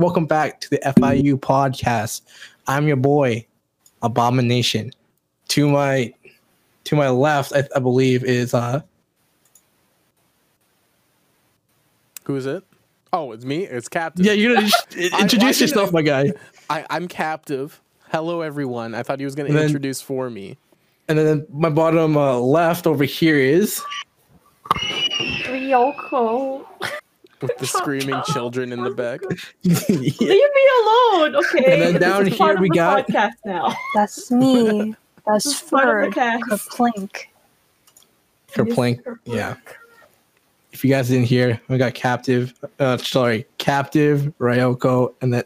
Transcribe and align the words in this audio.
Welcome 0.00 0.24
back 0.24 0.62
to 0.62 0.70
the 0.70 0.78
FIU 0.78 1.34
podcast. 1.34 2.22
I'm 2.66 2.86
your 2.88 2.96
boy, 2.96 3.46
Abomination. 4.00 4.92
To 5.48 5.68
my 5.68 6.14
to 6.84 6.96
my 6.96 7.10
left, 7.10 7.52
I, 7.54 7.64
I 7.76 7.80
believe 7.80 8.24
is 8.24 8.54
uh 8.54 8.80
Who 12.24 12.34
is 12.34 12.46
it? 12.46 12.64
Oh, 13.12 13.32
it's 13.32 13.44
me. 13.44 13.64
It's 13.66 13.90
Captain. 13.90 14.24
yeah. 14.24 14.32
You're 14.32 14.54
gonna 14.54 14.70
introduce 15.20 15.60
I 15.60 15.64
yourself, 15.64 15.90
didn't- 15.90 15.92
my 15.92 16.00
guy. 16.02 16.32
I, 16.70 16.86
I'm 16.88 17.06
captive. 17.06 17.78
Hello, 18.10 18.40
everyone. 18.40 18.94
I 18.94 19.02
thought 19.02 19.18
he 19.18 19.26
was 19.26 19.34
going 19.34 19.52
to 19.52 19.62
introduce 19.62 20.00
for 20.00 20.30
me. 20.30 20.56
And 21.08 21.18
then 21.18 21.46
my 21.52 21.68
bottom 21.68 22.16
uh, 22.16 22.38
left 22.38 22.86
over 22.86 23.04
here 23.04 23.36
is 23.36 23.82
Reeyoko. 25.44 26.64
With 27.40 27.56
the 27.58 27.66
screaming 27.66 28.20
children 28.32 28.72
in 28.72 28.82
the 28.82 28.90
back. 28.90 29.20
Leave 29.64 29.88
me 29.88 30.68
alone, 30.82 31.36
okay? 31.36 31.72
And 31.72 31.82
then 31.82 31.92
This 31.94 32.00
down 32.00 32.26
is 32.26 32.36
here 32.36 32.54
of 32.54 32.60
we 32.60 32.68
the 32.68 32.74
got- 32.74 33.06
podcast 33.06 33.32
now. 33.44 33.74
That's 33.94 34.30
me. 34.30 34.94
That's 35.26 35.46
is 35.46 35.60
part 35.62 35.84
Ferd. 35.84 36.08
of 36.08 36.14
the. 36.14 36.20
Kerplink. 36.50 37.16
Kerplink. 38.52 39.18
Yeah. 39.24 39.56
If 40.72 40.84
you 40.84 40.90
guys 40.90 41.08
didn't 41.08 41.26
hear, 41.26 41.60
we 41.68 41.78
got 41.78 41.94
captive. 41.94 42.54
Uh, 42.78 42.96
sorry, 42.96 43.46
captive 43.58 44.32
Reeyoko, 44.38 45.14
and 45.20 45.32
then 45.34 45.44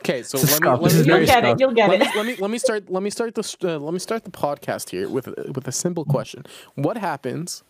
Okay, 0.00 0.22
so 0.22 0.38
let 0.38 0.62
me, 0.62 0.68
let 0.68 0.80
me, 0.94 1.02
You'll 1.04 1.26
get 1.26 1.28
scuff. 1.28 1.44
it. 1.44 1.60
You'll 1.60 1.72
get 1.72 1.88
let 1.90 2.00
it. 2.00 2.04
me, 2.04 2.12
let 2.16 2.26
me 2.26 2.36
let 2.36 2.50
me 2.52 2.58
start 2.58 2.88
let 2.90 3.02
me 3.02 3.10
start 3.10 3.34
this 3.34 3.56
uh, 3.64 3.76
let 3.78 3.92
me 3.92 3.98
start 3.98 4.22
the 4.22 4.30
podcast 4.30 4.90
here 4.90 5.08
with 5.08 5.26
with 5.52 5.66
a 5.66 5.72
simple 5.72 6.04
question. 6.04 6.44
What 6.76 6.96
happens 6.96 7.64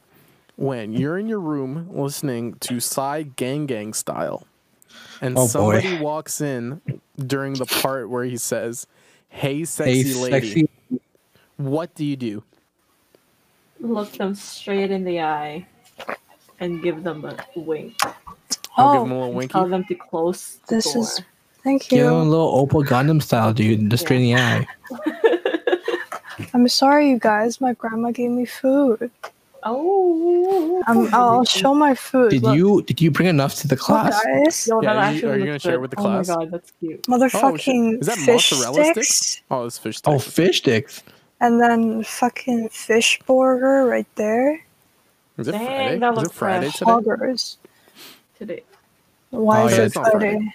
when 0.56 0.92
you're 0.92 1.18
in 1.18 1.28
your 1.28 1.40
room 1.40 1.88
listening 1.90 2.54
to 2.60 2.80
Psy 2.80 3.24
Gangnam 3.24 3.94
style 3.94 4.46
and 5.20 5.36
Oh, 5.36 5.42
boy. 5.42 5.46
somebody 5.48 5.98
walks 5.98 6.40
in 6.40 6.80
during 7.18 7.54
the 7.54 7.66
part 7.66 8.08
where 8.10 8.24
he 8.24 8.36
says, 8.36 8.86
"Hey 9.28 9.64
sexy 9.64 10.02
hey, 10.02 10.14
lady." 10.14 10.46
sexy. 10.48 10.68
What 11.56 11.94
do 11.94 12.04
you 12.04 12.16
do? 12.16 12.42
Look 13.80 14.12
them 14.12 14.34
straight 14.34 14.90
in 14.90 15.04
the 15.04 15.20
eye 15.20 15.66
and 16.60 16.82
give 16.82 17.02
them 17.02 17.24
a 17.24 17.36
wink. 17.54 17.94
I'll 18.76 18.92
give 18.92 19.02
oh. 19.02 19.04
him 19.04 19.10
a 19.12 19.14
Oh, 19.14 19.18
little 19.20 19.32
winky. 19.34 19.52
Tell 19.52 19.68
them 19.68 19.84
to 19.84 19.94
close 19.94 20.58
the 20.68 20.76
This 20.76 20.92
door. 20.92 21.02
is- 21.02 21.20
thank 21.64 21.90
you. 21.90 21.98
Give 21.98 22.06
him 22.08 22.12
a 22.14 22.22
little 22.24 22.66
Oppa 22.66 22.84
Gangnam 22.86 23.22
style, 23.22 23.52
dude. 23.52 23.90
Just 23.90 24.04
straight 24.04 24.22
in 24.22 24.36
the 24.36 24.36
eye. 24.36 24.66
I'm 26.54 26.68
sorry, 26.68 27.08
you 27.10 27.18
guys. 27.18 27.60
My 27.60 27.72
grandma 27.74 28.10
gave 28.10 28.30
me 28.30 28.44
food. 28.44 29.10
Oh. 29.66 30.82
Um, 30.86 31.06
I'm, 31.06 31.14
I'll 31.14 31.44
show 31.44 31.74
my 31.74 31.94
food. 31.94 32.30
Did 32.30 32.42
Look, 32.42 32.56
you 32.56 32.82
did 32.82 33.00
you 33.00 33.10
bring 33.10 33.28
enough 33.28 33.54
to 33.56 33.68
the 33.68 33.74
look, 33.74 33.80
class? 33.84 34.22
guys. 34.24 34.66
Yo, 34.68 34.80
Yeah, 34.82 34.94
that 34.94 35.02
are 35.04 35.12
you- 35.16 35.28
are 35.30 35.38
you 35.38 35.46
gonna 35.46 35.58
share 35.58 35.72
good. 35.72 35.80
with 35.82 35.90
the 35.92 35.98
oh 35.98 36.02
class? 36.02 36.28
Oh 36.28 36.34
class? 36.34 36.38
my 36.38 36.44
god, 36.44 36.52
that's 36.52 36.72
cute. 36.80 37.02
Motherfucking 37.04 37.96
oh, 37.96 38.00
Is 38.00 38.06
that 38.06 38.18
fish 38.18 38.52
mozzarella 38.52 38.84
sticks. 38.92 39.08
sticks? 39.14 39.42
Oh, 39.50 39.64
it's 39.64 39.78
fish 39.78 40.00
oh, 40.04 40.18
sticks. 40.18 40.28
Oh, 40.28 40.30
fish 40.30 40.58
sticks. 40.58 41.02
And 41.40 41.60
then 41.60 42.02
fucking 42.04 42.68
fish 42.70 43.18
burger 43.26 43.84
right 43.86 44.06
there. 44.16 44.60
Is 45.38 45.48
it 45.48 45.52
Dang, 45.52 45.66
Friday? 45.66 45.98
that 45.98 46.16
Is 46.16 46.22
it 46.24 46.32
Friday 46.32 46.66
fresh. 46.66 46.76
today? 46.78 46.90
Hoggers. 46.90 47.58
Today. 48.38 48.62
Why 49.30 49.62
Oh, 49.62 49.66
is 49.66 49.76
yeah, 49.78 49.84
it 49.84 49.92
Friday. 49.92 50.18
Friday? 50.18 50.54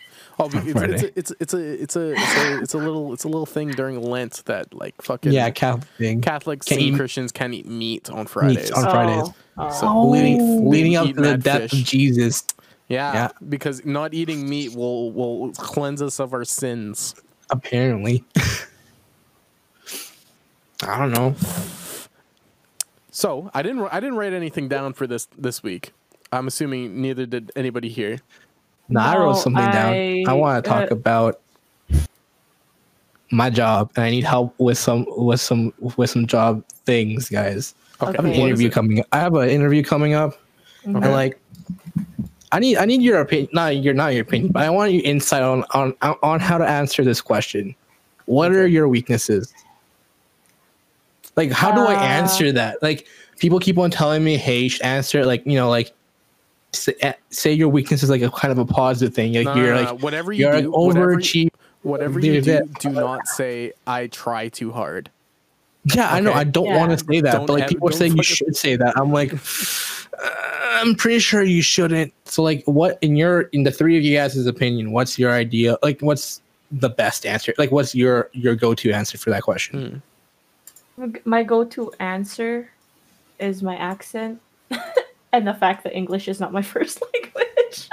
But 0.49 0.89
it's, 1.15 1.31
it's, 1.31 1.31
a, 1.31 1.41
it's, 1.41 1.53
a, 1.53 1.57
it's 1.81 1.95
a 1.95 2.11
it's 2.11 2.35
a 2.35 2.59
it's 2.61 2.73
a 2.73 2.77
little 2.77 3.13
it's 3.13 3.23
a 3.23 3.27
little 3.27 3.45
thing 3.45 3.69
during 3.71 4.01
Lent 4.01 4.43
that 4.45 4.73
like 4.73 4.99
fucking 5.01 5.31
Yeah, 5.31 5.49
Catholic. 5.51 6.21
Catholics 6.21 6.67
Can't 6.67 6.81
and 6.81 6.89
eat- 6.93 6.95
Christians 6.97 7.31
can 7.31 7.53
eat 7.53 7.65
meat 7.65 8.09
on 8.09 8.25
Fridays. 8.27 8.71
on 8.71 8.83
Fridays. 8.83 9.29
Oh, 9.57 9.71
So- 9.71 9.87
oh. 9.87 10.09
leading 10.09 10.69
leading 10.69 10.95
up 10.95 11.07
to 11.07 11.13
the 11.13 11.37
death 11.37 11.69
fish. 11.71 11.73
of 11.81 11.85
Jesus. 11.87 12.43
yeah, 12.87 13.13
Yeah. 13.13 13.29
because 13.49 13.85
not 13.85 14.13
eating 14.13 14.49
meat 14.49 14.73
will 14.75 15.11
will 15.11 15.51
cleanse 15.53 16.01
us 16.01 16.19
of 16.19 16.33
our 16.33 16.45
sins. 16.45 17.15
Apparently. 17.49 18.23
I 20.83 20.97
don't 20.97 21.11
know. 21.11 21.35
So 23.11 23.51
I 23.53 23.61
didn't 23.61 23.87
I 23.91 23.99
didn't 23.99 24.15
write 24.15 24.33
anything 24.33 24.67
down 24.67 24.93
for 24.93 25.05
this 25.05 25.27
this 25.37 25.61
week. 25.61 25.91
I'm 26.31 26.47
assuming 26.47 27.01
neither 27.01 27.25
did 27.25 27.51
anybody 27.55 27.89
here. 27.89 28.19
No, 28.91 28.99
I 28.99 29.17
wrote 29.17 29.31
No, 29.31 29.33
something 29.37 29.63
down. 29.71 29.93
I 29.93 30.23
I- 30.27 30.33
want 30.33 30.63
to 30.63 30.69
talk 30.69 30.91
uh, 30.91 30.95
about 30.95 31.39
my 33.31 33.49
job, 33.49 33.91
and 33.95 34.03
I 34.05 34.09
need 34.11 34.23
help 34.25 34.53
with 34.59 34.77
some 34.77 35.05
with 35.17 35.39
some 35.39 35.73
with 35.97 36.09
some 36.09 36.27
job 36.27 36.63
things, 36.85 37.29
guys. 37.29 37.73
I 38.01 38.07
have 38.07 38.15
an 38.15 38.19
Okay. 38.19 38.27
what 38.29 38.35
is 38.35 38.59
interview 38.59 38.69
coming. 38.69 38.99
up. 38.99 39.05
I 39.11 39.19
have 39.19 39.33
an 39.35 39.49
interview 39.49 39.83
coming 39.83 40.13
up, 40.13 40.33
Mhm. 40.85 41.03
and 41.03 41.11
like, 41.11 41.39
I 42.51 42.59
need 42.59 42.77
I 42.77 42.85
need 42.85 43.01
your 43.01 43.21
opinion. 43.21 43.47
Not 43.53 43.77
your 43.77 43.93
not 43.93 44.13
your 44.13 44.23
opinion, 44.23 44.51
but 44.51 44.63
I 44.63 44.69
want 44.69 44.91
your 44.91 45.03
insight 45.03 45.43
on 45.43 45.63
on 45.73 45.93
on 46.01 46.39
how 46.41 46.57
to 46.57 46.65
answer 46.67 47.03
this 47.05 47.21
question. 47.21 47.73
What 48.25 48.51
are 48.51 48.67
your 48.67 48.87
weaknesses? 48.89 49.53
Like, 51.37 51.51
how 51.51 51.71
do 51.73 51.81
I 51.81 51.95
Uh, 51.95 51.99
answer 52.03 52.51
that? 52.51 52.83
Like, 52.83 53.07
people 53.39 53.59
keep 53.59 53.77
on 53.77 53.89
telling 53.89 54.21
me, 54.23 54.35
"Hey, 54.35 54.59
you 54.63 54.69
should 54.69 54.81
answer 54.81 55.19
it." 55.21 55.25
Like, 55.25 55.43
you 55.45 55.55
know, 55.55 55.69
like 55.69 55.91
say, 56.73 56.93
eh, 57.01 57.13
say 57.29 57.51
your 57.53 57.69
weakness 57.69 58.03
is 58.03 58.09
like 58.09 58.21
a 58.21 58.29
kind 58.31 58.51
of 58.51 58.57
a 58.57 58.65
positive 58.65 59.13
thing. 59.13 59.33
Like 59.33 59.45
No, 59.45 59.55
you're 59.55 59.73
no, 59.75 59.81
like 59.81 59.89
no, 59.89 59.95
whatever 59.95 60.31
you 60.31 60.45
you're 60.45 60.53
an 60.53 60.63
do, 60.65 60.71
whatever, 60.71 61.15
overachieve. 61.17 61.49
whatever 61.83 62.19
do 62.19 62.27
you 62.31 62.41
do, 62.41 62.61
do 62.79 62.89
not 62.89 63.27
say 63.27 63.73
I 63.87 64.07
try 64.07 64.49
too 64.49 64.71
hard. 64.71 65.09
Yeah, 65.95 66.13
I 66.13 66.19
know. 66.19 66.31
I 66.33 66.43
don't 66.43 66.65
Yeah. 66.67 66.77
want 66.77 66.91
to 66.97 67.05
say 67.05 67.21
that, 67.21 67.31
Don't 67.33 67.45
but 67.47 67.53
like 67.53 67.63
ever- 67.63 67.69
people 67.69 67.89
are 67.89 67.93
saying 67.93 68.15
you 68.15 68.23
should 68.23 68.55
say 68.55 68.75
that. 68.75 68.95
I'm 68.97 69.11
like, 69.11 69.33
uh, 69.33 70.29
I'm 70.73 70.93
pretty 70.95 71.19
sure 71.19 71.41
you 71.41 71.61
shouldn't. 71.63 72.13
So 72.25 72.43
like, 72.43 72.63
what 72.65 72.99
in 73.01 73.15
your 73.15 73.41
in 73.53 73.63
the 73.63 73.71
three 73.71 73.97
of 73.97 74.03
you 74.03 74.15
guys' 74.15 74.45
opinion? 74.45 74.91
What's 74.91 75.17
your 75.17 75.31
idea? 75.31 75.77
Like, 75.81 75.99
what's 76.01 76.41
the 76.71 76.89
best 76.89 77.25
answer? 77.25 77.53
Like, 77.57 77.71
what's 77.71 77.93
your 77.95 78.29
your 78.33 78.55
go 78.55 78.73
to 78.75 78.91
answer 78.91 79.17
for 79.17 79.29
that 79.31 79.41
question? 79.43 80.01
Hmm. 80.97 81.15
My 81.25 81.41
go-to 81.41 81.91
answer 81.99 82.69
is 83.39 83.63
my 83.63 83.75
accent 83.75 84.39
and 85.33 85.47
the 85.47 85.53
fact 85.53 85.83
that 85.83 85.95
English 85.95 86.27
is 86.27 86.39
not 86.39 86.51
my 86.51 86.61
first 86.73 87.01
language. 87.13 87.89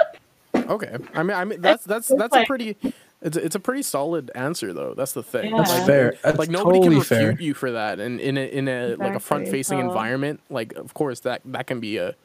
Okay. 0.55 0.97
I 1.13 1.23
mean, 1.23 1.35
I 1.37 1.45
mean 1.45 1.61
that's 1.61 1.83
that's 1.83 2.09
It's 2.11 2.19
that's 2.19 2.35
a 2.35 2.45
pretty 2.45 2.77
it's 3.21 3.35
a, 3.35 3.43
it's 3.43 3.55
a 3.55 3.59
pretty 3.59 3.81
solid 3.81 4.31
answer 4.35 4.71
though. 4.73 4.93
That's 4.93 5.13
the 5.13 5.23
thing. 5.23 5.55
That's 5.55 5.71
Like, 5.71 5.85
fair. 5.85 6.13
That's 6.23 6.37
like 6.37 6.49
nobody 6.49 6.79
totally 6.79 6.89
can 6.89 6.99
refute 6.99 7.37
fair. 7.37 7.41
you 7.41 7.53
for 7.53 7.71
that, 7.71 7.99
and 7.99 8.19
in 8.19 8.37
a 8.37 8.45
in 8.45 8.67
a 8.67 8.95
like 8.95 9.15
a 9.15 9.19
front 9.19 9.47
facing 9.47 9.79
so- 9.79 9.87
environment, 9.87 10.41
like 10.49 10.73
of 10.73 10.93
course 10.93 11.21
that 11.21 11.41
that 11.45 11.67
can 11.67 11.79
be 11.79 11.97
a 11.97 12.15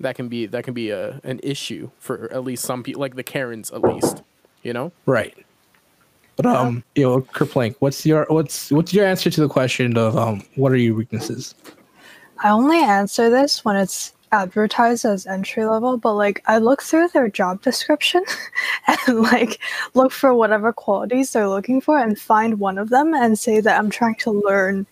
that 0.00 0.14
can 0.16 0.28
be 0.28 0.46
that 0.46 0.64
can 0.64 0.74
be 0.74 0.90
a 0.90 1.20
an 1.24 1.40
issue 1.42 1.90
for 1.98 2.32
at 2.32 2.44
least 2.44 2.64
some 2.64 2.82
people, 2.82 3.00
like 3.00 3.16
the 3.16 3.22
Karens 3.22 3.70
at 3.70 3.82
least. 3.82 4.22
You 4.62 4.72
know. 4.72 4.92
Right. 5.06 5.36
But 6.36 6.46
um, 6.46 6.82
you 6.94 7.02
know, 7.02 7.20
Kerplink, 7.20 7.76
what's 7.80 8.06
your 8.06 8.26
what's 8.28 8.70
what's 8.70 8.94
your 8.94 9.04
answer 9.06 9.28
to 9.28 9.40
the 9.40 9.48
question 9.48 9.96
of 9.98 10.16
um, 10.16 10.42
what 10.54 10.72
are 10.72 10.76
your 10.76 10.94
weaknesses? 10.94 11.54
I 12.38 12.50
only 12.50 12.78
answer 12.78 13.28
this 13.28 13.64
when 13.64 13.76
it's 13.76 14.12
advertised 14.32 15.04
as 15.04 15.26
entry 15.26 15.64
level, 15.64 15.96
but 15.96 16.14
like 16.14 16.42
I 16.46 16.58
look 16.58 16.82
through 16.82 17.08
their 17.08 17.28
job 17.28 17.62
description 17.62 18.24
and 18.88 19.20
like 19.20 19.60
look 19.94 20.10
for 20.10 20.34
whatever 20.34 20.72
qualities 20.72 21.32
they're 21.32 21.48
looking 21.48 21.80
for 21.80 21.98
and 21.98 22.18
find 22.18 22.58
one 22.58 22.78
of 22.78 22.88
them 22.88 23.14
and 23.14 23.38
say 23.38 23.60
that 23.60 23.78
I'm 23.78 23.90
trying 23.90 24.16
to 24.16 24.30
learn 24.30 24.86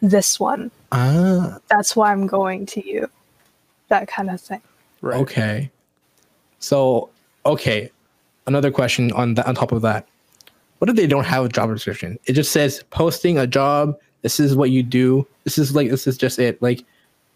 this 0.00 0.38
one. 0.38 0.70
Ah, 0.92 1.58
That's 1.68 1.96
why 1.96 2.12
I'm 2.12 2.26
going 2.26 2.66
to 2.66 2.88
you. 2.88 3.10
That 3.88 4.08
kind 4.08 4.30
of 4.30 4.40
thing. 4.40 4.62
Right. 5.00 5.20
Okay. 5.20 5.70
So, 6.60 7.10
okay. 7.44 7.90
Another 8.46 8.70
question 8.70 9.12
on 9.12 9.34
that 9.34 9.46
on 9.46 9.54
top 9.54 9.72
of 9.72 9.82
that. 9.82 10.06
What 10.78 10.88
if 10.88 10.96
they 10.96 11.06
don't 11.06 11.24
have 11.24 11.44
a 11.44 11.48
job 11.48 11.70
description? 11.70 12.18
It 12.26 12.32
just 12.34 12.52
says 12.52 12.84
posting 12.90 13.38
a 13.38 13.46
job. 13.46 13.98
This 14.22 14.40
is 14.40 14.56
what 14.56 14.70
you 14.70 14.82
do. 14.82 15.26
This 15.44 15.58
is 15.58 15.74
like 15.74 15.90
this 15.90 16.06
is 16.06 16.16
just 16.16 16.38
it. 16.38 16.60
Like 16.62 16.84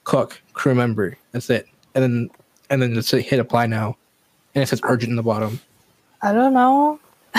cook, 0.04 0.40
crew 0.52 0.74
member. 0.74 1.16
That's 1.32 1.48
it. 1.50 1.66
And 1.94 2.02
then 2.02 2.30
and 2.70 2.82
then 2.82 2.94
just 2.94 3.10
hit 3.10 3.38
apply 3.38 3.66
now. 3.66 3.96
And 4.54 4.62
it 4.62 4.66
says 4.66 4.80
urgent 4.84 5.10
in 5.10 5.16
the 5.16 5.22
bottom. 5.22 5.60
I 6.22 6.32
don't 6.32 6.54
know. 6.54 6.98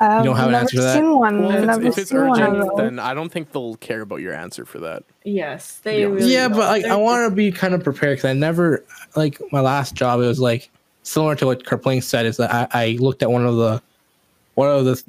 I've 0.00 0.24
don't 0.24 0.36
have 0.36 0.48
an 0.48 0.54
answer 0.54 0.76
to 0.76 0.82
that? 0.82 1.04
one. 1.04 1.42
Well, 1.42 1.50
if 1.50 1.64
it's, 1.64 1.78
if 1.78 1.98
it's 1.98 2.10
seen 2.10 2.26
one 2.26 2.42
urgent, 2.42 2.76
then 2.76 2.98
I 2.98 3.12
don't 3.12 3.30
think 3.30 3.52
they'll 3.52 3.74
care 3.76 4.00
about 4.00 4.20
your 4.20 4.32
answer 4.32 4.64
for 4.64 4.78
that. 4.80 5.02
yes, 5.24 5.80
they 5.82 6.00
Yeah. 6.00 6.06
really 6.06 6.32
yeah, 6.32 6.48
don't. 6.48 6.58
but 6.58 6.68
like 6.68 6.84
I 6.84 6.88
They're 6.88 6.98
want 6.98 7.30
to 7.30 7.34
be 7.34 7.52
kind 7.52 7.74
of 7.74 7.84
prepared 7.84 8.16
because 8.18 8.28
I 8.30 8.32
never 8.32 8.84
like 9.16 9.40
my 9.52 9.60
last 9.60 9.94
job. 9.94 10.20
It 10.20 10.26
was 10.26 10.40
like 10.40 10.70
similar 11.02 11.34
to 11.36 11.46
what 11.46 11.64
Kerplink 11.64 12.02
said. 12.02 12.24
Is 12.26 12.36
that 12.38 12.52
I, 12.52 12.68
I 12.72 12.96
looked 12.98 13.22
at 13.22 13.30
one 13.30 13.44
of 13.46 13.56
the 13.56 13.82
one 14.54 14.68
of 14.68 14.84
the 14.84 15.02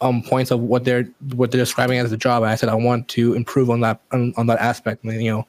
um 0.00 0.22
points 0.22 0.50
of 0.50 0.60
what 0.60 0.84
they're 0.84 1.04
what 1.34 1.50
they're 1.50 1.60
describing 1.60 1.98
as 1.98 2.12
a 2.12 2.16
job. 2.16 2.42
And 2.42 2.50
I 2.50 2.54
said 2.54 2.68
I 2.68 2.74
want 2.74 3.08
to 3.08 3.34
improve 3.34 3.68
on 3.70 3.80
that 3.80 4.00
on, 4.12 4.32
on 4.36 4.46
that 4.46 4.58
aspect. 4.60 5.04
And 5.04 5.22
you 5.22 5.30
know, 5.32 5.46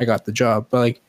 I 0.00 0.04
got 0.04 0.24
the 0.24 0.32
job. 0.32 0.66
But 0.70 0.78
like, 0.78 1.00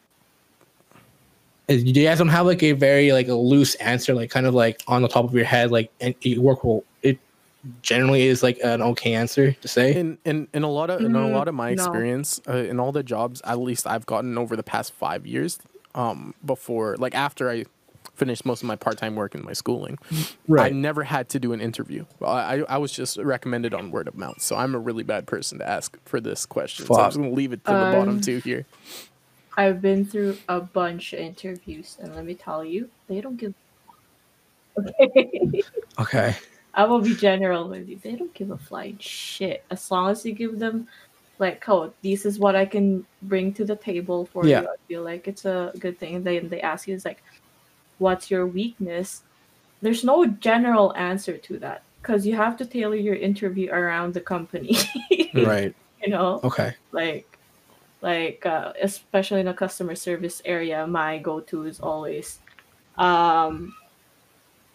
is, 1.68 1.84
you 1.84 1.94
guys 1.94 2.18
don't 2.18 2.28
have 2.28 2.46
like 2.46 2.62
a 2.64 2.74
very 2.74 3.12
like 3.14 3.28
a 3.28 3.36
loose 3.36 3.76
answer, 3.76 4.14
like 4.14 4.30
kind 4.30 4.46
of 4.46 4.54
like 4.54 4.84
on 4.88 5.02
the 5.02 5.08
top 5.08 5.26
of 5.26 5.34
your 5.34 5.46
head, 5.46 5.72
like 5.72 5.92
and 6.02 6.14
you 6.22 6.42
work 6.42 6.64
well. 6.64 6.84
It 7.02 7.18
generally 7.82 8.24
is 8.24 8.44
like 8.44 8.60
an 8.64 8.82
okay 8.82 9.14
answer 9.14 9.52
to 9.54 9.68
say. 9.68 9.96
in 9.96 10.18
in 10.26 10.48
in 10.54 10.64
a 10.64 10.70
lot 10.70 10.90
of 10.90 11.02
in 11.06 11.16
a 11.16 11.28
Mm, 11.28 11.32
lot 11.32 11.48
of 11.48 11.56
my 11.56 11.70
no. 11.70 11.74
experience 11.74 12.42
uh, 12.48 12.54
in 12.58 12.80
all 12.80 12.92
the 12.92 13.04
jobs 13.04 13.42
at 13.46 13.60
least 13.60 13.86
I've 13.88 14.06
gotten 14.06 14.38
over 14.38 14.56
the 14.56 14.64
past 14.64 14.94
five 14.94 15.26
years 15.26 15.60
um 15.94 16.34
before 16.46 16.96
like 16.98 17.14
after 17.16 17.50
I 17.50 17.66
finished 18.22 18.46
most 18.46 18.62
of 18.62 18.68
my 18.68 18.76
part-time 18.76 19.16
work 19.16 19.34
in 19.34 19.44
my 19.44 19.52
schooling. 19.52 19.98
I 20.60 20.70
never 20.70 21.04
had 21.04 21.28
to 21.30 21.40
do 21.40 21.54
an 21.54 21.60
interview. 21.60 22.06
I, 22.24 22.26
I, 22.28 22.64
I 22.70 22.78
was 22.78 22.92
just 22.92 23.18
recommended 23.18 23.74
on 23.74 23.90
word 23.90 24.08
of 24.08 24.16
mouth. 24.16 24.40
So 24.44 24.56
I'm 24.56 24.76
a 24.76 24.80
really 24.80 25.02
bad 25.02 25.26
person 25.26 25.58
to 25.58 25.68
ask 25.68 25.98
for 26.06 26.22
this 26.22 26.46
question. 26.46 26.86
So 26.86 26.94
I'm 26.94 27.08
just 27.08 27.18
gonna 27.18 27.32
leave 27.32 27.52
it 27.52 27.66
to 27.66 27.72
the 27.72 27.90
bottom 27.98 28.10
Um, 28.10 28.22
two 28.22 28.38
here. 28.46 28.64
I've 29.58 29.82
been 29.82 30.06
through 30.06 30.38
a 30.50 30.60
bunch 30.62 31.14
of 31.14 31.20
interviews, 31.20 31.98
and 32.00 32.16
let 32.16 32.26
me 32.26 32.36
tell 32.36 32.64
you, 32.64 32.88
they 33.08 33.22
don't 33.22 33.38
give. 33.38 33.56
Okay, 34.78 35.64
Okay. 36.00 36.36
I 36.76 36.86
will 36.86 37.02
be 37.02 37.16
general 37.16 37.68
with 37.68 37.90
you. 37.90 37.98
They 38.04 38.16
don't 38.16 38.34
give 38.36 38.52
a 38.52 38.58
flying 38.58 38.98
shit 39.00 39.64
as 39.72 39.90
long 39.90 40.12
as 40.12 40.24
you 40.24 40.34
give 40.34 40.60
them, 40.60 40.88
like, 41.40 41.68
oh, 41.68 41.92
this 42.04 42.24
is 42.28 42.38
what 42.38 42.56
I 42.56 42.68
can 42.68 43.04
bring 43.24 43.52
to 43.56 43.66
the 43.66 43.76
table 43.76 44.28
for 44.32 44.46
Yeah. 44.46 44.62
you. 44.62 44.68
I 44.68 44.76
feel 44.88 45.04
like 45.04 45.28
it's 45.28 45.46
a 45.46 45.74
good 45.80 45.98
thing. 46.00 46.16
And 46.18 46.24
then 46.24 46.50
they 46.50 46.62
ask 46.62 46.88
you, 46.88 46.94
it's 46.94 47.04
like, 47.04 47.24
what's 48.02 48.32
your 48.32 48.48
weakness? 48.48 49.22
There's 49.82 50.04
no 50.04 50.26
general 50.26 50.94
answer 50.96 51.38
to 51.38 51.60
that 51.60 51.84
because 52.02 52.26
you 52.26 52.36
have 52.36 52.58
to 52.58 52.66
tailor 52.66 52.96
your 52.96 53.16
interview 53.16 53.70
around 53.70 54.14
the 54.14 54.22
company. 54.22 54.76
Right. 55.34 55.74
you 56.04 56.10
know, 56.10 56.42
Okay. 56.44 56.76
like 56.92 57.38
like 58.02 58.44
uh, 58.46 58.74
especially 58.82 59.40
in 59.40 59.48
a 59.48 59.54
customer 59.54 59.94
service 59.96 60.42
area 60.44 60.88
my 60.88 61.20
go-to 61.20 61.70
is 61.70 61.80
always 61.80 62.40
um 62.98 63.72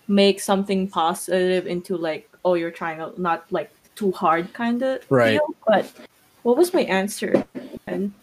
make 0.07 0.39
something 0.41 0.87
positive 0.89 1.67
into 1.67 1.97
like 1.99 2.31
oh 2.45 2.55
you're 2.55 2.71
trying 2.71 2.99
to 3.03 3.11
not 3.21 3.45
like 3.51 3.71
too 3.97 4.13
hard 4.13 4.47
kind 4.55 4.81
of 4.83 5.03
Right. 5.11 5.41
but 5.67 5.91
what 6.45 6.57
was 6.57 6.73
my 6.73 6.83
answer 6.87 7.45
and 7.91 8.15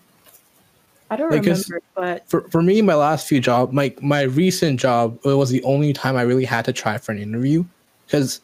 i 1.13 1.15
don't 1.15 1.31
Like, 1.31 1.45
remember 1.45 1.81
but 1.95 2.27
For 2.30 2.42
for 2.50 2.62
me, 2.63 2.81
my 2.81 2.95
last 2.95 3.27
few 3.27 3.39
job, 3.39 3.71
my 3.71 3.94
my 4.01 4.24
recent 4.24 4.80
job, 4.80 5.19
it 5.24 5.36
was 5.44 5.50
the 5.50 5.63
only 5.63 5.94
time 5.94 6.15
I 6.15 6.24
really 6.24 6.45
had 6.45 6.65
to 6.65 6.74
try 6.74 6.98
for 6.98 7.12
an 7.12 7.19
interview, 7.19 7.63
because 8.06 8.42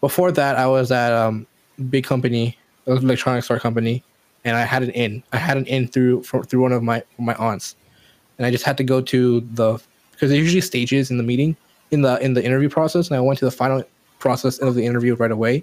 before 0.00 0.32
that 0.32 0.56
I 0.56 0.66
was 0.66 0.90
at 0.90 1.12
um 1.12 1.46
big 1.90 2.04
company, 2.04 2.56
electronics 2.86 3.44
store 3.46 3.58
company, 3.58 4.02
and 4.44 4.56
I 4.56 4.62
had 4.62 4.82
an 4.82 4.90
in. 4.90 5.22
I 5.32 5.36
had 5.36 5.56
an 5.56 5.66
in 5.66 5.86
through 5.86 6.22
for, 6.22 6.42
through 6.44 6.62
one 6.62 6.72
of 6.72 6.82
my 6.82 7.02
my 7.18 7.34
aunts, 7.34 7.76
and 8.38 8.46
I 8.46 8.50
just 8.50 8.64
had 8.64 8.76
to 8.78 8.84
go 8.84 9.00
to 9.02 9.40
the 9.52 9.78
because 10.12 10.30
there's 10.30 10.42
usually 10.42 10.60
stages 10.62 11.10
in 11.10 11.18
the 11.18 11.22
meeting 11.24 11.56
in 11.90 12.00
the 12.02 12.18
in 12.24 12.32
the 12.34 12.42
interview 12.44 12.70
process, 12.70 13.08
and 13.08 13.16
I 13.16 13.20
went 13.20 13.38
to 13.40 13.44
the 13.44 13.50
final 13.50 13.84
process 14.18 14.58
of 14.58 14.74
the 14.74 14.84
interview 14.86 15.14
right 15.14 15.30
away, 15.30 15.62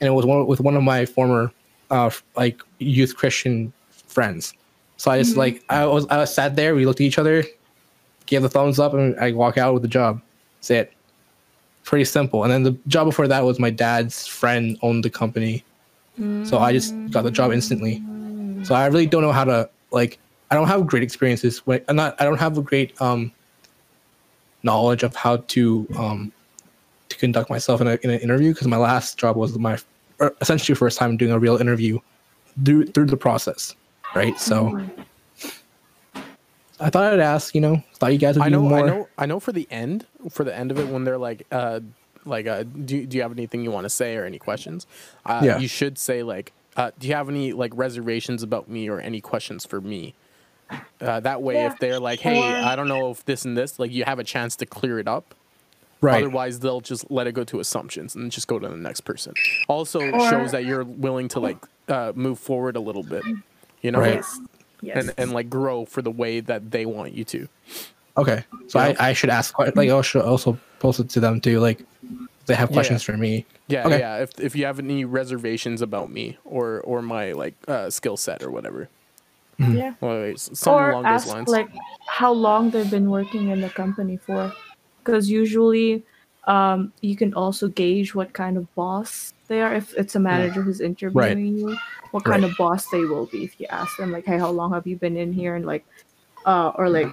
and 0.00 0.08
it 0.08 0.12
was 0.12 0.26
one 0.26 0.46
with 0.46 0.60
one 0.60 0.76
of 0.76 0.82
my 0.82 1.06
former 1.06 1.52
uh 1.90 2.10
like 2.36 2.60
youth 2.78 3.14
Christian 3.16 3.72
friends. 4.08 4.52
So 4.98 5.10
I 5.10 5.18
just 5.18 5.34
Mhm. 5.34 5.38
like 5.38 5.64
I 5.70 5.86
was 5.86 6.06
I 6.10 6.18
was 6.18 6.34
sat 6.34 6.54
there, 6.56 6.74
we 6.74 6.84
looked 6.84 7.00
at 7.00 7.04
each 7.04 7.18
other, 7.18 7.44
gave 8.26 8.42
the 8.42 8.48
thumbs 8.48 8.78
up, 8.78 8.92
and 8.94 9.18
I 9.18 9.32
walk 9.32 9.56
out 9.56 9.72
with 9.72 9.82
the 9.82 9.88
job. 9.88 10.20
That's 10.58 10.70
it. 10.70 10.92
Pretty 11.84 12.04
simple. 12.04 12.42
And 12.44 12.52
then 12.52 12.62
the 12.64 12.76
job 12.88 13.06
before 13.06 13.26
that 13.28 13.44
was 13.44 13.58
my 13.58 13.70
dad's 13.70 14.26
friend 14.26 14.76
owned 14.82 15.04
the 15.04 15.10
company, 15.10 15.64
so 16.42 16.58
I 16.58 16.72
just 16.72 16.94
got 17.10 17.22
the 17.22 17.30
job 17.30 17.52
instantly. 17.52 18.02
So 18.62 18.74
I 18.74 18.86
really 18.86 19.06
don't 19.06 19.22
know 19.22 19.32
how 19.32 19.44
to 19.44 19.70
like. 19.90 20.18
I 20.50 20.54
don't 20.54 20.66
have 20.68 20.86
great 20.86 21.02
experiences. 21.02 21.58
When 21.66 21.80
I'm 21.88 21.96
not. 21.96 22.20
I 22.20 22.24
don't 22.24 22.38
have 22.38 22.58
a 22.58 22.62
great 22.62 23.00
um 23.00 23.32
knowledge 24.64 25.04
of 25.04 25.14
how 25.14 25.36
to 25.36 25.86
um 25.96 26.32
to 27.08 27.16
conduct 27.16 27.48
myself 27.48 27.80
in, 27.80 27.86
a, 27.86 27.98
in 28.02 28.10
an 28.10 28.20
interview 28.20 28.52
because 28.52 28.66
my 28.66 28.76
last 28.76 29.16
job 29.18 29.36
was 29.36 29.56
my 29.58 29.78
er, 30.20 30.34
essentially 30.40 30.74
first 30.74 30.98
time 30.98 31.16
doing 31.16 31.32
a 31.32 31.38
real 31.38 31.56
interview 31.56 31.98
through 32.64 32.86
through 32.86 33.06
the 33.06 33.16
process, 33.16 33.74
right? 34.14 34.38
So. 34.38 34.80
I 36.80 36.90
thought 36.90 37.12
I'd 37.12 37.18
ask, 37.20 37.54
you 37.56 37.60
know, 37.60 37.82
thought 37.94 38.12
you 38.12 38.18
guys 38.18 38.36
would 38.38 38.46
I 38.46 38.48
know, 38.50 38.62
more. 38.62 38.78
I 38.78 38.86
know, 38.86 39.08
I 39.18 39.26
know. 39.26 39.40
For 39.40 39.50
the 39.50 39.66
end, 39.70 40.06
for 40.30 40.44
the 40.44 40.56
end 40.56 40.70
of 40.70 40.78
it, 40.78 40.86
when 40.86 41.02
they're 41.02 41.18
like, 41.18 41.44
uh, 41.50 41.80
like, 42.24 42.46
uh, 42.46 42.62
do 42.62 43.04
do 43.04 43.16
you 43.16 43.22
have 43.22 43.32
anything 43.32 43.64
you 43.64 43.72
want 43.72 43.84
to 43.84 43.90
say 43.90 44.14
or 44.16 44.24
any 44.24 44.38
questions? 44.38 44.86
Uh, 45.26 45.40
Yeah. 45.44 45.58
you 45.58 45.66
should 45.66 45.98
say 45.98 46.22
like, 46.22 46.52
uh, 46.76 46.92
do 47.00 47.08
you 47.08 47.14
have 47.14 47.28
any 47.28 47.52
like 47.52 47.72
reservations 47.74 48.44
about 48.44 48.68
me 48.68 48.88
or 48.88 49.00
any 49.00 49.20
questions 49.20 49.66
for 49.66 49.80
me? 49.80 50.14
Uh, 51.00 51.18
that 51.18 51.42
way, 51.42 51.54
Yeah. 51.54 51.72
if 51.72 51.78
they're 51.80 51.98
like, 51.98 52.20
hey, 52.20 52.38
Or- 52.38 52.64
I 52.64 52.76
don't 52.76 52.86
know 52.88 53.10
if 53.10 53.24
this 53.24 53.44
and 53.44 53.56
this, 53.56 53.78
like, 53.80 53.90
you 53.90 54.04
have 54.04 54.18
a 54.20 54.24
chance 54.24 54.54
to 54.56 54.66
clear 54.66 55.00
it 55.00 55.08
up. 55.08 55.34
Right. 56.00 56.22
Otherwise, 56.22 56.60
they'll 56.60 56.80
just 56.82 57.10
let 57.10 57.26
it 57.26 57.32
go 57.32 57.42
to 57.42 57.58
assumptions 57.58 58.14
and 58.14 58.30
just 58.30 58.46
go 58.46 58.60
to 58.60 58.68
the 58.68 58.76
next 58.76 59.00
person. 59.00 59.34
Also 59.66 60.00
Or- 60.12 60.30
shows 60.30 60.52
that 60.52 60.64
you're 60.64 60.84
willing 60.84 61.26
to 61.28 61.40
like 61.40 61.56
uh, 61.88 62.12
move 62.14 62.38
forward 62.38 62.76
a 62.76 62.80
little 62.80 63.02
bit, 63.02 63.24
you 63.82 63.90
know, 63.90 64.00
Right. 64.00 64.14
yes 64.14 64.38
yes 64.80 64.96
and 64.96 65.14
and 65.18 65.32
like 65.32 65.48
grow 65.50 65.84
for 65.84 66.02
the 66.02 66.10
way 66.10 66.40
that 66.40 66.70
they 66.70 66.86
want 66.86 67.12
you 67.14 67.24
to. 67.24 67.48
Okay. 68.16 68.44
So 68.66 68.78
Yeah. 68.78 68.94
I, 68.98 69.10
I 69.10 69.12
should 69.12 69.30
ask, 69.30 69.56
like, 69.58 69.76
I 69.76 70.00
should 70.02 70.22
also 70.22 70.58
post 70.80 70.98
it 71.00 71.08
to 71.10 71.20
them 71.20 71.40
too. 71.40 71.60
Like, 71.60 71.84
they 72.46 72.54
have 72.54 72.70
Yeah. 72.70 72.74
questions 72.74 73.02
for 73.02 73.16
me. 73.16 73.46
Yeah, 73.68 73.86
Okay. 73.86 73.98
yeah. 74.00 74.16
If 74.22 74.30
if 74.40 74.56
you 74.56 74.64
have 74.66 74.78
any 74.78 75.04
reservations 75.04 75.82
about 75.82 76.10
me 76.10 76.36
or 76.44 76.80
or 76.80 77.02
my 77.02 77.32
like 77.32 77.54
uh, 77.68 77.90
skill 77.90 78.16
set 78.16 78.42
or 78.42 78.50
whatever, 78.50 78.88
yeah 79.58 79.94
well, 80.00 80.22
it's 80.22 80.66
or 80.66 80.90
along 80.90 81.06
ask 81.06 81.26
those 81.26 81.34
lines. 81.34 81.48
like 81.48 81.68
how 82.06 82.32
long 82.32 82.70
they've 82.70 82.90
been 82.90 83.10
working 83.10 83.48
in 83.50 83.60
the 83.60 83.68
company 83.70 84.16
for 84.16 84.52
because 85.04 85.28
usually 85.30 86.02
um, 86.48 86.92
you 87.02 87.14
can 87.14 87.32
also 87.34 87.68
gauge 87.68 88.14
what 88.14 88.32
kind 88.32 88.56
of 88.56 88.66
boss 88.74 89.32
they 89.48 89.60
are 89.60 89.74
if 89.74 89.94
it's 89.96 90.16
a 90.16 90.18
manager 90.20 90.62
who's 90.62 90.80
interviewing 90.80 91.56
you 91.58 91.76
what 92.10 92.24
kind 92.24 92.42
Right. 92.42 92.50
of 92.50 92.56
boss 92.56 92.88
they 92.88 93.04
will 93.04 93.26
be 93.26 93.44
if 93.44 93.60
you 93.60 93.66
ask 93.70 93.96
them 93.98 94.10
like 94.10 94.24
hey 94.24 94.38
how 94.38 94.50
long 94.50 94.72
have 94.72 94.86
you 94.86 94.96
been 94.96 95.16
in 95.16 95.32
here 95.32 95.54
and 95.56 95.66
like 95.66 95.84
uh, 96.46 96.72
or 96.76 96.88
like 96.88 97.08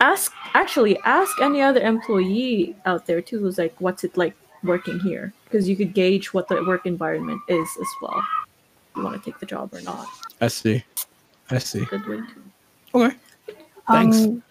ask 0.00 0.32
actually 0.54 0.98
ask 1.04 1.40
any 1.40 1.60
other 1.60 1.80
employee 1.80 2.74
out 2.86 3.04
there 3.06 3.20
too 3.20 3.38
who's 3.38 3.58
like 3.58 3.74
what's 3.80 4.02
it 4.02 4.16
like 4.16 4.34
working 4.64 4.98
here 5.00 5.32
because 5.44 5.68
you 5.68 5.76
could 5.76 5.92
gauge 5.94 6.32
what 6.32 6.48
the 6.48 6.64
work 6.64 6.86
environment 6.86 7.40
is 7.48 7.68
as 7.80 7.88
well 8.00 8.18
if 8.18 8.96
you 8.96 9.02
want 9.04 9.22
to 9.22 9.30
take 9.30 9.38
the 9.40 9.46
job 9.46 9.72
or 9.74 9.80
not 9.82 10.06
I 10.40 10.48
see. 10.48 10.82
I 11.50 11.58
see. 11.58 11.84
good 11.84 12.06
way 12.06 12.20
Okay. 12.94 13.16
Thanks. 13.90 14.24
Um, 14.24 14.42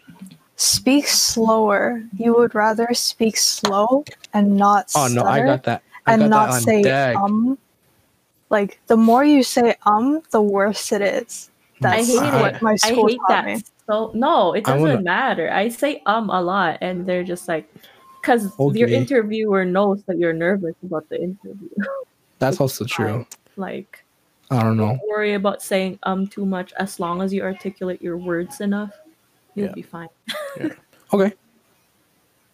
speak 0.59 1.07
slower. 1.07 2.03
You 2.17 2.35
would 2.35 2.53
rather 2.53 2.94
speak 2.94 3.38
slow 3.38 4.03
and 4.33 4.57
not 4.57 4.91
Oh 4.95 5.07
no, 5.07 5.23
I 5.23 5.39
stutter 5.39 5.45
got 5.45 5.63
that. 5.63 5.81
I 6.06 6.13
and 6.13 6.21
got 6.23 6.29
not 6.29 6.51
that 6.51 6.61
say 6.63 6.81
deck. 6.83 7.15
um. 7.15 7.57
Like 8.50 8.79
the 8.88 8.97
more 8.97 9.23
you 9.23 9.44
say 9.44 9.75
um, 9.85 10.21
the 10.31 10.41
worse 10.41 10.91
it 10.91 11.01
is. 11.01 11.51
That's 11.81 12.09
I 12.09 12.25
hate 12.25 12.41
what 12.41 12.56
it. 12.56 12.61
my 12.61 12.75
I 12.83 12.88
hate 12.88 13.17
taught 13.17 13.27
that. 13.29 13.45
me. 13.45 13.61
So 13.85 14.11
no, 14.15 14.53
it 14.53 14.65
doesn't 14.65 14.81
wanna- 14.81 15.01
matter. 15.01 15.51
I 15.51 15.69
say 15.69 16.01
um 16.06 16.29
a 16.29 16.41
lot, 16.41 16.79
and 16.81 17.05
they're 17.05 17.23
just 17.23 17.47
like, 17.47 17.69
because 18.21 18.50
your 18.75 18.89
interviewer 18.89 19.65
knows 19.65 20.01
that 20.07 20.17
you're 20.17 20.34
nervous 20.34 20.75
about 20.84 21.07
the 21.10 21.22
interview. 21.22 21.69
That's 22.39 22.60
also 22.60 22.86
true. 22.86 23.25
like, 23.55 24.03
I 24.50 24.63
don't 24.63 24.77
know. 24.77 24.98
don't 24.98 25.07
worry 25.07 25.36
about 25.36 25.62
saying 25.62 26.00
um 26.03 26.25
too 26.25 26.45
much. 26.45 26.74
As 26.79 27.00
long 27.00 27.22
as 27.22 27.31
you 27.31 27.43
articulate 27.43 28.01
your 28.01 28.17
words 28.17 28.62
enough, 28.62 28.98
you'll 29.60 29.68
Yeah. 29.70 29.74
be 29.74 29.82
fine. 29.84 30.10
Okay. 31.12 31.34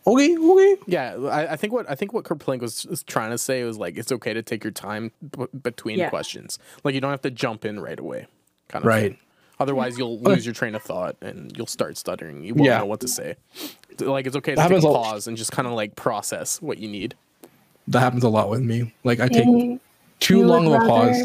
Okay. 0.08 0.36
Okay. 0.38 0.76
yeah, 0.86 1.16
I, 1.16 1.54
I 1.54 1.56
think 1.56 1.74
what 1.74 1.90
I 1.90 1.96
think 1.96 2.14
what 2.14 2.24
Kerplink 2.26 2.62
was, 2.62 2.86
was 2.86 3.02
trying 3.04 3.32
to 3.32 3.38
say 3.40 3.64
was 3.64 3.78
like 3.80 3.98
it's 3.98 4.12
okay 4.12 4.34
to 4.34 4.44
take 4.44 4.64
your 4.64 4.72
time 4.72 5.12
b- 5.36 5.48
between 5.64 5.98
Yeah. 5.98 6.10
questions. 6.10 6.60
Like 6.84 6.94
you 6.94 7.02
don't 7.02 7.10
have 7.12 7.24
to 7.24 7.32
jump 7.32 7.66
in 7.66 7.80
right 7.80 8.00
away, 8.00 8.28
kind 8.68 8.84
of 8.84 8.88
Right. 8.88 9.12
thing. 9.14 9.20
Otherwise, 9.60 9.98
you'll 9.98 10.16
Okay. 10.18 10.36
lose 10.36 10.46
your 10.46 10.54
train 10.54 10.76
of 10.76 10.84
thought 10.84 11.16
and 11.22 11.52
you'll 11.58 11.66
start 11.66 11.98
stuttering. 11.98 12.44
You 12.44 12.54
won't 12.54 12.66
Yeah. 12.68 12.78
know 12.78 12.86
what 12.86 13.00
to 13.00 13.08
say. 13.08 13.36
Like 14.00 14.28
it's 14.28 14.36
okay 14.36 14.52
to 14.52 14.56
That 14.58 14.64
take 14.68 14.72
a 14.72 14.76
happens 14.76 14.84
a- 14.86 14.88
pause 14.90 15.28
and 15.28 15.36
just 15.38 15.52
kind 15.52 15.68
of 15.68 15.74
like 15.74 15.96
process 15.96 16.62
what 16.62 16.78
you 16.78 16.88
need. 16.88 17.16
That 17.88 18.02
happens 18.02 18.24
a 18.24 18.30
lot 18.30 18.50
with 18.50 18.62
me. 18.62 18.94
Like 19.04 19.20
I 19.20 19.28
take 19.28 19.46
You, 19.46 19.80
too 20.20 20.38
you 20.40 20.46
long 20.46 20.66
of 20.68 20.72
would 20.74 20.84
a 20.84 20.86
pause 20.86 21.24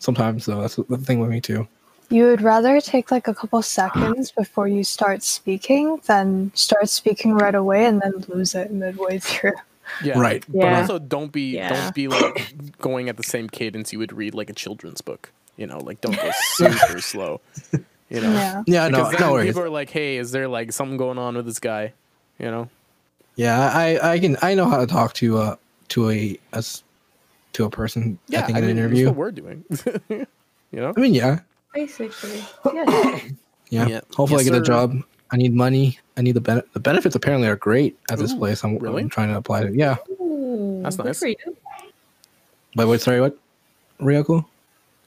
sometimes. 0.00 0.44
So 0.44 0.60
that's 0.60 0.76
the 0.76 0.98
thing 0.98 1.18
with 1.18 1.30
me 1.30 1.40
too. 1.40 1.66
You 2.12 2.24
would 2.26 2.42
rather 2.42 2.80
take 2.80 3.10
like 3.10 3.26
a 3.26 3.34
couple 3.34 3.60
seconds 3.62 4.30
before 4.32 4.68
you 4.68 4.84
start 4.84 5.22
speaking 5.22 6.00
than 6.06 6.52
start 6.54 6.88
speaking 6.88 7.34
right 7.34 7.54
away 7.54 7.86
and 7.86 8.00
then 8.00 8.12
lose 8.28 8.54
it 8.54 8.70
midway 8.70 9.18
through. 9.28 9.52
Yeah. 10.04 10.18
Right. 10.20 10.44
Yeah. 10.52 10.70
But 10.70 10.80
also 10.82 10.98
don't 10.98 11.32
be 11.32 11.54
Yeah. 11.56 11.68
don't 11.70 11.94
be 11.94 12.08
like 12.08 12.54
going 12.78 13.08
at 13.08 13.16
the 13.16 13.22
same 13.22 13.48
cadence 13.48 13.92
you 13.92 13.98
would 13.98 14.12
read 14.12 14.34
like 14.34 14.50
a 14.50 14.52
children's 14.52 15.00
book. 15.00 15.32
You 15.56 15.66
know, 15.66 15.78
like 15.78 16.00
don't 16.00 16.16
go 16.16 16.30
super 16.54 17.00
slow. 17.00 17.40
You 17.72 18.20
know. 18.20 18.32
Yeah. 18.32 18.62
Yeah. 18.66 18.88
No. 18.88 18.98
Because 18.98 19.12
No 19.14 19.18
then 19.18 19.30
worries. 19.32 19.46
people 19.50 19.62
are 19.62 19.70
like, 19.70 19.90
"Hey, 19.90 20.16
is 20.18 20.30
there 20.32 20.48
like 20.48 20.72
something 20.72 20.96
going 20.96 21.18
on 21.18 21.34
with 21.36 21.46
this 21.46 21.58
guy?" 21.58 21.92
You 22.38 22.50
know. 22.50 22.68
Yeah. 23.36 23.70
I 23.74 24.12
I 24.14 24.18
can 24.18 24.36
I 24.42 24.54
know 24.54 24.68
how 24.68 24.78
to 24.78 24.86
talk 24.86 25.14
to 25.14 25.38
uh 25.38 25.56
to 25.88 26.10
a 26.10 26.38
as 26.52 26.82
to 27.54 27.64
a 27.64 27.70
person. 27.70 28.18
I 28.34 28.42
think 28.42 28.58
in 28.58 28.64
an 28.64 28.70
interview. 28.70 29.04
That's 29.06 29.16
what 29.16 29.18
we're 29.18 29.30
doing. 29.32 29.64
you 30.08 30.80
know. 30.80 30.92
I 30.96 31.00
mean, 31.00 31.12
yeah. 31.14 31.40
Basically, 31.72 32.42
yeah. 32.74 33.20
Yeah. 33.70 33.86
Yeah. 33.88 34.00
Hopefully 34.14 34.44
Yes, 34.44 34.52
I 34.52 34.58
get 34.58 34.62
a 34.62 34.64
job. 34.64 35.02
I 35.30 35.36
need 35.38 35.54
money. 35.54 35.98
I 36.18 36.20
need 36.20 36.32
the 36.32 36.42
ben- 36.42 36.62
the 36.74 36.80
benefits 36.80 37.14
apparently 37.14 37.48
are 37.48 37.56
great 37.56 37.98
at 38.10 38.18
this 38.18 38.32
Ooh, 38.32 38.38
place. 38.38 38.62
I'm, 38.64 38.76
really? 38.76 39.02
I'm 39.02 39.08
trying 39.08 39.28
to 39.30 39.38
apply 39.38 39.62
to. 39.62 39.74
Yeah. 39.74 39.96
Ooh, 40.20 40.80
That's 40.82 40.96
good 40.96 41.06
nice. 41.06 41.18
for 41.18 41.28
you. 41.28 41.36
But 42.74 42.86
wait, 42.86 43.00
sorry, 43.00 43.22
what? 43.22 43.38
Reeyoko? 43.98 44.44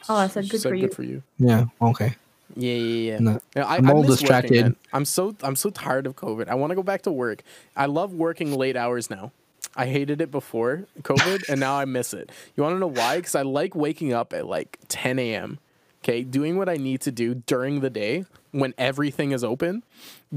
Oh, 0.09 0.15
I 0.15 0.25
said 0.27 0.49
good 0.49 0.61
Said 0.61 0.69
for 0.69 0.75
you. 0.75 0.87
good 0.87 0.95
for 0.95 1.03
you. 1.03 1.21
Yeah. 1.37 1.65
Okay. 1.79 2.15
Yeah, 2.55 2.73
yeah, 2.73 3.11
yeah. 3.11 3.19
No, 3.19 3.41
Yeah, 3.55 3.65
I, 3.65 3.77
I'm 3.77 3.89
all 3.89 4.01
miss 4.01 4.09
working, 4.09 4.17
distracted. 4.17 4.75
I'm 4.93 5.05
so 5.05 5.35
I'm 5.43 5.55
so 5.55 5.69
tired 5.69 6.07
of 6.07 6.15
COVID. 6.15 6.47
I 6.47 6.55
want 6.55 6.71
to 6.71 6.75
go 6.75 6.83
back 6.83 7.03
to 7.03 7.11
work. 7.11 7.43
I 7.75 7.85
love 7.85 8.13
working 8.13 8.55
late 8.55 8.75
hours 8.75 9.09
now. 9.11 9.31
I 9.75 9.87
hated 9.87 10.21
it 10.21 10.31
before 10.31 10.85
COVID, 11.01 11.49
and 11.49 11.59
now 11.59 11.77
I 11.77 11.85
miss 11.85 12.13
it. 12.13 12.31
You 12.55 12.63
want 12.63 12.75
to 12.75 12.79
know 12.79 12.87
why? 12.87 13.17
Because 13.17 13.35
I 13.35 13.41
like 13.43 13.75
waking 13.75 14.13
up 14.13 14.31
at 14.33 14.47
like 14.47 14.79
10 14.87 15.19
a.m. 15.19 15.59
Okay, 16.05 16.21
doing 16.21 16.55
what 16.55 16.69
I 16.69 16.75
need 16.77 17.01
to 17.01 17.11
do 17.11 17.33
during 17.33 17.79
the 17.79 17.89
day 17.89 18.25
when 18.51 18.75
everything 18.77 19.31
is 19.31 19.43
open, 19.43 19.81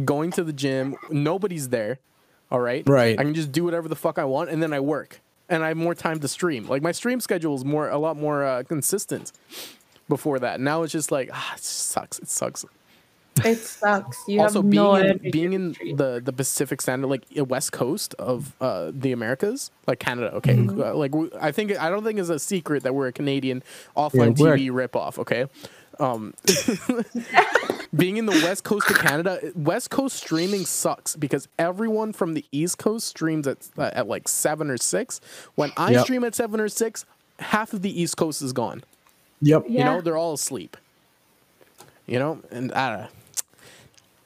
going 0.03 0.31
to 0.31 0.43
the 0.43 0.53
gym, 0.55 0.97
nobody's 1.11 1.69
there. 1.69 1.99
All 2.51 2.61
right, 2.61 2.89
Right. 2.89 3.21
I 3.21 3.23
can 3.23 3.35
just 3.35 3.53
do 3.53 3.65
whatever 3.65 3.87
the 3.87 3.95
fuck 3.95 4.19
I 4.19 4.25
want, 4.25 4.49
and 4.49 4.63
then 4.63 4.73
I 4.73 4.81
work, 4.81 5.21
and 5.47 5.63
I 5.63 5.69
have 5.69 5.77
more 5.77 5.95
time 5.95 6.21
to 6.21 6.29
stream. 6.29 6.67
Like 6.67 6.81
my 6.81 6.93
stream 6.93 7.21
schedule 7.21 7.55
is 7.55 7.67
more 7.67 7.91
a 7.91 7.99
lot 7.99 8.17
more 8.17 8.45
uh, 8.47 8.63
consistent 8.63 9.33
before 10.09 10.39
that. 10.39 10.59
Now 10.59 10.85
it's 10.85 10.93
just 10.93 11.13
like 11.13 11.29
ah, 11.35 11.53
it 11.55 11.63
sucks. 11.63 12.19
It 12.19 12.31
sucks 12.31 12.65
It 13.45 13.57
sucks. 13.59 14.19
You 14.27 14.41
also 14.43 14.63
have 14.63 14.71
being 14.71 14.83
no 14.83 14.95
in, 14.97 15.05
energy 15.07 15.31
being 15.31 15.53
in 15.53 15.73
the 15.97 16.21
the 16.25 16.33
Pacific 16.33 16.81
Standard, 16.81 17.09
like 17.09 17.25
west 17.37 17.73
coast 17.73 18.15
of 18.19 18.55
uh, 18.61 18.91
the 18.95 19.13
Americas, 19.13 19.71
like 19.87 19.99
Canada. 19.99 20.33
Okay, 20.35 20.55
Mm-hmm. 20.57 20.81
uh, 20.81 20.95
like 20.95 21.15
we, 21.15 21.31
I 21.41 21.53
think 21.53 21.79
I 21.81 21.91
don't 21.91 22.05
think 22.05 22.19
it's 22.19 22.29
a 22.29 22.39
secret 22.39 22.83
that 22.85 22.95
we're 22.95 23.09
a 23.09 23.13
Canadian 23.13 23.63
offline 23.97 24.39
Yeah, 24.39 24.45
we're- 24.45 24.59
TV 24.59 24.71
ripoff. 24.89 25.19
Okay, 25.19 25.47
um, 26.01 26.35
being 27.97 28.17
in 28.17 28.27
the 28.27 28.33
west 28.33 28.65
coast 28.65 28.91
of 28.91 28.99
Canada, 28.99 29.41
west 29.55 29.91
coast 29.91 30.17
streaming 30.17 30.65
sucks 30.67 31.17
because 31.17 31.49
everyone 31.59 32.13
from 32.13 32.35
the 32.35 32.45
east 32.53 32.79
coast 32.79 33.07
streams 33.07 33.47
at 33.47 33.69
uh, 33.79 33.91
at 33.93 34.07
like 34.07 34.29
seven 34.29 34.71
or 34.71 34.77
six. 34.77 35.21
When 35.55 35.73
I 35.77 35.93
Yep. 35.93 36.05
stream 36.05 36.25
at 36.25 36.35
seven 36.35 36.61
or 36.61 36.69
six, 36.69 37.05
half 37.39 37.73
of 37.73 37.83
the 37.83 38.01
east 38.03 38.17
coast 38.17 38.43
is 38.43 38.53
gone. 38.53 38.83
Yep. 39.41 39.65
You 39.69 39.85
know, 39.85 40.01
they're 40.01 40.17
all 40.17 40.33
asleep. 40.35 40.77
You 42.07 42.19
know, 42.19 42.41
and 42.51 42.73
I 42.73 42.91
don't 42.91 43.01
know. 43.03 43.09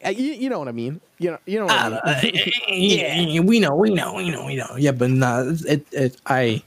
Uh, 0.05 0.11
You, 0.11 0.33
you 0.33 0.49
know 0.51 0.59
what 0.59 0.69
I 0.69 0.73
mean? 0.73 1.01
You 1.19 1.33
know, 1.33 1.39
you 1.47 1.59
know 1.61 1.67
what 1.67 1.75
I 1.79 2.23
mean? 2.25 2.37
Uh, 2.37 2.51
yeah, 2.69 3.41
we 3.41 3.61
know, 3.61 3.75
we 3.75 3.91
know, 3.91 4.15
we 4.15 4.31
know, 4.31 4.45
we 4.47 4.57
know. 4.57 4.77
Yeah, 4.77 4.93
but 4.93 5.11
nah, 5.11 5.45
it, 5.67 5.87
it, 5.93 6.17
I, 6.27 6.63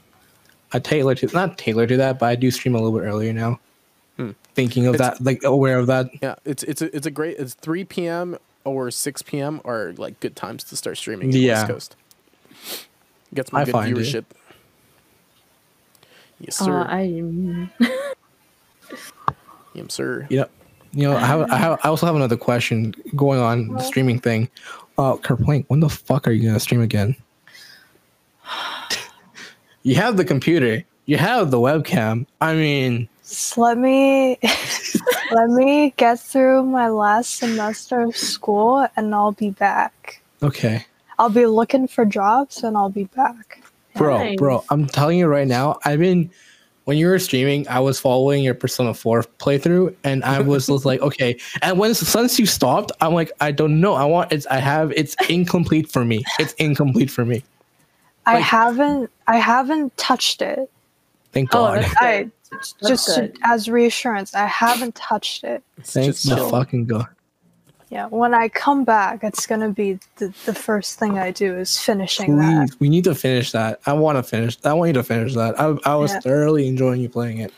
I 0.72 0.78
tailor 0.78 1.14
to 1.16 1.26
not 1.34 1.58
tailor 1.58 1.86
to 1.86 1.96
that, 1.98 2.18
but 2.18 2.26
I 2.26 2.34
do 2.36 2.50
stream 2.50 2.74
a 2.74 2.78
little 2.80 2.98
bit 2.98 3.04
earlier 3.06 3.32
now. 3.32 3.60
Thinking 4.54 4.86
of 4.86 4.94
Hmm. 4.96 5.02
It's- 5.02 5.18
that, 5.18 5.24
like 5.24 5.44
aware 5.44 5.78
of 5.78 5.86
that. 5.88 6.08
yeah, 6.22 6.36
it's 6.46 6.62
it's 6.62 6.80
a, 6.80 6.96
it's 6.96 7.06
a 7.06 7.10
great. 7.10 7.36
It's 7.38 7.52
three 7.52 7.84
p.m. 7.84 8.38
or 8.64 8.90
six 8.90 9.20
p.m. 9.20 9.60
are 9.66 9.92
like 9.98 10.18
good 10.20 10.34
times 10.34 10.64
to 10.64 10.76
start 10.76 10.96
streaming. 10.96 11.26
In 11.28 11.32
the 11.32 11.40
Yeah. 11.40 11.60
West 11.60 11.66
Coast 11.68 11.96
gets 13.34 13.52
my 13.52 13.60
I 13.60 13.64
good 13.66 13.72
find 13.72 13.98
it. 13.98 14.00
viewership. 14.00 14.24
Yes, 16.40 16.56
sir. 16.56 16.80
Uh, 16.80 16.84
I 16.88 17.02
mm, 17.08 17.70
yes, 19.74 19.92
sir. 19.92 20.26
You 20.30 20.38
know, 20.40 20.46
you 20.96 21.02
know, 21.02 21.14
I 21.14 21.26
have, 21.26 21.50
I 21.52 21.56
have, 21.58 21.78
I 21.84 21.88
also 21.88 22.06
have 22.06 22.16
another 22.16 22.38
question 22.38 22.94
going 23.14 23.38
on 23.38 23.68
the 23.68 23.82
streaming 23.82 24.18
thing. 24.18 24.48
Uh, 24.96 25.16
Kerplink, 25.16 25.66
when 25.68 25.80
the 25.80 25.90
fuck 25.90 26.26
are 26.26 26.30
you 26.30 26.48
gonna 26.48 26.58
stream 26.58 26.80
again? 26.80 27.14
you 29.82 29.94
have 29.96 30.16
the 30.16 30.24
computer, 30.24 30.82
you 31.04 31.18
have 31.18 31.50
the 31.50 31.58
webcam. 31.58 32.26
I 32.40 32.54
mean, 32.54 33.10
Just 33.22 33.58
let 33.58 33.76
me 33.76 34.38
let 35.32 35.50
me 35.50 35.92
get 35.98 36.18
through 36.18 36.62
my 36.62 36.88
last 36.88 37.36
semester 37.36 38.00
of 38.00 38.16
school 38.16 38.88
and 38.96 39.14
I'll 39.14 39.32
be 39.32 39.50
back. 39.50 40.22
okay, 40.42 40.86
I'll 41.18 41.28
be 41.28 41.44
looking 41.44 41.88
for 41.88 42.06
jobs 42.06 42.64
and 42.64 42.74
I'll 42.74 42.88
be 42.88 43.04
back. 43.04 43.62
bro, 43.96 44.34
bro, 44.38 44.64
I'm 44.70 44.86
telling 44.86 45.18
you 45.18 45.26
right 45.26 45.46
now, 45.46 45.78
I've 45.84 45.98
been 45.98 46.30
when 46.86 46.96
you 46.96 47.08
were 47.08 47.18
streaming, 47.18 47.66
I 47.68 47.80
was 47.80 47.98
following 47.98 48.44
your 48.44 48.54
Persona 48.54 48.94
4 48.94 49.24
playthrough, 49.40 49.94
and 50.04 50.22
I 50.22 50.40
was 50.40 50.68
like, 50.86 51.00
okay. 51.08 51.36
And 51.60 51.78
when 51.80 51.94
since 51.94 52.38
you 52.38 52.46
stopped, 52.46 52.92
I'm 53.00 53.12
like, 53.12 53.32
I 53.40 53.50
don't 53.50 53.80
know. 53.80 53.94
I 53.94 54.04
want 54.04 54.32
it's 54.32 54.46
I 54.46 54.58
have 54.58 54.92
it's 54.92 55.16
incomplete 55.28 55.90
for 55.90 56.04
me. 56.04 56.24
It's 56.38 56.52
incomplete 56.54 57.10
for 57.10 57.24
me. 57.24 57.42
I 58.24 58.38
haven't 58.38 59.10
I 59.26 59.38
haven't 59.38 59.96
touched 59.96 60.40
it. 60.42 60.70
Thank 61.32 61.52
Oh, 61.52 61.58
God. 61.66 61.82
that's 61.82 61.94
I 62.00 62.22
good. 62.22 62.32
That's 62.52 62.72
just 62.86 63.06
to- 63.16 63.32
as 63.42 63.68
reassurance, 63.68 64.32
I 64.32 64.46
haven't 64.46 64.94
touched 64.94 65.42
it. 65.42 65.64
It's 65.78 65.92
Thank 65.92 66.16
the 66.16 66.36
fucking 66.48 66.86
God. 66.86 67.08
Yeah, 67.96 68.08
when 68.08 68.34
I 68.34 68.48
come 68.50 68.84
back, 68.84 69.24
it's 69.24 69.46
gonna 69.46 69.70
be 69.70 69.98
the, 70.16 70.28
the 70.44 70.52
first 70.54 70.98
thing 70.98 71.18
I 71.18 71.30
do 71.30 71.56
is 71.56 71.78
finishing 71.80 72.36
that. 72.36 72.68
We 72.78 72.90
need 72.90 73.04
to 73.04 73.14
finish 73.14 73.52
that. 73.52 73.80
I 73.86 73.94
want 73.94 74.18
to 74.18 74.22
finish. 74.22 74.58
I 74.64 74.74
want 74.74 74.88
you 74.88 74.92
to 74.94 75.02
finish 75.02 75.32
that. 75.34 75.58
I, 75.58 75.74
I 75.86 75.94
was 75.94 76.12
Yeah. 76.12 76.20
thoroughly 76.20 76.68
enjoying 76.68 77.00
you 77.00 77.08
playing 77.08 77.38
it. 77.38 77.54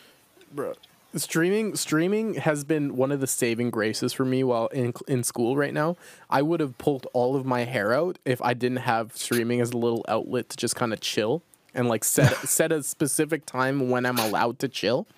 bro. 0.52 0.75
Streaming 1.16 1.75
streaming 1.75 2.35
has 2.35 2.62
been 2.62 2.95
one 2.95 3.11
of 3.11 3.18
the 3.21 3.26
saving 3.26 3.71
graces 3.71 4.12
for 4.12 4.25
me 4.25 4.45
while 4.45 4.68
in 4.68 4.92
in 5.09 5.25
school 5.25 5.57
right 5.57 5.75
now. 5.75 5.97
I 6.30 6.42
would 6.42 6.61
have 6.61 6.78
pulled 6.78 7.09
all 7.12 7.35
of 7.35 7.45
my 7.45 7.64
hair 7.64 7.92
out 7.92 8.18
if 8.25 8.40
I 8.40 8.54
didn't 8.54 8.83
have 8.92 9.16
streaming 9.16 9.61
as 9.61 9.71
a 9.73 9.76
little 9.76 10.04
outlet 10.07 10.50
to 10.50 10.57
just 10.57 10.76
kind 10.76 10.92
of 10.92 11.00
chill 11.00 11.42
and 11.75 11.88
like 11.88 12.04
set 12.04 12.33
set 12.49 12.71
a 12.71 12.85
specific 12.85 13.45
time 13.45 13.90
when 13.90 14.07
I'm 14.07 14.18
allowed 14.18 14.61
to 14.61 14.68
chill. 14.68 15.09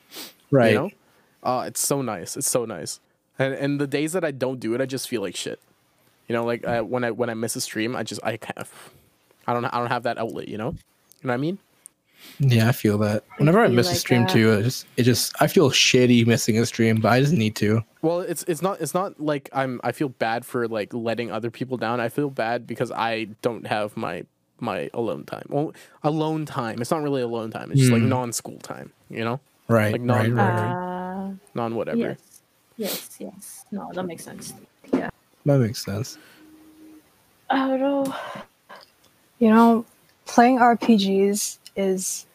Right. 0.51 0.73
You 0.73 0.79
know? 0.79 0.91
Uh, 1.43 1.65
it's 1.67 1.87
so 1.87 2.01
nice. 2.01 2.39
It's 2.39 2.49
so 2.49 2.65
nice. 2.65 3.01
And 3.41 3.55
and 3.55 3.81
the 3.81 3.87
days 3.87 4.13
that 4.13 4.25
I 4.25 4.31
don't 4.31 4.61
do 4.61 4.75
it, 4.75 4.81
I 4.81 4.87
just 4.87 5.09
feel 5.09 5.23
like 5.23 5.35
shit. 5.35 5.59
You 6.29 6.35
know, 6.37 6.45
like 6.45 6.65
uh, 6.67 6.83
when 6.83 7.03
I 7.05 7.11
when 7.11 7.31
I 7.31 7.35
miss 7.35 7.57
a 7.57 7.61
stream, 7.61 7.97
I 7.97 8.03
just 8.05 8.21
I 8.23 8.37
kind 8.37 8.59
of 8.59 8.71
I 9.47 9.55
don't 9.55 9.65
I 9.65 9.79
don't 9.79 9.89
have 9.89 10.05
that 10.05 10.19
outlet. 10.19 10.47
You 10.49 10.59
know, 10.59 10.71
you 10.71 11.25
know 11.25 11.33
what 11.33 11.35
I 11.35 11.37
mean? 11.39 11.59
Yeah, 12.39 12.69
I 12.69 12.73
feel 12.73 12.99
that. 12.99 13.25
Whenever 13.39 13.61
I 13.61 13.67
feel 13.69 13.77
miss 13.77 13.91
a 13.91 13.95
stream 13.95 14.23
that. 14.25 14.31
too, 14.31 14.53
it 14.53 14.63
just 14.65 14.87
it 14.99 15.03
just 15.05 15.33
I 15.41 15.47
feel 15.47 15.71
shitty 15.71 16.27
missing 16.27 16.59
a 16.59 16.67
stream, 16.67 17.01
but 17.01 17.09
I 17.11 17.21
just 17.21 17.33
need 17.33 17.57
to. 17.57 17.83
Well, 18.03 18.21
it's 18.21 18.43
it's 18.47 18.61
not 18.61 18.81
it's 18.83 18.93
not 18.93 19.19
like 19.19 19.49
I'm 19.55 19.81
I 19.83 19.93
feel 19.93 20.11
bad 20.11 20.45
for 20.45 20.69
like 20.69 20.93
letting 20.93 21.33
other 21.33 21.51
people 21.51 21.79
down. 21.79 21.99
I 21.99 22.11
feel 22.11 22.29
bad 22.31 22.67
because 22.67 22.93
I 22.93 23.29
don't 23.41 23.67
have 23.67 23.97
my 23.97 24.25
my 24.61 24.91
alone 24.93 25.25
time. 25.25 25.47
Well, 25.49 25.73
alone 26.05 26.45
time. 26.45 26.83
It's 26.83 26.91
not 26.91 27.03
really 27.03 27.23
alone 27.23 27.51
time. 27.51 27.71
It's 27.73 27.81
just 27.81 27.93
like 27.93 28.03
Hmm. 28.03 28.11
non-school 28.11 28.59
time. 28.59 28.93
You 29.09 29.25
know, 29.25 29.41
Right. 29.67 29.93
Like 29.93 30.03
right, 30.03 30.29
non- 30.29 30.35
right, 30.35 30.55
right. 30.55 31.27
Uh, 31.31 31.33
non 31.55 31.75
whatever. 31.75 31.99
yes, 31.99 32.19
yes, 32.81 33.17
yes. 33.19 33.65
No, 33.71 33.91
that 33.95 34.05
makes 34.05 34.25
sense. 34.25 34.55
Yeah. 34.93 35.11
That 35.45 35.59
makes 35.59 35.85
sense. 35.85 36.19
I 37.49 37.69
don't 37.69 37.81
know. 37.81 38.15
You 39.39 39.51
know, 39.51 39.85
playing 40.27 40.59
RPGs 40.59 41.59
is 41.77 42.27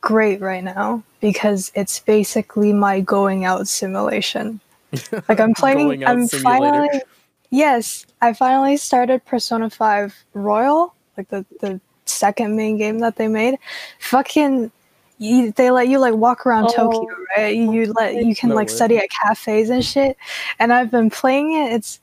great 0.00 0.40
right 0.40 0.62
now 0.62 1.02
because 1.20 1.72
it's 1.74 1.98
basically 2.00 2.72
my 2.72 3.00
going 3.00 3.44
out 3.44 3.68
simulation. 3.68 4.60
Like 5.28 5.40
I'm 5.40 5.54
playing 5.54 5.78
Going 5.78 6.04
out 6.04 6.10
I'm 6.10 6.26
simulator. 6.28 6.70
finally 6.70 7.02
Yes, 7.50 8.06
I 8.20 8.32
finally 8.32 8.76
started 8.76 9.24
Persona 9.24 9.70
5 9.70 10.24
Royal, 10.34 10.94
like 11.16 11.28
the 11.28 11.44
the 11.60 11.80
second 12.04 12.56
main 12.56 12.78
game 12.78 12.98
that 12.98 13.16
they 13.16 13.28
made. 13.28 13.58
Fucking 14.00 14.70
you, 15.18 15.52
they 15.52 15.70
let 15.70 15.88
you 15.88 15.98
like 15.98 16.14
walk 16.14 16.44
around 16.46 16.66
Oh. 16.70 16.90
Tokyo, 16.90 17.06
right? 17.36 17.56
You 17.56 17.92
let 17.92 18.14
you 18.24 18.34
can 18.34 18.50
No 18.50 18.54
like 18.56 18.68
way. 18.68 18.74
study 18.74 18.98
at 18.98 19.08
cafes 19.10 19.70
and 19.70 19.84
shit. 19.84 20.16
And 20.58 20.72
I've 20.72 20.90
been 20.90 21.10
playing 21.10 21.52
it. 21.52 21.72
It's 21.72 22.00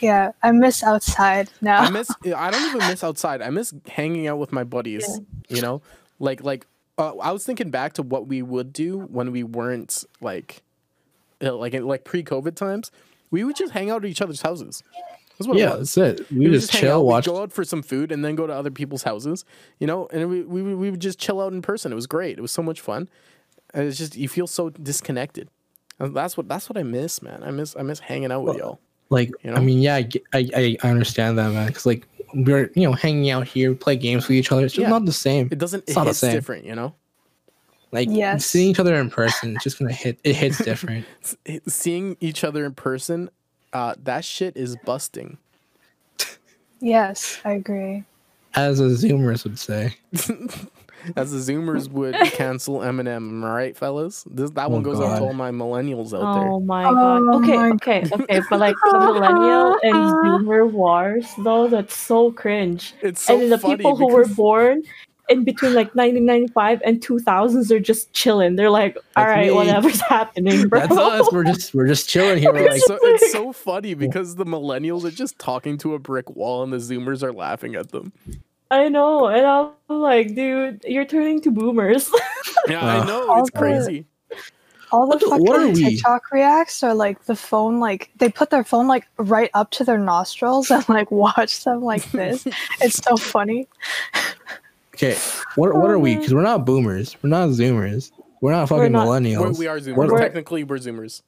yeah, 0.00 0.32
I 0.42 0.50
miss 0.50 0.82
outside 0.82 1.48
now. 1.60 1.78
I 1.82 1.90
miss. 1.90 2.10
I 2.36 2.50
don't 2.50 2.74
even 2.74 2.88
miss 2.88 3.04
outside. 3.04 3.40
I 3.42 3.50
miss 3.50 3.72
hanging 3.86 4.26
out 4.26 4.38
with 4.38 4.50
my 4.52 4.64
buddies. 4.64 5.20
You 5.48 5.62
know, 5.62 5.82
like 6.18 6.42
like 6.42 6.66
uh, 6.98 7.16
I 7.18 7.30
was 7.32 7.44
thinking 7.44 7.70
back 7.70 7.92
to 7.94 8.02
what 8.02 8.26
we 8.26 8.42
would 8.42 8.72
do 8.72 8.98
when 8.98 9.30
we 9.30 9.44
weren't 9.44 10.04
like, 10.20 10.62
uh, 11.42 11.54
like 11.54 11.74
like 11.74 12.04
pre-COVID 12.04 12.56
times. 12.56 12.90
We 13.30 13.44
would 13.44 13.56
just 13.56 13.72
hang 13.72 13.90
out 13.90 14.04
at 14.04 14.10
each 14.10 14.20
other's 14.20 14.42
houses. 14.42 14.82
That's 15.38 15.48
what 15.48 15.56
it 15.56 15.60
Yeah, 15.60 15.76
was. 15.76 15.94
that's 15.94 16.20
it. 16.20 16.30
We, 16.30 16.38
We 16.38 16.50
would 16.50 16.60
just 16.60 16.70
hang 16.72 16.80
chill, 16.82 16.96
out, 16.98 17.00
we'd 17.02 17.06
watch. 17.08 17.24
go 17.26 17.42
out 17.42 17.52
for 17.52 17.64
some 17.64 17.82
food, 17.82 18.12
and 18.12 18.24
then 18.24 18.34
go 18.36 18.46
to 18.46 18.52
other 18.52 18.70
people's 18.70 19.02
houses. 19.02 19.44
You 19.78 19.86
know, 19.86 20.08
and 20.12 20.28
we 20.28 20.42
we 20.42 20.62
we 20.62 20.90
would 20.90 21.00
just 21.00 21.18
chill 21.18 21.40
out 21.40 21.52
in 21.52 21.62
person. 21.62 21.90
It 21.92 21.96
was 21.96 22.06
great. 22.06 22.38
It 22.38 22.42
was 22.42 22.52
so 22.52 22.62
much 22.62 22.80
fun. 22.80 23.08
And 23.74 23.86
it's 23.88 23.96
just 23.98 24.16
you 24.16 24.28
feel 24.28 24.46
so 24.46 24.68
disconnected. 24.70 25.48
And 25.98 26.14
that's 26.14 26.36
what 26.36 26.48
that's 26.48 26.68
what 26.68 26.76
I 26.78 26.82
miss, 26.82 27.22
man. 27.22 27.42
I 27.42 27.50
miss 27.50 27.74
I 27.76 27.82
miss 27.82 28.00
hanging 28.00 28.30
out 28.30 28.42
with 28.42 28.56
y'all. 28.58 28.80
Like, 29.08 29.30
You 29.42 29.50
know? 29.50 29.56
I 29.56 29.60
mean, 29.60 29.78
yeah, 29.80 29.96
I, 29.96 30.08
I, 30.34 30.48
I 30.54 30.76
I 30.82 30.88
understand 30.90 31.38
that, 31.38 31.52
man. 31.52 31.66
Because 31.68 31.86
like 31.86 32.06
we're 32.34 32.70
you 32.74 32.82
know 32.86 32.92
hanging 32.92 33.30
out 33.30 33.46
here, 33.48 33.74
play 33.74 33.96
games 33.96 34.28
with 34.28 34.36
each 34.36 34.52
other. 34.52 34.64
It's 34.64 34.74
just 34.74 34.82
Yeah. 34.82 34.90
not 34.90 35.04
the 35.06 35.12
same. 35.12 35.48
It 35.50 35.58
doesn't. 35.58 35.82
It's 35.82 35.92
It 35.92 35.96
not 35.96 36.04
the 36.06 36.14
same. 36.14 36.32
different, 36.34 36.64
you 36.66 36.74
know. 36.74 36.94
Like 37.92 38.08
Yes. 38.10 38.46
seeing 38.46 38.70
each 38.70 38.80
other 38.80 38.94
in 38.94 39.10
person, 39.10 39.54
it's 39.54 39.64
just 39.64 39.78
gonna 39.78 39.92
hit. 39.92 40.18
It 40.24 40.34
hits 40.34 40.62
different. 40.64 41.06
Seeing 41.68 42.16
each 42.20 42.42
other 42.42 42.64
in 42.64 42.72
person, 42.74 43.28
uh, 43.72 43.94
that 44.04 44.24
shit 44.24 44.56
is 44.56 44.76
busting. 44.84 45.38
yes, 46.80 47.40
I 47.44 47.52
agree. 47.52 48.04
As 48.54 48.78
the 48.78 48.84
Zoomers 48.84 49.44
would 49.44 49.58
say. 49.58 49.94
As 51.16 51.32
the 51.32 51.52
Zoomers 51.52 51.90
would 51.90 52.14
cancel 52.32 52.78
Eminem, 52.78 53.16
am 53.16 53.44
right, 53.44 53.76
fellas? 53.76 54.24
This 54.30 54.50
that 54.50 54.70
one 54.70 54.80
Oh, 54.80 54.84
goes 54.84 55.00
out 55.00 55.18
to 55.18 55.24
all 55.24 55.32
my 55.32 55.50
millennials 55.50 56.14
out 56.14 56.34
there. 56.38 56.48
Oh 56.48 56.60
my 56.60 56.84
Oh 56.84 56.94
god. 56.94 57.36
Okay, 57.42 57.56
my 57.56 57.70
okay, 57.70 58.04
okay. 58.12 58.40
But 58.48 58.60
like 58.60 58.76
the 58.92 58.98
millennial 59.00 59.76
and 59.82 59.94
zoomer 59.94 60.70
wars, 60.70 61.26
though, 61.38 61.66
that's 61.66 61.96
so 61.96 62.30
cringe. 62.30 62.94
It's 63.00 63.22
so 63.22 63.34
and 63.34 63.42
then 63.42 63.50
the 63.50 63.58
funny 63.58 63.78
people 63.78 63.96
who 63.96 64.06
were 64.12 64.26
born 64.26 64.82
in 65.32 65.44
between 65.44 65.74
like 65.74 65.94
1995 65.94 66.82
and 66.84 67.00
2000s, 67.00 67.68
they're 67.68 67.80
just 67.80 68.12
chilling. 68.12 68.56
They're 68.56 68.70
like, 68.70 68.96
all 69.16 69.24
That's 69.24 69.28
right, 69.28 69.46
me. 69.48 69.52
whatever's 69.54 70.00
happening, 70.08 70.68
bro. 70.68 70.80
That's 70.80 70.96
us. 70.96 71.32
We're 71.32 71.44
just 71.44 71.74
we're 71.74 71.88
just 71.88 72.08
chilling 72.08 72.38
here. 72.38 72.52
We're 72.54 72.68
like, 72.70 72.80
so 72.82 72.98
it's 73.02 73.32
so 73.32 73.52
funny 73.52 73.94
because 74.06 74.36
the 74.36 74.44
millennials 74.46 75.04
are 75.04 75.10
just 75.10 75.38
talking 75.38 75.78
to 75.78 75.94
a 75.94 75.98
brick 75.98 76.30
wall 76.30 76.62
and 76.62 76.72
the 76.72 76.76
zoomers 76.76 77.22
are 77.22 77.32
laughing 77.32 77.74
at 77.74 77.90
them. 77.90 78.12
I 78.70 78.88
know, 78.88 79.26
and 79.26 79.44
I'm 79.44 79.70
like, 80.00 80.34
dude, 80.34 80.82
you're 80.86 81.04
turning 81.04 81.40
to 81.42 81.50
boomers. 81.50 82.10
Yeah, 82.68 82.80
Wow. 82.82 83.02
I 83.02 83.06
know. 83.06 83.20
It's 83.22 83.28
Also- 83.30 83.58
crazy. 83.58 84.06
All 84.92 85.06
the 85.08 85.16
What 85.26 85.30
fucking 85.48 85.68
what? 85.68 85.74
TikTok 85.74 86.30
reacts 86.32 86.82
are 86.82 86.92
like 86.94 87.24
the 87.24 87.34
phone, 87.34 87.80
like 87.80 88.10
they 88.16 88.28
put 88.28 88.50
their 88.50 88.62
phone 88.62 88.86
like 88.86 89.06
right 89.16 89.48
up 89.54 89.70
to 89.70 89.84
their 89.84 89.96
nostrils 89.96 90.70
and 90.70 90.86
like 90.86 91.10
watch 91.10 91.64
them 91.64 91.80
like 91.82 92.04
this. 92.12 92.46
it's 92.80 93.02
so 93.02 93.16
funny. 93.16 93.66
Okay, 95.02 95.18
what 95.56 95.74
what 95.74 95.90
are 95.90 95.98
we? 95.98 96.16
Because 96.16 96.34
we're 96.34 96.42
not 96.42 96.64
boomers. 96.64 97.16
We're 97.22 97.30
not 97.30 97.48
zoomers. 97.50 98.10
We're 98.40 98.52
not 98.52 98.68
fucking 98.68 98.92
We're, 98.92 98.98
millennials. 99.00 99.58
we 99.58 99.66
are 99.66 99.78
zoomers. 99.78 100.10
What- 100.10 100.20
Technically, 100.20 100.64
we're 100.64 100.78
zoomers. 100.78 101.22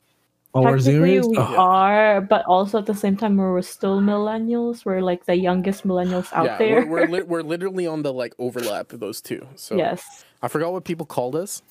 oh, 0.54 0.62
we're 0.62 0.76
zoomers. 0.78 1.28
we 1.30 1.36
Oh, 1.36 1.42
are, 1.42 2.20
but 2.20 2.44
also 2.46 2.78
at 2.78 2.86
the 2.86 2.94
same 2.94 3.16
time, 3.16 3.36
we're 3.36 3.62
still 3.62 4.00
millennials. 4.00 4.84
We're 4.84 5.00
like 5.00 5.26
the 5.26 5.36
youngest 5.36 5.86
millennials 5.86 6.32
out 6.32 6.46
yeah, 6.46 6.58
there. 6.58 6.86
we're 6.86 7.06
we're, 7.06 7.06
li- 7.18 7.22
we're 7.22 7.42
literally 7.42 7.86
on 7.86 8.02
the 8.02 8.12
like 8.12 8.34
overlap 8.38 8.92
of 8.92 9.00
those 9.00 9.20
two. 9.20 9.46
So 9.56 9.76
yes, 9.76 10.24
I 10.42 10.48
forgot 10.48 10.72
what 10.72 10.84
people 10.84 11.06
called 11.06 11.36
us, 11.36 11.62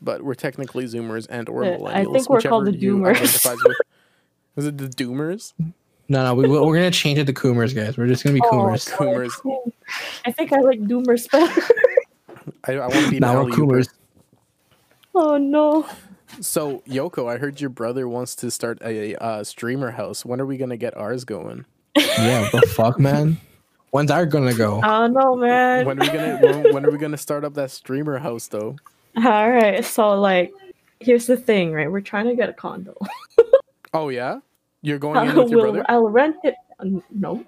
but 0.00 0.22
we're 0.22 0.34
technically 0.34 0.84
zoomers 0.86 1.26
and 1.28 1.48
or 1.48 1.64
Uh, 1.64 1.68
millennials. 1.68 1.88
I 1.94 2.04
think 2.12 2.30
we're 2.30 2.40
called 2.40 2.66
the 2.66 2.72
Doomers. 2.72 3.20
with. 3.20 3.76
Is 4.56 4.66
it 4.66 4.76
the 4.78 4.88
doomers? 4.88 5.52
No, 6.12 6.22
no, 6.24 6.34
we, 6.34 6.46
we're 6.46 6.74
gonna 6.74 6.90
change 6.90 7.18
it 7.18 7.24
to 7.24 7.32
Coomers, 7.32 7.72
guys. 7.72 7.96
We're 7.96 8.06
just 8.06 8.22
gonna 8.22 8.34
be 8.34 8.42
Oh, 8.44 8.50
Coomers. 8.50 8.86
Coomers. 8.86 9.40
I 10.26 10.30
think 10.30 10.52
I 10.52 10.60
like 10.60 10.80
doomers 10.80 11.30
better. 11.30 11.62
I, 12.64 12.74
I 12.74 12.80
want 12.80 13.04
to 13.06 13.10
be 13.10 13.16
an 13.16 13.22
Now 13.22 13.42
we're. 13.42 13.50
Coomers. 13.50 13.88
oh 15.14 15.38
no. 15.38 15.88
So 16.42 16.80
Yoko, 16.86 17.32
I 17.32 17.38
heard 17.38 17.62
your 17.62 17.70
brother 17.70 18.06
wants 18.06 18.34
to 18.36 18.50
start 18.50 18.78
a 18.82 19.14
uh, 19.24 19.42
streamer 19.42 19.92
house. 19.92 20.22
When 20.22 20.38
are 20.38 20.44
we 20.44 20.58
gonna 20.58 20.76
get 20.76 20.94
ours 20.98 21.24
going? 21.24 21.64
Yeah, 21.96 22.46
the 22.52 22.60
fuck, 22.60 23.00
man? 23.00 23.38
When's 23.90 24.10
our 24.10 24.26
gonna 24.26 24.52
go? 24.52 24.82
I 24.82 24.88
don't 24.88 25.14
know, 25.14 25.34
man. 25.34 25.86
When 25.86 25.98
are 25.98 26.04
we 26.04 26.18
gonna 26.18 26.38
when, 26.42 26.74
when 26.74 26.84
are 26.84 26.90
we 26.90 26.98
gonna 26.98 27.16
start 27.16 27.42
up 27.42 27.54
that 27.54 27.70
streamer 27.70 28.18
house 28.18 28.48
though? 28.48 28.76
All 29.16 29.50
right, 29.50 29.82
so 29.82 30.12
like, 30.20 30.52
here's 31.00 31.26
the 31.26 31.38
thing, 31.38 31.72
right? 31.72 31.90
We're 31.90 32.02
trying 32.02 32.26
to 32.26 32.34
get 32.34 32.50
a 32.50 32.52
condo. 32.52 32.98
Oh 33.94 34.10
yeah, 34.10 34.40
you're 34.82 34.98
going 34.98 35.22
in 35.24 35.34
I 35.36 35.38
with 35.40 35.50
your 35.50 35.60
will, 35.60 35.72
brother. 35.72 35.86
I'll 35.88 36.08
rent 36.08 36.36
it. 36.44 36.54
um, 36.78 37.02
No, 37.10 37.44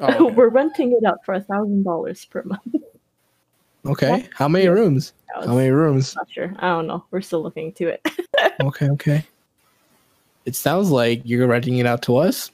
Oh, 0.00 0.26
okay. 0.26 0.34
we're 0.36 0.48
renting 0.48 0.92
it 1.00 1.06
out 1.06 1.24
for 1.24 1.34
a 1.34 1.40
thousand 1.40 1.84
dollars 1.84 2.24
per 2.26 2.42
month. 2.44 2.62
Okay, 3.86 4.28
how 4.34 4.48
many 4.48 4.66
rooms? 4.68 5.12
Was 5.36 5.46
How 5.46 5.54
many 5.54 5.70
rooms? 5.70 6.14
not 6.16 6.28
sure. 6.30 6.52
I 6.58 6.68
don't 6.68 6.86
know. 6.86 7.04
We're 7.10 7.20
still 7.20 7.42
looking 7.42 7.66
into 7.68 7.88
it. 7.88 8.06
Okay, 8.60 8.88
okay. 8.90 9.22
It 10.46 10.54
sounds 10.56 10.90
like 10.90 11.20
you're 11.24 11.46
renting 11.46 11.76
it 11.78 11.84
out 11.86 12.00
to 12.02 12.16
us. 12.16 12.50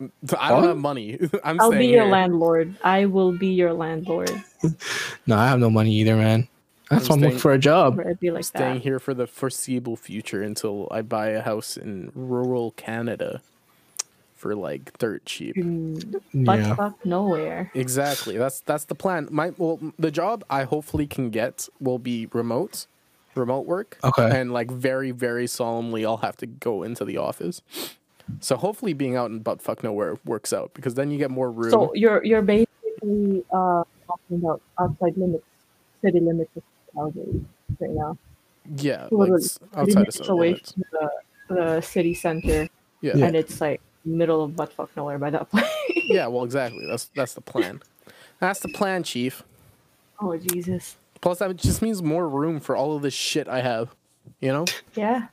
I 0.00 0.48
don't 0.50 0.62
Huh? 0.62 0.68
have 0.68 0.78
money. 0.78 1.18
I'm 1.44 1.60
I'll 1.60 1.70
be 1.72 1.86
your 1.86 2.04
here. 2.04 2.10
landlord. 2.12 2.74
I 2.82 3.04
will 3.04 3.32
be 3.36 3.48
your 3.48 3.74
landlord. 3.74 4.30
No, 5.26 5.36
I 5.36 5.46
have 5.48 5.58
no 5.60 5.68
money 5.68 5.92
either, 5.96 6.16
man. 6.16 6.48
That's 6.90 7.04
I'm 7.06 7.08
why 7.08 7.14
I'm 7.16 7.20
looking 7.22 7.38
for 7.38 7.52
a 7.52 7.58
job. 7.58 7.96
Where 7.96 8.08
I'd 8.08 8.20
be 8.20 8.30
like 8.30 8.44
staying 8.44 8.74
that. 8.74 8.82
here 8.82 8.98
for 8.98 9.14
the 9.14 9.26
foreseeable 9.26 9.96
future 9.96 10.42
until 10.42 10.88
I 10.90 11.02
buy 11.02 11.28
a 11.28 11.40
house 11.42 11.76
in 11.76 12.12
rural 12.14 12.72
Canada 12.72 13.40
for 14.36 14.54
like 14.54 14.96
dirt 14.98 15.24
cheap. 15.24 15.56
Mm, 15.56 16.20
Butt 16.44 16.58
Yeah. 16.58 16.74
fuck 16.74 17.06
nowhere. 17.06 17.70
Exactly. 17.74 18.36
That's 18.36 18.60
that's 18.60 18.84
the 18.84 18.94
plan. 18.94 19.28
My 19.30 19.52
well, 19.56 19.80
the 19.98 20.10
job 20.10 20.44
I 20.50 20.64
hopefully 20.64 21.06
can 21.06 21.30
get 21.30 21.68
will 21.80 21.98
be 21.98 22.26
remote, 22.32 22.86
remote 23.34 23.64
work. 23.66 23.98
Okay. 24.04 24.38
And 24.38 24.52
like 24.52 24.70
very 24.70 25.10
very 25.10 25.46
solemnly, 25.46 26.04
I'll 26.04 26.18
have 26.18 26.36
to 26.38 26.46
go 26.46 26.82
into 26.82 27.04
the 27.06 27.16
office. 27.16 27.62
So 28.40 28.56
hopefully, 28.56 28.92
being 28.92 29.16
out 29.16 29.30
in 29.30 29.38
butt 29.40 29.62
fuck 29.62 29.82
nowhere 29.82 30.18
works 30.24 30.52
out 30.52 30.72
because 30.74 30.94
then 30.94 31.10
you 31.10 31.16
get 31.18 31.30
more 31.30 31.50
room. 31.50 31.70
So 31.70 31.94
you're 31.94 32.22
you're 32.24 32.42
basically 32.42 33.42
uh 33.50 33.84
talking 34.06 34.36
about 34.36 34.60
outside 34.78 35.16
limits, 35.16 35.44
city 36.02 36.20
limits 36.20 36.50
of 36.56 36.62
Calgary 36.94 37.44
right 37.80 37.90
now. 37.90 38.16
yeah, 38.76 39.08
Well, 39.10 39.28
like 39.30 39.40
it's 39.40 39.58
outside 39.74 40.08
of 40.08 40.28
away 40.28 40.48
limits. 40.50 40.72
from 40.72 40.84
the, 40.92 41.54
the 41.54 41.80
city 41.80 42.14
center, 42.14 42.68
Yeah. 43.00 43.16
Yeah. 43.16 43.26
and 43.26 43.36
it's 43.36 43.60
like 43.60 43.80
middle 44.04 44.42
of 44.44 44.54
butt 44.56 44.72
fuck 44.72 44.90
nowhere 44.96 45.18
by 45.18 45.30
that 45.30 45.50
point. 45.52 45.66
yeah. 46.04 46.26
Well, 46.26 46.44
exactly. 46.44 46.86
That's 46.86 47.06
that's 47.14 47.34
the 47.34 47.40
plan. 47.40 47.80
That's 48.40 48.60
the 48.60 48.68
plan, 48.68 49.02
Chief. 49.02 49.42
oh 50.20 50.36
Jesus. 50.36 50.96
Plus, 51.20 51.38
that 51.38 51.54
just 51.56 51.80
means 51.82 52.02
more 52.02 52.28
room 52.28 52.60
for 52.60 52.76
all 52.76 52.96
of 52.96 53.02
this 53.02 53.14
shit 53.14 53.48
I 53.48 53.60
have. 53.62 53.94
You 54.40 54.52
know? 54.52 54.64
Yeah. 54.94 55.28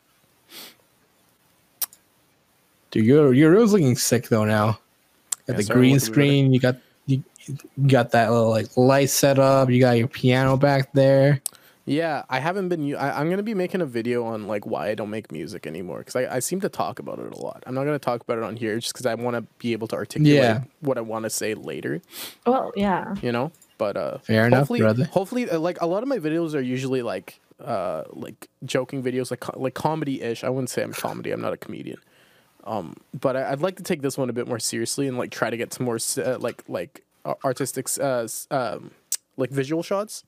Dude, 2.91 3.06
your 3.06 3.34
your 3.34 3.52
room's 3.52 3.71
looking 3.74 3.95
sick 3.95 4.28
though 4.30 4.45
now. 4.45 4.80
Got 5.47 5.54
Yeah, 5.54 5.56
the 5.56 5.63
sorry, 5.63 5.80
green 5.80 5.91
what 5.93 6.00
do 6.02 6.06
we 6.06 6.13
screen. 6.13 6.54
You 6.54 6.60
got 6.60 6.78
you, 7.45 7.58
you 7.77 7.89
got 7.89 8.12
that 8.12 8.32
little 8.32 8.49
like 8.49 8.75
light 8.77 9.10
set 9.10 9.39
up. 9.39 9.69
You 9.69 9.80
got 9.80 9.97
your 9.97 10.08
piano 10.08 10.58
back 10.58 10.93
there. 10.93 11.41
Yeah, 11.86 12.23
I 12.30 12.39
haven't 12.39 12.69
been. 12.69 12.95
I, 12.95 13.19
am 13.19 13.30
gonna 13.30 13.43
be 13.43 13.56
making 13.56 13.82
a 13.82 13.86
video 13.86 14.23
on 14.23 14.47
like 14.47 14.65
why 14.65 14.89
I 14.89 14.95
don't 14.95 15.10
make 15.10 15.32
music 15.32 15.65
anymore 15.65 15.99
because 15.99 16.15
I, 16.15 16.36
I 16.36 16.39
seem 16.39 16.62
to 16.62 16.69
talk 16.69 16.99
about 16.99 17.19
it 17.19 17.34
a 17.34 17.38
lot. 17.38 17.63
I'm 17.65 17.73
not 17.73 17.86
gonna 17.86 17.99
talk 17.99 18.21
about 18.21 18.38
it 18.38 18.43
on 18.43 18.56
here 18.56 18.80
just 18.80 18.93
because 18.93 19.08
I 19.08 19.15
want 19.15 19.36
to 19.36 19.41
be 19.58 19.73
able 19.73 19.88
to 19.89 19.95
articulate 19.95 20.36
Yeah. 20.36 20.63
what 20.82 20.97
I 20.97 21.01
want 21.01 21.23
to 21.23 21.30
say 21.30 21.56
later. 21.56 22.01
Well, 22.45 22.71
yeah. 22.75 23.15
You 23.21 23.32
know, 23.32 23.51
but 23.80 23.97
uh, 23.97 24.19
Fair 24.19 24.45
enough, 24.45 24.60
hopefully, 24.60 24.80
brother. 24.82 25.06
Hopefully, 25.06 25.49
uh, 25.49 25.60
like 25.60 25.82
a 25.82 25.88
lot 25.88 26.04
of 26.04 26.10
my 26.10 26.19
videos 26.19 26.54
are 26.54 26.62
usually 26.62 27.01
like 27.01 27.39
uh 27.60 28.04
like 28.12 28.47
joking 28.63 29.01
videos, 29.04 29.32
like 29.32 29.39
co- 29.39 29.60
like 29.60 29.73
comedy 29.73 30.21
ish. 30.21 30.43
I 30.43 30.49
wouldn't 30.49 30.69
say 30.69 30.84
I'm 30.84 30.93
comedy. 30.93 31.32
I'm 31.32 31.41
not 31.41 31.54
a 31.54 31.58
comedian. 31.58 31.99
Um, 32.63 32.95
but 33.19 33.36
I, 33.36 33.51
I'd 33.54 33.62
like 33.62 33.77
to 33.77 33.84
take 33.84 34.04
this 34.04 34.19
one 34.19 34.30
a 34.30 34.34
bit 34.34 34.47
more 34.47 34.60
seriously 34.60 35.08
and 35.08 35.17
like 35.17 35.32
try 35.32 35.49
to 35.49 35.58
get 35.58 35.73
some 35.73 35.88
more 35.88 35.97
uh, 36.17 36.38
like 36.38 36.63
like 36.67 37.04
artistic 37.43 37.88
uh 37.99 38.27
um 38.49 38.91
like 39.38 39.49
visual 39.51 39.84
shots, 39.84 40.23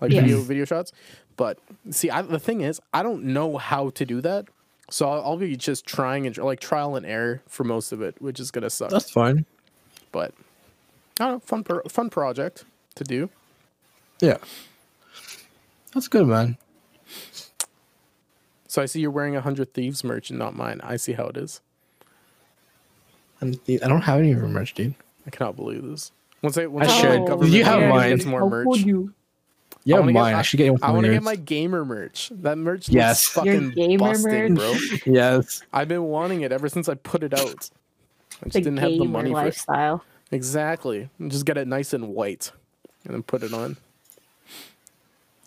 like 0.00 0.12
Yes. 0.12 0.22
video 0.22 0.40
video 0.40 0.64
shots. 0.64 0.92
But 1.36 1.58
see, 1.90 2.10
I, 2.10 2.22
the 2.22 2.38
thing 2.40 2.62
is, 2.62 2.80
I 2.92 3.02
don't 3.04 3.22
know 3.24 3.58
how 3.58 3.90
to 3.90 4.04
do 4.04 4.20
that. 4.22 4.46
So 4.90 5.08
I'll, 5.08 5.22
I'll 5.22 5.36
be 5.36 5.54
just 5.56 5.86
trying 5.86 6.26
and 6.26 6.36
like 6.38 6.60
trial 6.60 6.96
and 6.96 7.04
error 7.06 7.42
for 7.46 7.62
most 7.64 7.92
of 7.92 8.00
it, 8.02 8.20
which 8.20 8.40
is 8.40 8.50
gonna 8.50 8.70
suck. 8.70 8.90
That's 8.90 9.10
fine. 9.10 9.44
but 10.12 10.32
I 11.20 11.24
don't 11.24 11.32
know, 11.34 11.38
fun 11.40 11.62
pro- 11.64 11.82
fun 11.88 12.10
project 12.10 12.64
to 12.96 13.04
do. 13.04 13.28
Yeah. 14.20 14.38
That's 15.94 16.08
good, 16.08 16.26
man. 16.26 16.56
So 18.66 18.82
I 18.82 18.86
see 18.86 19.00
you're 19.00 19.10
wearing 19.10 19.34
a 19.36 19.40
hundred 19.40 19.72
thieves 19.74 20.02
merch 20.04 20.30
and 20.30 20.38
not 20.38 20.54
mine. 20.56 20.80
I 20.82 20.96
see 20.96 21.12
how 21.12 21.26
it 21.26 21.36
is. 21.36 21.60
And 23.40 23.58
the- 23.66 23.82
I 23.82 23.88
don't 23.88 24.02
have 24.02 24.18
any 24.18 24.32
of 24.32 24.38
your 24.38 24.48
merch, 24.48 24.74
dude. 24.74 24.94
I 25.26 25.30
cannot 25.30 25.56
believe 25.56 25.82
this. 25.84 26.12
Once 26.42 26.56
I 26.58 26.66
once 26.66 26.88
I 26.88 26.92
I 26.92 27.00
should. 27.00 27.26
government 27.26 27.52
You 27.52 27.64
have 27.64 27.80
gets 28.08 28.24
mine. 28.24 28.30
more 28.30 28.40
How 28.40 28.48
merch. 28.48 28.78
you? 28.78 29.12
You 29.84 29.94
I 29.94 29.96
have 29.96 30.04
wanna 30.04 30.12
get- 30.12 30.18
mine. 30.20 30.34
I, 30.34 30.42
should 30.42 30.56
get 30.58 30.70
one 30.72 30.80
I 30.82 30.90
want 30.90 31.06
to 31.06 31.12
get 31.12 31.22
my 31.22 31.34
gamer 31.36 31.84
merch. 31.84 32.30
That 32.34 32.58
merch 32.58 32.88
Yes. 32.88 33.24
looks 33.36 33.46
fucking 33.48 33.70
gamer 33.70 33.98
busted, 33.98 34.54
bro. 34.54 34.74
Yes. 35.06 35.62
I've 35.72 35.88
been 35.88 36.04
wanting 36.04 36.42
it 36.42 36.52
ever 36.52 36.68
since 36.68 36.88
I 36.88 36.94
put 36.94 37.22
it 37.22 37.32
out. 37.32 37.70
I 38.40 38.44
just 38.44 38.52
The 38.52 38.60
didn't 38.60 38.76
have 38.78 38.90
the 38.90 38.98
gamer 38.98 39.10
money 39.10 39.30
for 39.32 39.40
it. 39.40 39.44
lifestyle. 39.44 40.04
Exactly. 40.30 41.08
Just 41.28 41.44
get 41.46 41.56
it 41.56 41.66
nice 41.66 41.92
and 41.94 42.08
white, 42.08 42.52
and 43.04 43.14
then 43.14 43.22
put 43.22 43.42
it 43.42 43.54
on. 43.54 43.76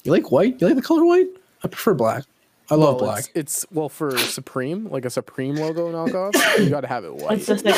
You 0.04 0.12
like 0.12 0.32
white? 0.32 0.60
You 0.60 0.68
like 0.68 0.76
the 0.76 0.82
color 0.82 1.06
white? 1.06 1.28
I 1.64 1.68
prefer 1.68 1.94
black. 1.94 2.24
I 2.72 2.76
love 2.76 2.96
Well, 2.96 3.06
black. 3.06 3.20
It's, 3.36 3.64
it's 3.64 3.66
well 3.72 3.90
for 3.90 4.18
Supreme, 4.18 4.88
like 4.90 5.06
a 5.06 5.10
Supreme 5.10 5.56
logo 5.56 5.92
knockoff. 5.92 6.34
you 6.64 6.70
got 6.70 6.82
to 6.82 6.88
have 6.88 7.04
it 7.06 7.14
white. 7.14 7.38
It's 7.38 7.46
just 7.48 7.66
like 7.66 7.76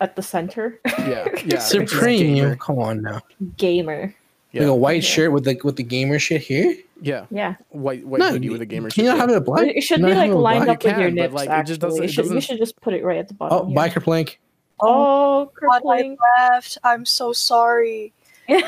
at 0.00 0.16
the 0.16 0.22
center. 0.22 0.78
yeah, 0.98 1.26
yeah. 1.44 1.58
Supreme. 1.58 2.56
Come 2.56 2.78
on 2.78 3.02
now. 3.02 3.20
Gamer. 3.56 4.14
Yeah, 4.52 4.62
Like 4.62 4.70
a 4.70 4.74
white 4.74 5.02
Yeah. 5.02 5.08
shirt 5.08 5.32
with 5.32 5.44
the 5.44 5.60
with 5.62 5.76
the 5.76 5.82
gamer 5.84 6.18
shit 6.18 6.40
here. 6.40 6.74
yeah. 7.00 7.26
Yeah. 7.30 7.54
White 7.70 8.04
white 8.06 8.18
No, 8.18 8.30
hoodie 8.32 8.48
with 8.50 8.60
a 8.62 8.66
gamer. 8.66 8.90
Can 8.90 9.04
you 9.04 9.10
shirt, 9.10 9.18
not 9.18 9.28
have 9.30 9.36
it 9.42 9.44
black? 9.44 9.66
it 9.68 9.80
should 9.82 9.98
Can 10.00 10.06
be 10.06 10.14
like 10.14 10.32
lined 10.32 10.64
black? 10.64 10.78
up 10.78 10.84
with 10.84 10.98
your 10.98 11.06
can, 11.08 11.14
but, 11.16 11.22
nips. 11.22 11.34
like, 11.34 11.48
it 11.48 11.52
actually, 11.52 11.70
just 11.70 11.80
doesn't- 11.80 11.96
you, 11.98 12.04
it 12.04 12.08
should, 12.10 12.24
you 12.24 12.28
doesn't- 12.30 12.40
should 12.42 12.58
just 12.58 12.80
put 12.80 12.94
it 12.94 13.04
right 13.04 13.18
at 13.18 13.28
the 13.28 13.34
bottom. 13.34 13.58
Oh, 13.58 13.66
here. 13.66 13.76
biker 13.76 14.02
plank. 14.02 14.40
Oh, 14.80 15.50
oh 15.50 15.52
God, 15.60 15.82
I 15.88 16.16
left. 16.50 16.78
I'm 16.82 17.04
so 17.06 17.32
sorry. 17.32 18.12
Did 18.48 18.60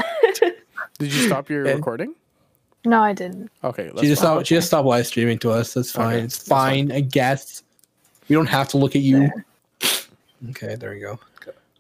you 1.01 1.27
stop 1.27 1.49
your 1.51 1.67
Yeah. 1.67 1.73
recording? 1.73 2.15
No, 2.85 3.01
I 3.01 3.13
didn't. 3.13 3.51
Okay, 3.65 3.91
She 4.01 4.07
just 4.09 4.23
fine. 4.23 4.31
stopped. 4.35 4.47
She 4.47 4.55
just 4.57 4.67
stopped 4.69 4.87
live 4.87 5.07
streaming 5.07 5.39
to 5.41 5.51
us. 5.51 5.75
That's 5.75 5.91
fine. 5.93 6.15
Okay, 6.17 6.25
It's 6.25 6.37
that's 6.39 6.49
fine. 6.49 6.89
fine. 6.89 6.97
I 6.97 7.01
guess. 7.01 7.63
We 8.29 8.35
don't 8.35 8.47
have 8.47 8.69
to 8.69 8.77
look 8.77 8.95
at 8.97 9.03
you. 9.03 9.31
Okay, 10.51 10.75
there 10.77 10.91
we 10.91 11.01
go. 11.01 11.19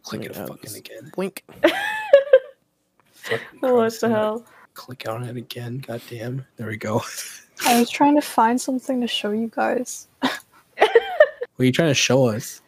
Click 0.03 0.25
it 0.25 0.37
Yeah, 0.37 0.46
fucking 0.46 0.75
again. 0.77 1.11
Blink. 1.14 1.44
Fucking 3.12 3.38
what 3.61 4.01
the 4.01 4.09
hell? 4.09 4.44
Click 4.75 5.09
on 5.09 5.25
it 5.25 5.37
again. 5.37 5.79
God 5.79 6.01
damn. 6.09 6.44
There 6.57 6.66
we 6.66 6.77
go. 6.77 7.03
I 7.66 7.79
was 7.79 7.90
trying 7.90 8.16
to 8.16 8.20
find 8.22 8.61
something 8.61 9.01
to 9.01 9.07
show 9.07 9.31
you 9.31 9.51
guys. 9.55 10.09
What 10.20 10.90
are 11.59 11.64
you 11.64 11.72
trying 11.72 11.90
to 11.90 11.94
show 11.94 12.27
us? 12.29 12.61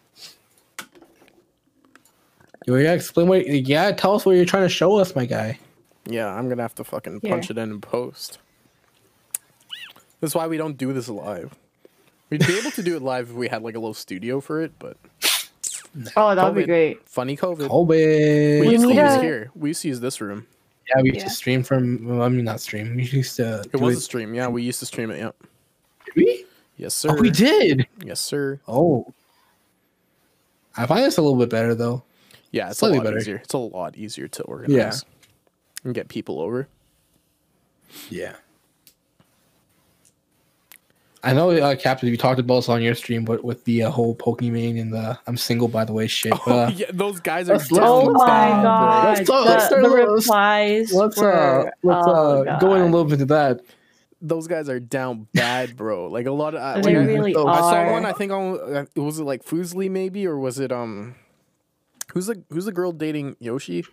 You 2.66 2.72
gotta 2.82 2.94
explain 2.94 3.26
what. 3.28 3.46
Yeah, 3.46 3.90
tell 3.92 4.14
us 4.14 4.24
what 4.24 4.36
you're 4.36 4.44
trying 4.44 4.62
to 4.62 4.68
show 4.68 4.96
us, 4.96 5.16
my 5.16 5.26
guy. 5.26 5.58
Yeah, 6.06 6.28
I'm 6.32 6.48
gonna 6.48 6.62
have 6.62 6.74
to 6.76 6.84
fucking 6.84 7.20
Here. 7.22 7.30
punch 7.30 7.50
it 7.50 7.58
in 7.58 7.70
and 7.70 7.82
post. 7.82 8.38
That's 10.20 10.34
why 10.34 10.46
we 10.46 10.56
don't 10.56 10.76
do 10.76 10.92
this 10.92 11.08
live. 11.08 11.54
We'd 12.30 12.46
be 12.46 12.58
able 12.58 12.70
to 12.72 12.82
do 12.82 12.96
it 12.96 13.02
live 13.02 13.30
if 13.30 13.36
we 13.36 13.48
had 13.48 13.62
like 13.62 13.74
a 13.74 13.78
little 13.78 13.94
studio 13.94 14.40
for 14.40 14.62
it, 14.62 14.72
but 14.78 14.96
Oh, 16.16 16.34
that 16.34 16.44
would 16.44 16.54
be 16.60 16.66
great. 16.66 17.08
funny 17.08 17.36
COVID. 17.36 17.68
Kobe. 17.68 18.60
we 18.60 18.66
We 18.66 18.72
used 18.72 18.84
to 18.84 18.88
use 18.94 18.98
a- 18.98 19.20
here. 19.22 19.50
We 19.54 19.70
used 19.70 19.82
to 19.82 19.88
use 19.88 20.00
this 20.00 20.20
room. 20.20 20.46
Yeah, 20.88 21.02
we 21.02 21.08
used 21.10 21.18
Yeah. 21.20 21.24
to 21.24 21.30
stream 21.30 21.62
from. 21.62 22.04
Well, 22.06 22.22
I 22.22 22.28
mean, 22.28 22.44
not 22.44 22.60
stream. 22.60 22.96
We 22.96 23.04
used 23.04 23.36
to. 23.36 23.60
It 23.60 23.72
do 23.72 23.78
was 23.78 23.98
a 23.98 24.00
stream. 24.00 24.34
Yeah, 24.34 24.48
we 24.48 24.62
used 24.62 24.80
to 24.80 24.86
stream 24.86 25.10
it. 25.10 25.18
Yeah. 25.18 25.30
Did 26.06 26.14
we? 26.16 26.44
Yes, 26.76 26.94
sir. 26.94 27.10
Oh, 27.10 27.20
we 27.20 27.30
did. 27.30 27.86
Yes, 28.04 28.20
sir. 28.20 28.58
Oh, 28.66 29.06
I 30.76 30.86
find 30.86 31.04
this 31.04 31.16
a 31.18 31.22
little 31.22 31.38
bit 31.38 31.48
better 31.50 31.74
though. 31.74 32.02
Yeah, 32.50 32.70
it's 32.70 32.78
Slightly 32.80 32.98
a 32.98 33.00
lot 33.00 33.04
better. 33.06 33.18
easier. 33.18 33.36
It's 33.36 33.54
a 33.54 33.58
lot 33.58 33.96
easier 33.96 34.26
to 34.28 34.42
organize. 34.42 35.04
And 35.84 35.94
get 35.94 36.08
people 36.08 36.40
over. 36.40 36.66
Yeah. 38.10 38.34
I 41.24 41.32
know, 41.32 41.50
uh, 41.50 41.74
Captain, 41.76 42.08
you 42.08 42.16
talked 42.16 42.38
about 42.38 42.56
this 42.56 42.68
on 42.68 42.82
your 42.82 42.94
stream, 42.94 43.24
but 43.24 43.42
with 43.44 43.64
the 43.64 43.84
uh, 43.84 43.90
whole 43.90 44.14
Pokimane 44.14 44.80
and 44.80 44.92
the 44.92 45.18
"I'm 45.26 45.36
single 45.36 45.68
by 45.68 45.84
the 45.84 45.92
way" 45.92 46.06
shit. 46.06 46.32
Oh, 46.46 46.52
uh, 46.52 46.70
yeah, 46.74 46.86
those 46.92 47.20
guys 47.20 47.48
are 47.48 47.54
let's- 47.56 47.68
down 47.68 47.82
Oh 47.82 47.98
let's- 48.04 48.18
my 48.18 48.26
bad, 48.26 48.52
bro. 48.54 48.62
god. 48.62 49.16
Let's 49.18 49.28
talk- 49.28 49.46
let's 49.46 49.64
start 49.66 49.82
the 49.82 49.88
a 49.88 49.90
little- 49.90 50.14
let's- 50.14 50.26
replies. 50.26 50.92
let's 50.92 51.18
uh, 51.18 51.64
let's 51.82 52.06
oh, 52.06 52.44
uh, 52.44 52.58
go 52.58 52.74
in 52.74 52.82
a 52.82 52.84
little 52.84 53.04
bit 53.04 53.14
into 53.14 53.26
that. 53.26 53.60
Those 54.20 54.46
guys 54.46 54.68
are 54.68 54.80
down 54.80 55.26
bad, 55.34 55.76
bro. 55.76 56.08
Like 56.08 56.26
a 56.26 56.30
lot 56.32 56.54
of. 56.54 56.60
Uh, 56.62 56.80
They 56.80 56.96
like, 56.96 57.06
really 57.08 57.34
I 57.36 57.40
I 57.40 57.60
saw 57.60 57.92
one. 57.92 58.06
I 58.06 58.12
think 58.12 58.32
on 58.32 58.58
uh, 58.76 58.84
was 58.96 59.18
it 59.18 59.24
like 59.24 59.44
Fuslie 59.44 59.90
maybe, 59.90 60.26
or 60.26 60.38
was 60.38 60.58
it 60.58 60.72
um, 60.72 61.14
who's 62.12 62.26
the 62.26 62.42
who's 62.50 62.64
the 62.64 62.72
girl 62.72 62.92
dating 62.92 63.36
Yoshi? 63.40 63.84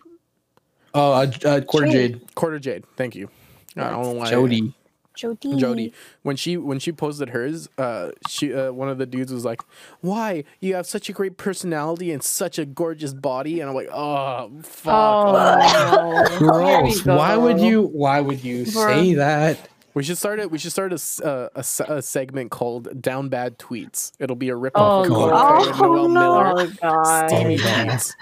Oh, 0.94 1.12
uh, 1.12 1.16
uh, 1.16 1.26
QuarterJade. 1.60 1.92
Jade, 1.92 2.26
QuarterJade. 2.34 2.84
Thank 2.96 3.14
you. 3.14 3.28
I 3.76 3.90
don't 3.90 4.02
know 4.02 4.12
why. 4.12 4.30
Jody. 4.30 4.74
Jody. 5.14 5.56
Jody, 5.56 5.92
when 6.22 6.36
she 6.36 6.56
when 6.56 6.78
she 6.78 6.92
posted 6.92 7.30
hers, 7.30 7.68
uh, 7.78 8.10
she 8.28 8.52
uh, 8.54 8.72
one 8.72 8.88
of 8.88 8.98
the 8.98 9.06
dudes 9.06 9.32
was 9.32 9.44
like, 9.44 9.60
"Why 10.00 10.44
you 10.60 10.74
have 10.74 10.86
such 10.86 11.08
a 11.08 11.12
great 11.12 11.36
personality 11.36 12.10
and 12.12 12.22
such 12.22 12.58
a 12.58 12.64
gorgeous 12.64 13.12
body?" 13.14 13.60
And 13.60 13.68
I'm 13.68 13.74
like, 13.76 13.88
"Oh 13.92 14.50
fuck!" 14.62 14.94
Oh, 14.94 16.24
no. 16.40 16.64
Here 16.74 16.82
we 16.82 16.90
Gross. 17.02 17.04
Why 17.04 17.36
would 17.36 17.60
you? 17.60 17.82
Why 17.82 18.20
would 18.20 18.42
you 18.42 18.64
say 18.64 19.14
that? 19.14 19.68
We 19.94 20.02
should 20.02 20.16
start 20.16 20.40
it. 20.40 20.50
We 20.50 20.56
should 20.56 20.72
start 20.72 20.92
a 20.92 21.26
uh, 21.26 21.48
a, 21.54 21.58
s- 21.58 21.80
a 21.80 22.00
segment 22.00 22.50
called 22.50 23.02
"Down 23.02 23.28
Bad 23.28 23.58
Tweets." 23.58 24.12
It'll 24.18 24.36
be 24.36 24.48
a 24.48 24.56
rip 24.56 24.72
Oh, 24.74 24.80
off 24.82 25.06
of 25.06 25.12
God. 25.12 25.64
Cody 25.66 25.78
Ko 25.78 25.84
and 25.84 25.94
Oh, 25.94 26.06
Noel 26.06 26.08
no. 26.08 26.54
Miller 26.54 26.70
Oh 26.70 26.76
god. 26.80 27.28
steamy 27.28 27.58
tweets, 27.58 28.14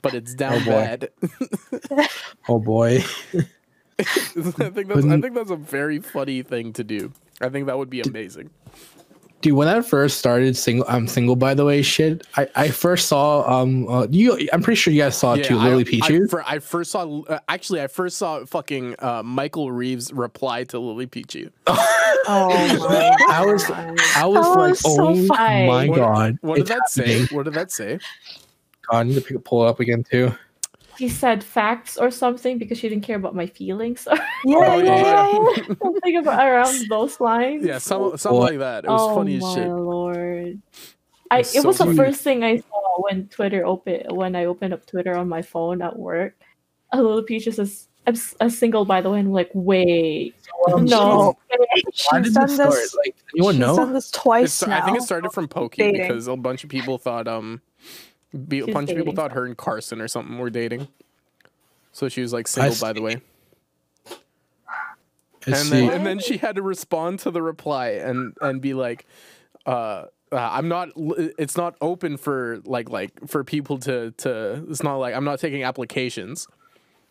but 0.00 0.14
it's 0.14 0.34
down 0.34 0.62
Oh, 0.62 0.64
bad. 0.66 1.08
Oh 2.48 2.58
boy. 2.60 3.04
I 4.00 4.04
think 4.70 4.88
that's 4.88 5.04
I 5.06 5.20
think 5.20 5.34
that's 5.34 5.50
a 5.50 5.56
very 5.56 5.98
funny 5.98 6.42
thing 6.42 6.72
to 6.74 6.84
do. 6.84 7.12
I 7.40 7.48
think 7.48 7.66
that 7.66 7.78
would 7.78 7.90
be 7.90 8.00
amazing. 8.00 8.50
Dude, 9.40 9.52
when 9.54 9.68
I 9.68 9.80
first 9.82 10.18
started 10.18 10.56
single, 10.56 10.84
I'm 10.88 11.06
single 11.06 11.36
by 11.36 11.54
the 11.54 11.64
way. 11.64 11.80
Shit, 11.82 12.26
I, 12.36 12.48
I 12.56 12.68
first 12.70 13.06
saw 13.06 13.48
um 13.48 13.88
uh, 13.88 14.06
you. 14.10 14.48
I'm 14.52 14.62
pretty 14.62 14.76
sure 14.76 14.92
you 14.92 15.02
guys 15.02 15.16
saw 15.16 15.34
it 15.34 15.44
too, 15.44 15.56
I, 15.58 15.68
Lily 15.68 15.82
I, 15.82 15.86
Pichu. 16.08 16.28
fir- 16.28 16.44
I 16.46 16.58
first 16.58 16.90
saw 16.90 17.20
uh, 17.22 17.38
actually 17.48 17.80
I 17.80 17.86
first 17.86 18.18
saw 18.18 18.44
fucking 18.44 18.96
uh, 18.98 19.22
Michael 19.22 19.70
Reeves 19.70 20.12
reply 20.12 20.64
to 20.64 20.78
Lily 20.78 21.06
Pichu. 21.06 21.50
Oh 22.30 22.48
my 22.50 23.16
I 23.30 23.46
was 23.46 23.70
I 23.70 23.90
was 23.90 24.00
That 24.14 24.24
like, 24.26 24.70
was 24.70 24.80
so 24.80 24.96
oh 24.98 25.26
funny. 25.28 25.66
my 25.66 25.88
What- 25.88 25.96
god, 25.96 26.38
What 26.42 26.54
did 26.56 26.60
it's 26.62 26.70
that 26.70 26.90
say? 26.90 27.24
What 27.26 27.44
did 27.44 27.54
that 27.54 27.70
say? 27.72 27.98
God, 28.90 28.98
I 28.98 29.02
need 29.04 29.14
to 29.14 29.20
pick, 29.22 29.42
pull 29.44 29.64
it 29.66 29.70
up 29.70 29.80
again 29.80 30.04
too. 30.04 30.34
He 30.98 31.08
said 31.08 31.44
facts 31.44 31.96
or 31.96 32.10
something 32.10 32.58
because 32.58 32.76
she 32.78 32.88
didn't 32.88 33.04
care 33.04 33.16
about 33.16 33.34
my 33.34 33.46
feelings. 33.46 34.06
Yeah, 34.44 34.56
Oh, 34.56 34.78
yeah, 34.78 34.84
yeah. 34.84 35.02
yeah, 35.02 35.50
yeah. 35.56 35.74
something 35.82 36.16
about 36.16 36.46
around 36.46 36.88
those 36.88 37.20
lines. 37.20 37.64
Yeah, 37.64 37.78
some, 37.78 38.16
something 38.16 38.38
Boy. 38.40 38.46
like 38.46 38.58
that. 38.58 38.84
It 38.84 38.88
was 38.90 39.00
oh 39.02 39.14
funny 39.16 39.36
as 39.36 39.42
my 39.42 39.66
lord! 39.66 40.62
I 41.30 41.38
It's 41.40 41.54
it 41.56 41.62
so 41.62 41.68
was 41.68 41.78
the 41.78 41.84
funny. 41.86 41.96
first 41.96 42.20
thing 42.22 42.44
I 42.44 42.58
saw 42.58 43.02
when 43.02 43.26
Twitter 43.28 43.66
open 43.66 44.02
when 44.14 44.36
I 44.36 44.44
opened 44.46 44.74
up 44.74 44.86
Twitter 44.86 45.16
on 45.16 45.28
my 45.28 45.42
phone 45.42 45.82
at 45.82 45.98
work. 45.98 46.34
A 46.92 47.02
little 47.02 47.22
peach 47.22 47.44
says, 47.44 47.88
"I'm 48.06 48.14
s- 48.14 48.34
a 48.40 48.48
single 48.48 48.84
by 48.84 49.00
the 49.00 49.10
way." 49.10 49.18
And 49.18 49.28
I'm 49.28 49.34
like, 49.34 49.50
wait, 49.54 50.34
no. 50.68 51.36
She's 51.92 52.32
done 52.32 52.46
this 52.46 52.54
start? 52.54 52.70
this. 52.74 52.94
Like, 52.94 53.16
anyone 53.36 53.58
know? 53.58 53.76
done 53.76 53.92
this 53.92 54.10
twice 54.10 54.66
now. 54.66 54.78
I 54.78 54.84
think 54.84 54.98
it 54.98 55.02
started 55.02 55.30
from 55.32 55.48
Pokey 55.48 55.82
Dating. 55.82 56.00
because 56.08 56.28
a 56.28 56.36
bunch 56.36 56.64
of 56.64 56.70
people 56.70 56.96
thought 56.98 57.26
um, 57.28 57.60
be, 58.46 58.60
a 58.60 58.64
She's 58.66 58.74
bunch 58.74 58.90
of 58.90 58.96
people 58.96 59.14
thought 59.14 59.32
her 59.32 59.44
and 59.46 59.56
Carson 59.56 60.00
or 60.00 60.08
something 60.08 60.38
were 60.38 60.50
dating. 60.50 60.88
So 61.92 62.08
she 62.08 62.20
was 62.20 62.32
like 62.32 62.46
single, 62.46 62.74
by 62.80 62.92
the 62.92 63.00
way. 63.02 63.20
And 65.46 65.54
then 65.70 65.90
and 65.90 66.06
then 66.06 66.18
she 66.18 66.36
had 66.36 66.56
to 66.56 66.62
respond 66.62 67.20
to 67.20 67.30
the 67.30 67.40
reply 67.42 67.90
and 67.90 68.34
and 68.40 68.60
be 68.60 68.74
like 68.74 69.06
uh 69.66 70.04
uh, 70.30 70.36
I'm 70.52 70.68
not. 70.68 70.90
It's 70.94 71.56
not 71.56 71.74
open 71.80 72.18
for 72.18 72.60
like 72.66 72.90
like 72.90 73.12
for 73.28 73.44
people 73.44 73.78
to 73.78 74.10
to. 74.18 74.62
It's 74.68 74.82
not 74.82 74.96
like 74.96 75.14
I'm 75.14 75.24
not 75.24 75.40
taking 75.40 75.62
applications. 75.64 76.46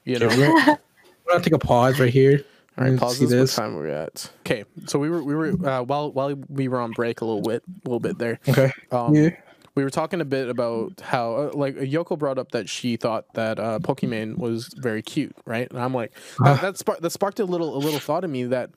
You 0.03 0.19
know. 0.19 0.27
Okay, 0.27 0.37
we're, 0.37 0.47
gonna- 0.59 0.79
we're 1.25 1.31
gonna 1.31 1.43
take 1.43 1.53
a 1.53 1.57
pause 1.57 1.99
right 1.99 2.13
here. 2.13 2.43
All 2.77 2.85
right, 2.87 2.99
pause 2.99 3.17
see 3.17 3.25
this. 3.25 3.57
What 3.57 3.63
time 3.63 3.75
we're 3.75 3.87
at? 3.87 4.29
Okay, 4.41 4.65
so 4.85 4.99
we 4.99 5.09
were 5.09 5.23
we 5.23 5.33
were 5.33 5.47
uh, 5.67 5.81
while 5.81 6.11
while 6.11 6.35
we 6.47 6.67
were 6.67 6.79
on 6.79 6.91
break 6.91 7.21
a 7.21 7.25
little 7.25 7.41
bit 7.41 7.63
a 7.67 7.89
little 7.89 7.99
bit 7.99 8.19
there. 8.19 8.39
Okay. 8.47 8.71
Um, 8.91 9.15
yeah. 9.15 9.29
We 9.77 9.83
were 9.83 9.91
talking 9.91 10.21
a 10.21 10.25
bit 10.25 10.49
about 10.49 11.01
how 11.01 11.35
uh, 11.35 11.51
like 11.53 11.75
Yoko 11.75 12.17
brought 12.17 12.39
up 12.39 12.49
that 12.53 12.67
she 12.67 12.97
thought 12.97 13.31
that 13.35 13.59
uh, 13.59 13.77
Pokimane 13.77 14.35
was 14.39 14.73
very 14.75 15.03
cute, 15.03 15.35
right? 15.45 15.69
And 15.69 15.79
I'm 15.79 15.93
like 15.93 16.13
that, 16.43 16.61
that, 16.61 16.77
spark, 16.79 16.99
that 16.99 17.11
sparked 17.11 17.39
a 17.39 17.45
little 17.45 17.75
a 17.75 17.77
little 17.77 17.99
thought 17.99 18.23
in 18.23 18.31
me 18.31 18.45
that 18.45 18.71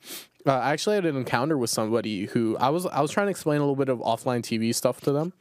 uh, 0.45 0.51
I 0.51 0.73
actually 0.73 0.97
had 0.97 1.07
an 1.07 1.17
encounter 1.17 1.57
with 1.57 1.71
somebody 1.71 2.25
who 2.25 2.55
I 2.57 2.69
was 2.69 2.85
I 2.85 3.01
was 3.01 3.09
trying 3.09 3.25
to 3.25 3.31
explain 3.31 3.57
a 3.57 3.61
little 3.61 3.75
bit 3.75 3.89
of 3.89 3.97
offline 3.97 4.43
TV 4.43 4.75
stuff 4.75 5.01
to 5.01 5.11
them, 5.11 5.33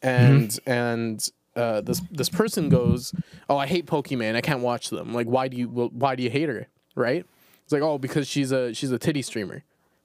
and 0.00 0.56
and 0.64 1.28
uh, 1.56 1.80
this 1.80 2.00
this 2.12 2.28
person 2.28 2.68
goes, 2.68 3.12
"Oh, 3.48 3.56
I 3.56 3.66
hate 3.66 3.86
Pokimane. 3.86 4.36
I 4.36 4.40
can't 4.40 4.60
watch 4.60 4.90
them. 4.90 5.12
Like, 5.12 5.26
why 5.26 5.48
do 5.48 5.56
you 5.56 5.66
why 5.66 6.14
do 6.14 6.22
you 6.22 6.30
hate 6.30 6.48
her? 6.48 6.68
Right? 6.94 7.26
It's 7.64 7.72
like, 7.72 7.82
oh, 7.82 7.98
because 7.98 8.28
she's 8.28 8.52
a 8.52 8.72
she's 8.74 8.92
a 8.92 8.98
titty 9.00 9.22
streamer, 9.22 9.64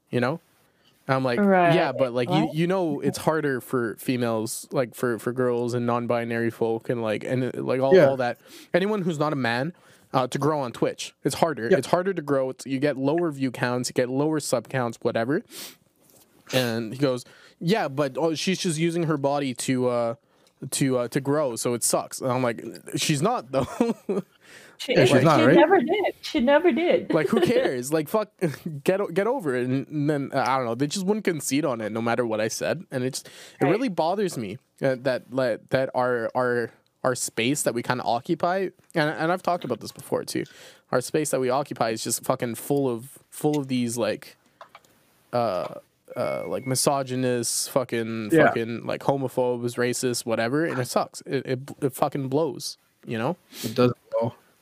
you 0.10 0.20
know." 0.20 0.40
And 1.08 1.16
I'm 1.16 1.24
like, 1.24 1.40
Right. 1.40 1.74
yeah, 1.76 1.92
but 1.92 2.14
like 2.14 2.30
you 2.30 2.46
What? 2.46 2.56
you 2.56 2.68
know 2.68 3.00
it's 3.00 3.20
harder 3.20 3.62
for 3.62 3.96
females 3.98 4.68
like 4.72 4.96
for 4.96 5.20
for 5.20 5.32
girls 5.32 5.74
and 5.74 5.86
non-binary 5.86 6.50
folk 6.50 6.90
and 6.90 7.02
like 7.02 7.24
and 7.24 7.54
like 7.56 7.80
all, 7.82 7.96
Yeah. 7.96 8.08
all 8.08 8.18
that 8.18 8.38
anyone 8.74 9.04
who's 9.04 9.20
not 9.20 9.32
a 9.32 9.36
man 9.36 9.74
uh, 10.14 10.26
to 10.28 10.38
grow 10.40 10.60
on 10.62 10.72
Twitch. 10.72 11.14
It's 11.24 11.36
harder. 11.36 11.68
Yeah. 11.70 11.78
It's 11.78 11.88
harder 11.88 12.14
to 12.14 12.22
grow. 12.22 12.50
It's, 12.52 12.66
you 12.66 12.80
get 12.80 12.96
lower 12.98 13.30
view 13.32 13.52
counts, 13.52 13.90
you 13.90 13.94
get 13.94 14.10
lower 14.10 14.40
sub 14.40 14.70
counts, 14.70 14.98
whatever. 15.02 15.44
And 16.54 16.94
he 16.94 17.00
goes, 17.00 17.26
yeah, 17.60 17.88
but 17.88 18.18
oh, 18.18 18.34
she's 18.36 18.60
just 18.60 18.78
using 18.80 19.04
her 19.04 19.18
body 19.18 19.54
to 19.56 19.88
uh 19.90 20.16
to 20.72 20.98
uh, 21.00 21.08
to 21.10 21.20
grow, 21.20 21.56
so 21.56 21.74
it 21.74 21.84
sucks. 21.84 22.22
And 22.22 22.32
I'm 22.32 22.42
like, 22.42 22.64
she's 22.96 23.22
not 23.22 23.52
though. 23.52 23.68
She, 24.78 24.94
Yeah, 24.94 25.06
she's 25.06 25.22
she 25.22 25.26
right? 25.26 25.56
never 25.56 25.80
did. 25.80 26.16
She 26.22 26.40
never 26.40 26.72
did. 26.72 27.14
like 27.14 27.28
who 27.28 27.40
cares? 27.54 27.92
like 27.94 28.08
fuck, 28.10 28.30
get 28.84 29.00
get 29.14 29.28
over 29.28 29.56
it. 29.56 29.66
And, 29.68 29.88
and 29.88 30.10
then 30.10 30.32
uh, 30.34 30.44
I 30.48 30.58
don't 30.58 30.66
know. 30.66 30.76
They 30.76 30.88
just 30.88 31.06
wouldn't 31.06 31.26
concede 31.26 31.66
on 31.66 31.82
it, 31.82 31.92
no 31.92 32.02
matter 32.02 32.26
what 32.26 32.42
I 32.42 32.48
said. 32.48 32.84
And 32.92 33.04
it's 33.04 33.24
it 33.62 33.66
really 33.66 33.90
bothers 33.90 34.38
me 34.38 34.58
uh, 34.82 34.96
that 35.02 35.32
that 35.32 35.70
that 35.70 35.90
our 35.96 36.30
our 36.36 36.72
our 37.04 37.16
space 37.16 37.62
that 37.64 37.74
we 37.74 37.84
kind 37.84 38.00
of 38.02 38.08
occupy, 38.08 38.70
and 38.96 39.10
and 39.10 39.32
I've 39.32 39.44
talked 39.44 39.64
about 39.64 39.80
this 39.80 39.92
before 39.92 40.24
too. 40.24 40.44
Our 40.92 41.02
space 41.02 41.30
that 41.32 41.40
we 41.40 41.50
occupy 41.50 41.90
is 41.92 42.04
just 42.04 42.24
fucking 42.24 42.56
full 42.56 42.90
of 42.90 43.18
full 43.30 43.60
of 43.60 43.68
these 43.68 43.98
like 43.98 44.38
uh 45.34 45.76
uh 46.16 46.44
like 46.48 46.66
misogynist 46.66 47.70
fucking 47.72 48.30
Yeah. 48.32 48.48
fucking 48.48 48.86
like 48.86 49.02
homophobes 49.02 49.76
racist 49.76 50.26
whatever 50.26 50.64
and 50.66 50.80
it 50.80 50.88
sucks 50.88 51.22
it, 51.22 51.46
it, 51.46 51.60
it 51.82 51.94
fucking 51.94 52.30
blows 52.30 52.78
you 53.06 53.18
know 53.18 53.36
It 53.64 53.76
doesn't 53.76 53.98
go. 53.98 54.05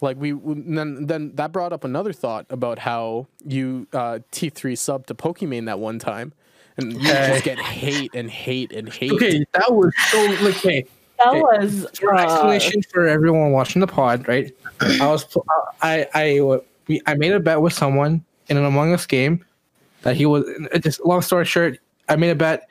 Like 0.04 0.18
we 0.18 0.32
w- 0.32 0.64
then 0.68 1.06
then 1.08 1.32
that 1.36 1.52
brought 1.52 1.74
up 1.74 1.84
another 1.84 2.14
thought 2.14 2.46
about 2.50 2.78
how 2.80 3.28
you 3.46 3.88
uh 3.94 4.20
T3 4.32 4.78
sub 4.78 5.08
to 5.08 5.16
Pokimane 5.16 5.66
that 5.66 5.80
one 5.80 5.98
time 5.98 6.34
and 6.78 6.94
you 6.94 7.10
Okay. 7.12 7.28
just 7.30 7.44
get 7.44 7.60
hate 7.60 8.12
and 8.14 8.30
hate 8.30 8.72
and 8.72 8.90
hate. 8.90 9.12
Okay, 9.14 9.46
that 9.54 9.74
was 9.74 9.94
so 10.12 10.24
like, 10.26 10.56
okay. 10.58 10.86
that 11.20 11.28
okay. 11.30 11.42
was 11.42 11.88
For 12.00 12.14
uh, 12.14 12.24
explanation 12.24 12.82
for 12.92 13.08
everyone 13.08 13.52
watching 13.52 13.80
the 13.80 13.88
pod, 13.88 14.28
right? 14.28 14.52
I 14.82 15.08
was 15.08 15.26
I 15.82 16.08
I 16.14 16.60
we 16.88 17.02
I 17.06 17.16
made 17.16 17.32
a 17.32 17.40
bet 17.40 17.62
with 17.62 17.74
someone 17.74 18.24
in 18.50 18.58
an 18.58 18.66
Among 18.66 18.94
Us 18.94 19.06
game 19.06 19.44
that 20.02 20.16
he 20.16 20.26
was. 20.26 20.44
Just 20.82 21.06
long 21.06 21.22
story 21.22 21.46
short, 21.46 21.80
I 22.10 22.16
made 22.16 22.32
a 22.32 22.36
bet 22.36 22.68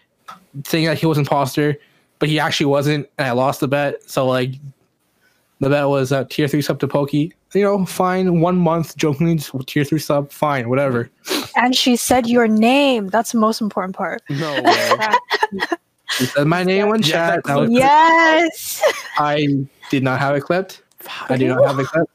saying 0.66 0.87
that 0.87 0.99
he 0.99 1.07
was 1.07 1.16
imposter, 1.16 1.77
but 2.18 2.29
he 2.29 2.38
actually 2.38 2.66
wasn't, 2.66 3.09
and 3.18 3.27
I 3.27 3.33
lost 3.33 3.61
the 3.61 3.68
bet. 3.68 4.03
So 4.11 4.27
like, 4.27 4.51
the 5.62 5.70
bet 5.70 5.87
was 5.87 6.11
uh, 6.11 6.25
tier 6.29 6.48
three 6.48 6.61
sub 6.61 6.81
to 6.81 6.88
Pokey. 6.88 7.33
You 7.55 7.62
know, 7.62 7.87
fine. 7.87 8.40
One 8.40 8.57
month, 8.57 8.96
jokingly 8.96 9.38
tier 9.64 9.85
three 9.85 10.01
sub, 10.01 10.33
fine, 10.33 10.68
whatever. 10.68 11.09
And 11.55 11.77
she 11.77 11.94
said 11.94 12.27
your 12.27 12.48
name. 12.48 13.07
That's 13.07 13.31
the 13.31 13.38
most 13.38 13.61
important 13.61 13.94
part. 13.94 14.22
No 14.29 14.61
way. 14.64 15.70
He 16.18 16.27
said 16.27 16.48
my 16.48 16.64
name 16.64 16.92
in 16.92 17.01
chat. 17.01 17.44
that 17.44 17.44
That 17.44 17.61
was, 17.61 17.70
Yes. 17.70 18.83
I 19.18 19.46
did 19.88 20.03
not 20.03 20.18
have 20.18 20.35
it 20.35 20.40
clipped. 20.40 20.83
I 21.29 21.37
do 21.37 21.46
not 21.46 21.64
have 21.64 21.79
it 21.79 21.87
clipped. 21.87 22.12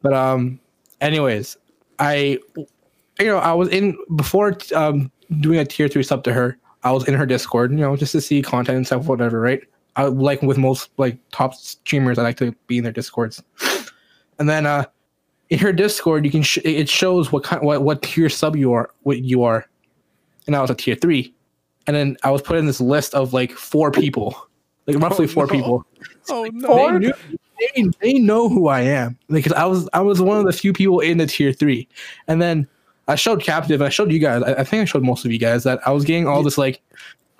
But 0.00 0.14
um, 0.14 0.58
anyways, 1.02 1.58
I 1.98 2.38
you 2.56 3.26
know 3.26 3.36
I 3.36 3.52
was 3.52 3.68
in 3.68 3.98
before 4.16 4.56
um 4.74 5.12
doing 5.40 5.58
a 5.58 5.66
tier 5.66 5.88
three 5.88 6.02
sub 6.02 6.24
to 6.24 6.32
her. 6.32 6.56
I 6.84 6.92
was 6.92 7.06
in 7.06 7.12
her 7.12 7.26
Discord, 7.26 7.70
you 7.72 7.76
know, 7.76 7.96
just 7.96 8.12
to 8.12 8.22
see 8.22 8.40
content 8.40 8.76
and 8.78 8.86
stuff, 8.86 9.04
whatever, 9.04 9.42
right? 9.42 9.60
I 9.96 10.04
like 10.04 10.42
with 10.42 10.56
most 10.58 10.90
like 10.96 11.18
top 11.32 11.54
streamers, 11.54 12.18
I 12.18 12.22
like 12.22 12.36
to 12.38 12.52
be 12.66 12.78
in 12.78 12.84
their 12.84 12.92
discords. 12.92 13.42
And 14.38 14.48
then 14.48 14.66
uh 14.66 14.84
in 15.50 15.58
her 15.58 15.72
Discord, 15.72 16.24
you 16.24 16.30
can 16.30 16.42
sh- 16.42 16.58
it 16.64 16.88
shows 16.88 17.32
what 17.32 17.42
kind 17.42 17.62
what 17.62 17.82
what 17.82 18.02
tier 18.02 18.28
sub 18.28 18.54
you 18.56 18.72
are, 18.72 18.90
what 19.02 19.22
you 19.22 19.42
are, 19.42 19.66
and 20.46 20.54
I 20.54 20.60
was 20.60 20.70
a 20.70 20.74
tier 20.76 20.94
three, 20.94 21.34
and 21.88 21.96
then 21.96 22.16
I 22.22 22.30
was 22.30 22.40
put 22.40 22.56
in 22.56 22.66
this 22.66 22.80
list 22.80 23.14
of 23.14 23.32
like 23.32 23.50
four 23.52 23.90
people, 23.90 24.46
like 24.86 24.96
roughly 24.98 25.24
Oh, 25.24 25.28
four 25.28 25.46
no. 25.46 25.52
people. 25.52 25.86
Oh 26.28 26.44
They, 26.44 26.50
no! 26.50 26.98
knew, 26.98 27.12
they, 27.74 27.90
they 28.00 28.12
know 28.20 28.48
who 28.48 28.68
I 28.68 28.82
am 28.82 29.18
because 29.28 29.52
I 29.54 29.64
was 29.66 29.88
I 29.92 30.00
was 30.00 30.20
one 30.22 30.38
of 30.38 30.46
the 30.46 30.52
few 30.52 30.72
people 30.72 31.00
in 31.00 31.18
the 31.18 31.26
tier 31.26 31.52
three, 31.52 31.88
and 32.28 32.40
then 32.40 32.68
I 33.08 33.16
showed 33.16 33.42
captive. 33.42 33.82
I 33.82 33.88
showed 33.88 34.12
you 34.12 34.20
guys. 34.20 34.44
I, 34.44 34.52
I 34.52 34.62
think 34.64 34.82
I 34.82 34.84
showed 34.84 35.02
most 35.02 35.24
of 35.24 35.32
you 35.32 35.38
guys 35.40 35.64
that 35.64 35.80
I 35.84 35.90
was 35.90 36.04
getting 36.04 36.28
all 36.28 36.44
this 36.44 36.58
like 36.58 36.80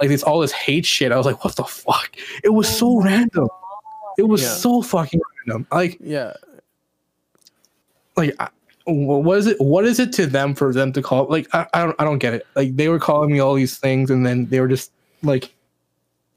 like 0.01 0.09
this 0.09 0.23
all 0.23 0.41
this 0.41 0.53
hate 0.53 0.87
shit. 0.87 1.13
I 1.13 1.17
was 1.17 1.27
like, 1.27 1.45
what 1.45 1.57
the 1.57 1.65
fuck? 1.65 2.17
It 2.43 2.49
was 2.51 2.69
so 2.69 2.99
oh 2.99 3.03
random. 3.03 3.49
It 4.19 4.25
was 4.29 4.43
Yeah. 4.43 4.49
so 4.55 4.83
fucking 4.83 5.21
random. 5.47 5.67
Like 5.71 5.99
Yeah, 6.01 6.33
like 8.17 8.35
I, 8.41 8.49
what 8.87 9.39
is 9.39 9.47
it 9.47 9.61
what 9.61 9.85
is 9.85 10.01
it 10.01 10.13
to 10.15 10.27
them 10.27 10.55
for 10.55 10.73
them 10.73 10.93
to 10.93 11.03
call 11.03 11.27
like 11.29 11.47
I, 11.55 11.67
I 11.75 11.85
don't 11.85 11.97
I 12.01 12.05
don't 12.05 12.19
get 12.19 12.35
it 12.35 12.47
like 12.57 12.75
they 12.77 12.89
were 12.89 12.99
calling 12.99 13.31
me 13.33 13.39
all 13.39 13.55
these 13.55 13.79
things 13.79 14.11
and 14.11 14.27
then 14.27 14.47
they 14.47 14.61
were 14.61 14.69
just 14.69 14.91
like 15.23 15.53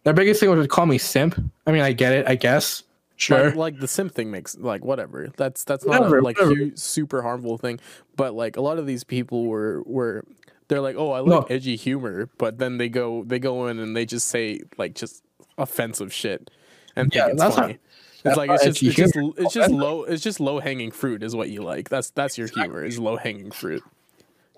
their 0.03 0.13
biggest 0.13 0.39
thing 0.39 0.49
was 0.49 0.63
to 0.63 0.67
call 0.67 0.85
me 0.85 0.97
simp 0.97 1.39
I 1.65 1.71
mean 1.71 1.81
I 1.81 1.93
get 1.93 2.13
it 2.13 2.27
I 2.27 2.35
guess 2.35 2.83
sure 3.15 3.47
like, 3.47 3.55
like 3.55 3.79
the 3.79 3.87
simp 3.87 4.13
thing 4.13 4.29
makes 4.29 4.55
like 4.57 4.83
whatever. 4.83 5.29
That's 5.37 5.63
that's 5.63 5.85
not 5.85 6.01
Whatever, 6.01 6.19
a 6.19 6.21
like 6.21 6.37
whatever. 6.39 6.71
super 6.75 7.21
harmful 7.21 7.57
thing. 7.57 7.79
But 8.15 8.33
like 8.35 8.57
a 8.57 8.61
lot 8.61 8.77
of 8.77 8.85
these 8.85 9.03
people 9.03 9.45
were 9.45 9.81
were 9.85 10.25
they're 10.73 10.81
like, 10.81 10.95
oh, 10.97 11.11
I 11.11 11.19
like 11.19 11.29
No. 11.29 11.55
edgy 11.55 11.75
humor, 11.75 12.29
but 12.39 12.57
then 12.57 12.77
they 12.77 12.89
go 12.89 13.23
they 13.23 13.37
go 13.39 13.67
in 13.67 13.77
and 13.79 13.95
they 13.95 14.05
just 14.05 14.27
say 14.27 14.61
like 14.77 14.95
just 14.95 15.23
offensive 15.57 16.11
shit 16.11 16.49
and 16.95 17.13
Yeah, 17.13 17.25
think 17.25 17.33
it's 17.33 17.41
that's 17.43 17.55
not- 17.57 17.61
funny. 17.63 17.79
that's 18.23 18.31
it's 18.33 18.37
like 18.37 18.47
not 18.49 18.55
it's 18.65 18.79
just 18.79 18.83
it's 18.83 18.95
just 19.13 19.15
it's 19.37 19.53
just 19.53 19.71
low 19.71 20.03
it's 20.03 20.23
just 20.23 20.39
low 20.39 20.59
hanging 20.59 20.89
fruit 20.91 21.21
is 21.23 21.35
what 21.35 21.49
you 21.49 21.61
like. 21.61 21.89
That's 21.89 22.09
that's 22.11 22.37
your 22.37 22.47
humor 22.47 22.83
is 22.83 22.97
low 22.97 23.17
hanging 23.17 23.51
fruit. 23.51 23.83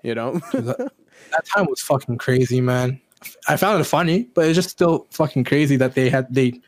You 0.02 0.14
know? 0.14 0.38
that, 0.52 0.92
that 1.32 1.46
time 1.54 1.66
was 1.68 1.80
fucking 1.80 2.16
crazy 2.18 2.60
man 2.60 3.00
I 3.48 3.56
found 3.56 3.80
it 3.80 3.84
funny 3.84 4.28
but 4.34 4.46
it's 4.46 4.54
just 4.54 4.70
still 4.70 5.06
fucking 5.10 5.44
crazy 5.44 5.76
that 5.76 5.94
they 5.94 6.08
had 6.10 6.32
they 6.32 6.60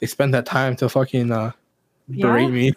they 0.00 0.06
spent 0.06 0.32
that 0.32 0.46
time 0.46 0.74
to 0.76 0.88
fucking 0.88 1.30
uh 1.30 1.52
berate 2.08 2.44
Yeah. 2.44 2.48
me 2.48 2.72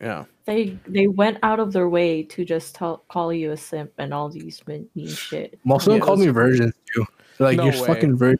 yeah. 0.00 0.24
They 0.44 0.78
they 0.88 1.06
went 1.06 1.38
out 1.42 1.60
of 1.60 1.72
their 1.72 1.88
way 1.88 2.24
to 2.24 2.44
just 2.44 2.74
tell, 2.74 3.04
call 3.08 3.32
you 3.32 3.52
a 3.52 3.56
simp 3.56 3.92
and 3.98 4.12
all 4.12 4.28
these 4.28 4.60
mean, 4.66 4.88
mean 4.94 5.14
shit. 5.14 5.58
most 5.64 5.86
of 5.86 5.90
them 5.92 6.00
Yeah, 6.00 6.04
called 6.04 6.18
me 6.18 6.26
virgin 6.28 6.72
too 6.94 7.04
They're 7.38 7.48
like 7.48 7.56
No 7.58 7.64
you're 7.64 7.80
way. 7.80 7.86
fucking 7.86 8.16
virgin 8.16 8.38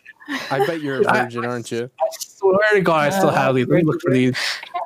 I 0.50 0.58
bet 0.60 0.80
you're 0.80 0.98
a 1.00 1.04
I- 1.08 1.22
virgin, 1.22 1.44
aren't 1.44 1.70
you? 1.70 1.88
I 2.00 2.04
swear 2.18 2.58
to 2.74 2.80
God 2.80 3.06
I 3.06 3.10
still 3.10 3.28
Uh, 3.28 3.32
have 3.34 3.54
these 3.54 3.68
let 3.68 3.76
me 3.76 3.82
look 3.84 4.00
for 4.02 4.12
these 4.12 4.36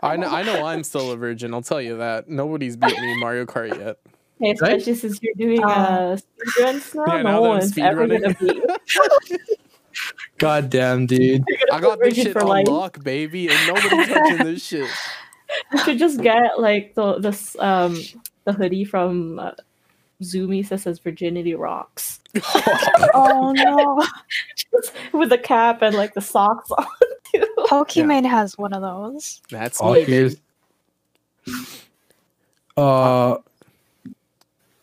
I 0.02 0.16
know 0.16 0.28
I 0.28 0.42
know 0.42 0.62
I'm 0.62 0.84
still 0.84 1.10
a 1.10 1.16
virgin, 1.16 1.54
I'll 1.54 1.62
tell 1.62 1.80
you 1.80 1.96
that. 1.96 2.28
Nobody's 2.28 2.76
beat 2.76 2.98
me 2.98 3.10
in 3.10 3.18
Mario 3.18 3.46
Kart 3.46 3.74
yet. 3.74 3.96
Hey, 4.38 4.52
especially 4.52 4.94
since 4.94 5.18
you're 5.22 5.32
doing 5.38 5.64
uh, 5.64 6.18
speedruns 6.58 6.94
now, 6.94 7.04
Yeah, 7.06 7.22
now 7.22 7.30
no 7.32 7.42
that 7.42 7.48
I'm 7.50 7.58
one's 7.60 7.78
ever 7.78 8.06
gonna 8.06 8.28
speedrunning. 8.28 8.38
be. 8.38 8.62
God 10.38 10.68
damn 10.68 11.06
dude 11.06 11.42
I 11.72 11.80
got 11.80 11.98
this 11.98 12.08
Virgin 12.08 12.24
shit 12.24 12.32
for 12.34 12.42
on 12.42 12.48
life. 12.48 12.68
lock, 12.68 13.02
baby, 13.02 13.48
and 13.48 13.64
nobody's 13.66 14.06
touching 14.06 14.42
this 14.42 14.62
shit. 14.62 14.90
You 15.72 15.78
should 15.78 15.98
just 15.98 16.20
get 16.20 16.58
like 16.58 16.94
the 16.94 17.18
this 17.18 17.56
um 17.58 17.96
the 18.44 18.52
hoodie 18.52 18.84
from 18.84 19.38
uh, 19.38 19.52
Zoomies 20.22 20.68
that 20.68 20.78
says 20.80 20.98
"Virginity 20.98 21.54
Rocks" 21.54 22.20
Oh 23.14 23.52
no. 23.56 24.04
with 25.12 25.28
the 25.30 25.38
cap 25.38 25.82
and 25.82 25.94
like 25.94 26.14
the 26.14 26.20
socks 26.20 26.70
on 26.70 26.86
too. 27.32 27.46
Pokimane 27.68 28.26
has 28.28 28.56
one 28.58 28.72
of 28.72 28.82
those. 28.82 29.40
That's 29.50 29.78
Oh, 29.80 29.94
me. 29.94 30.02
here's. 30.04 30.36
Uh, 32.76 33.38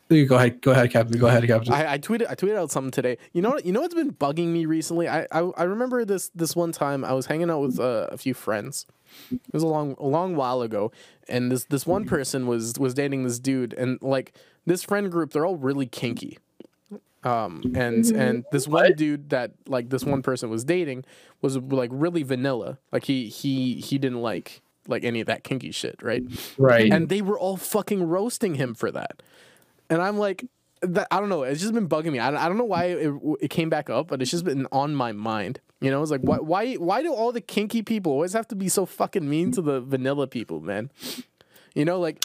you 0.10 0.26
go 0.28 0.36
ahead. 0.36 0.62
Go 0.62 0.71
ahead, 0.71 0.91
Captain. 0.91 1.19
Go 1.19 1.28
ahead, 1.28 1.45
Captain. 1.47 1.73
I, 1.73 1.93
I 1.93 1.97
tweeted 1.97 2.28
I 2.30 2.36
tweeted 2.36 2.56
out 2.56 2.71
something 2.71 2.91
today. 2.91 3.17
You 3.34 3.41
know 3.41 3.49
what? 3.52 3.65
You 3.65 3.71
know 3.71 3.82
what's 3.82 3.95
been 3.95 4.13
bugging 4.13 4.47
me 4.49 4.65
recently? 4.65 5.08
I 5.08 5.28
I, 5.32 5.39
I 5.58 5.63
remember 5.63 6.06
this 6.06 6.30
this 6.36 6.56
one 6.56 6.71
time 6.71 7.04
I 7.04 7.13
was 7.13 7.26
hanging 7.26 7.49
out 7.49 7.62
with 7.62 7.80
uh, 7.80 8.08
a 8.12 8.17
few 8.17 8.34
friends. 8.34 8.86
It 9.32 9.39
was 9.54 9.63
a 9.63 9.67
long 9.67 9.95
a 9.99 10.06
long 10.08 10.36
while 10.36 10.62
ago, 10.62 10.91
and 11.28 11.52
this 11.52 11.65
this 11.65 11.86
one 11.86 12.06
person 12.06 12.47
was 12.47 12.73
was 12.80 12.93
dating 12.93 13.23
this 13.23 13.39
dude, 13.39 13.73
and 13.73 14.02
like 14.02 14.34
this 14.65 14.84
friend 14.84 15.12
group, 15.12 15.32
they're 15.32 15.45
all 15.45 15.58
really 15.58 15.86
kinky. 15.88 16.38
Um 17.23 17.71
and 17.76 18.06
and 18.08 18.43
this 18.52 18.67
one 18.67 18.93
dude 18.93 19.30
that 19.30 19.52
like 19.65 19.89
this 19.89 20.04
one 20.04 20.21
person 20.21 20.49
was 20.49 20.65
dating 20.65 21.06
was 21.41 21.58
like 21.58 21.89
really 21.93 22.23
vanilla. 22.23 22.80
Like 22.91 23.06
he 23.06 23.28
he 23.30 23.76
he 23.76 23.97
didn't 23.97 24.21
like 24.21 24.62
like 24.89 25.06
any 25.06 25.21
of 25.21 25.28
that 25.28 25.45
kinky 25.45 25.71
shit, 25.71 26.02
right? 26.04 26.23
right. 26.58 26.91
and 26.91 27.08
they 27.08 27.21
were 27.21 27.39
all 27.39 27.56
fucking 27.56 28.04
roasting 28.04 28.56
him 28.56 28.73
for 28.73 28.91
that. 28.91 29.23
And 29.89 30.02
I'm 30.02 30.17
like, 30.17 30.45
that, 30.82 31.08
I 31.10 31.21
don't 31.21 31.30
know. 31.30 31.43
It's 31.43 31.62
just 31.62 31.73
been 31.73 31.88
bugging 31.88 32.12
me. 32.12 32.19
I, 32.19 32.30
don't- 32.30 32.39
I 32.41 32.49
don't 32.49 32.58
know 32.58 32.65
why 32.65 32.86
it, 32.88 33.13
it 33.39 33.47
came 33.49 33.69
back 33.69 33.89
up, 33.89 34.10
but 34.10 34.21
it's 34.21 34.30
just 34.32 34.43
been 34.43 34.67
on 34.73 34.93
my 34.93 35.13
mind. 35.13 35.62
You 35.84 35.91
know, 35.91 36.02
it's 36.02 36.12
like, 36.12 36.22
why, 36.22 36.38
why, 36.38 36.74
why 36.76 37.04
do 37.04 37.13
all 37.13 37.32
the 37.32 37.41
kinky 37.41 37.82
people 37.82 38.12
always 38.13 38.34
have 38.34 38.48
to 38.48 38.56
be 38.56 38.69
so 38.69 38.86
fucking 38.86 39.30
mean 39.30 39.52
to 39.52 39.62
the 39.62 39.82
vanilla 39.82 40.28
people, 40.28 40.62
man? 40.62 40.89
You 41.76 41.84
know, 41.86 42.00
like, 42.00 42.24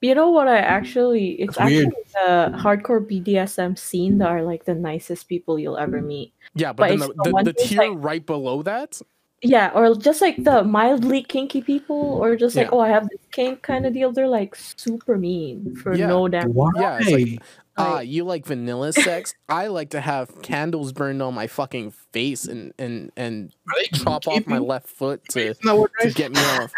You 0.00 0.14
know 0.14 0.30
what? 0.30 0.48
I 0.48 0.58
actually 0.58 1.40
it's 1.40 1.56
That's 1.56 1.70
weird. 1.70 1.86
actually 1.86 2.02
the 2.14 2.58
hardcore 2.58 3.04
BDSM 3.06 3.78
scene 3.78 4.18
that 4.18 4.28
are 4.28 4.42
like 4.42 4.64
the 4.64 4.74
nicest 4.74 5.28
people 5.28 5.58
you'll 5.58 5.78
ever 5.78 6.00
meet. 6.02 6.32
yeah, 6.54 6.72
but, 6.72 6.88
But 6.88 6.88
then 6.88 6.98
the, 6.98 7.08
the 7.08 7.30
the, 7.30 7.42
the 7.44 7.52
tier 7.52 7.90
like- 7.90 8.04
right 8.04 8.24
below 8.26 8.62
that, 8.62 9.00
Yeah, 9.40 9.70
or 9.72 9.94
just 9.94 10.20
like 10.20 10.42
the 10.42 10.64
mildly 10.64 11.22
kinky 11.22 11.62
people, 11.62 11.96
or 12.20 12.34
just 12.34 12.56
like, 12.56 12.66
Yeah. 12.66 12.70
oh, 12.72 12.80
I 12.80 12.88
have 12.88 13.08
this 13.08 13.20
kink 13.30 13.62
kind 13.62 13.86
of 13.86 13.92
deal. 13.94 14.10
They're 14.10 14.26
like 14.26 14.56
super 14.56 15.16
mean 15.16 15.76
for 15.76 15.94
Yeah. 15.94 16.08
no 16.08 16.26
damn. 16.26 16.52
Why? 16.52 16.70
Yeah, 16.76 16.98
it's 17.00 17.10
like- 17.10 17.42
ah, 17.76 17.94
Like- 17.94 18.08
you 18.08 18.24
like 18.24 18.46
vanilla 18.46 18.92
sex? 18.92 19.34
I 19.48 19.68
like 19.68 19.90
to 19.90 20.00
have 20.00 20.42
candles 20.42 20.92
burned 20.92 21.22
on 21.22 21.34
my 21.34 21.46
fucking 21.46 21.92
face 22.12 22.46
and 22.46 22.72
and 22.80 23.12
and 23.16 23.52
chop 23.94 24.26
off 24.26 24.44
my 24.48 24.58
left 24.58 24.88
foot 24.88 25.22
to 25.30 25.40
Isn't 25.50 25.64
that 25.64 25.76
what 25.76 25.90
to 26.00 26.10
get 26.10 26.32
me 26.32 26.40
off. 26.40 26.72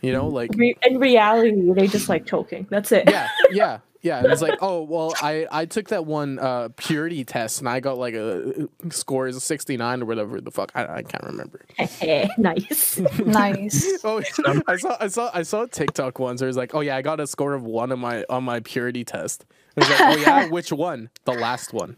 You 0.00 0.12
know, 0.12 0.28
like 0.28 0.52
Re- 0.56 0.76
in 0.88 0.98
reality, 1.00 1.72
they 1.72 1.88
just 1.88 2.08
like 2.08 2.24
choking. 2.24 2.66
That's 2.70 2.90
it. 2.92 3.10
yeah, 3.10 3.28
yeah, 3.50 3.78
yeah. 4.02 4.18
And 4.18 4.26
it's 4.28 4.42
like, 4.42 4.58
oh 4.60 4.82
well, 4.82 5.12
I 5.20 5.46
I 5.50 5.64
took 5.66 5.88
that 5.88 6.06
one 6.06 6.38
uh, 6.38 6.68
purity 6.76 7.24
test 7.24 7.60
and 7.60 7.68
I 7.68 7.80
got 7.80 7.98
like 7.98 8.14
a 8.14 8.68
score 8.90 9.26
is 9.26 9.42
sixty 9.42 9.76
nine 9.76 10.02
or 10.02 10.06
whatever 10.06 10.40
the 10.40 10.50
fuck. 10.50 10.70
I, 10.74 10.86
I 10.96 11.02
can't 11.02 11.24
remember. 11.24 11.64
nice. 12.38 13.00
Nice. 13.24 13.98
Oh, 14.04 14.22
I 14.66 14.76
saw 14.76 14.96
I 15.00 15.08
saw 15.08 15.30
I 15.34 15.42
saw 15.42 15.62
a 15.62 15.68
TikTok 15.68 16.18
once. 16.18 16.40
Where 16.40 16.46
it 16.46 16.50
was 16.50 16.56
like, 16.56 16.74
oh 16.74 16.80
yeah, 16.80 16.96
I 16.96 17.02
got 17.02 17.20
a 17.20 17.26
score 17.26 17.54
of 17.54 17.64
one 17.64 17.92
on 17.92 17.98
my 17.98 18.24
on 18.30 18.44
my 18.44 18.60
purity 18.60 19.04
test. 19.04 19.44
It 19.76 19.80
was 19.80 19.90
like, 19.90 20.00
oh 20.00 20.16
yeah, 20.20 20.48
which 20.48 20.72
one? 20.72 21.10
The 21.24 21.32
last 21.32 21.72
one. 21.72 21.96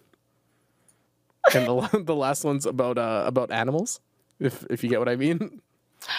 And 1.55 1.67
the 1.67 2.03
the 2.05 2.15
last 2.17 2.45
one's 2.45 2.67
about 2.67 2.99
uh 2.99 3.25
about 3.27 3.51
animals. 3.51 4.01
If 4.39 4.65
if 4.71 4.83
you 4.83 4.91
get 4.91 4.99
what 4.99 5.09
I 5.09 5.17
mean. 5.17 5.61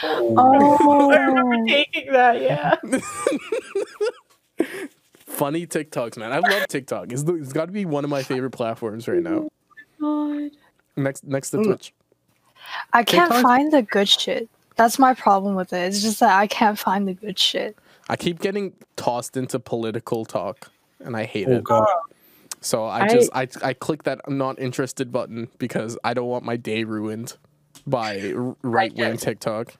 Oh. 0.03 1.11
I 1.11 1.17
remember 1.17 1.65
Taking 1.67 2.11
that, 2.11 2.41
yeah. 2.41 2.75
Funny 5.31 5.65
TikToks, 5.65 6.17
man. 6.17 6.31
I 6.31 6.39
love 6.39 6.67
TikTok. 6.67 7.11
It's, 7.11 7.23
it's 7.23 7.53
got 7.53 7.65
to 7.65 7.71
be 7.71 7.85
one 7.85 8.03
of 8.03 8.09
my 8.09 8.23
favorite 8.23 8.51
platforms 8.51 9.07
right 9.07 9.23
now. 9.23 9.49
God. 9.99 10.51
Next 10.97 11.23
next 11.23 11.51
to 11.51 11.57
Mm. 11.57 11.63
Twitch. 11.65 11.93
I 12.93 13.03
can't 13.03 13.31
TikTok? 13.31 13.43
find 13.43 13.71
the 13.71 13.81
good 13.81 14.07
shit. 14.09 14.49
That's 14.75 14.99
my 14.99 15.13
problem 15.13 15.55
with 15.55 15.73
it. 15.73 15.87
It's 15.87 16.01
just 16.01 16.19
that 16.19 16.37
I 16.37 16.47
can't 16.47 16.77
find 16.77 17.07
the 17.07 17.13
good 17.13 17.37
shit. 17.39 17.75
I 18.09 18.15
keep 18.15 18.39
getting 18.39 18.73
tossed 18.97 19.37
into 19.37 19.59
political 19.59 20.25
talk, 20.25 20.69
and 20.99 21.15
I 21.15 21.23
hate 21.25 21.47
Oh 21.47 21.53
it. 21.53 21.63
god. 21.63 21.87
So 22.61 22.85
I 22.85 23.05
I- 23.05 23.07
just 23.07 23.31
I 23.33 23.47
I 23.63 23.73
click 23.73 24.03
that 24.03 24.21
I'm 24.25 24.37
not 24.37 24.59
interested 24.59 25.11
button 25.11 25.47
because 25.57 25.97
I 26.03 26.13
don't 26.13 26.27
want 26.27 26.43
my 26.45 26.57
day 26.57 26.83
ruined 26.83 27.35
by 27.87 28.33
right 28.61 28.93
wing 28.95 29.17
TikTok. 29.17 29.73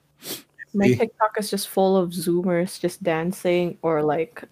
My 0.74 0.88
TikTok 0.88 1.36
is 1.38 1.50
just 1.50 1.68
full 1.68 1.96
of 1.96 2.10
Zoomers 2.10 2.80
just 2.80 3.02
dancing 3.02 3.76
or 3.82 4.02
like 4.02 4.42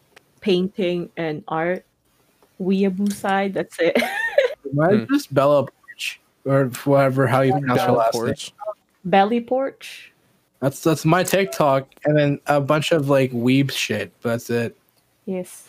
painting 0.41 1.11
and 1.17 1.45
art. 1.49 1.85
Weeaboo 2.61 3.13
side, 3.13 3.55
that's 3.55 3.79
it. 3.79 3.97
Why 4.73 4.97
Hmm. 4.97 5.05
just 5.13 5.33
Bella 5.33 5.65
Poarch 5.67 6.19
or 6.45 6.67
whatever 6.85 7.27
how 7.27 7.41
you 7.41 7.53
pronounce 7.53 7.81
her 7.81 7.87
Bella 7.87 7.97
last 7.97 8.15
name? 8.15 8.25
Poarch. 8.25 8.53
Belly 9.05 9.41
porch. 9.41 10.13
That's 10.61 10.83
that's 10.83 11.07
my 11.07 11.23
TikTok, 11.23 11.89
and 12.05 12.19
then 12.19 12.39
a 12.47 12.61
bunch 12.61 12.93
of 12.93 13.09
like 13.09 13.33
weeb 13.33 13.71
shit. 13.71 14.13
But 14.21 14.31
that's 14.31 14.51
it. 14.51 14.77
Yes. 15.25 15.67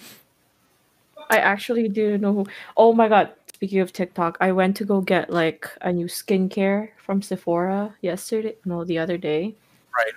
I 1.29 1.37
actually 1.37 1.87
didn't 1.87 2.19
know 2.21 2.33
who. 2.33 2.45
Oh 2.75 2.91
my 2.91 3.07
god. 3.07 3.31
Speaking 3.53 3.79
of 3.79 3.93
TikTok, 3.93 4.37
I 4.41 4.51
went 4.51 4.75
to 4.77 4.85
go 4.85 4.99
get 4.99 5.29
like 5.29 5.69
a 5.81 5.93
new 5.93 6.07
skincare 6.07 6.89
from 6.97 7.21
Sephora 7.21 7.95
yesterday. 8.01 8.55
No, 8.65 8.83
the 8.83 8.97
other 8.97 9.17
day. 9.17 9.55
Right. 9.95 10.13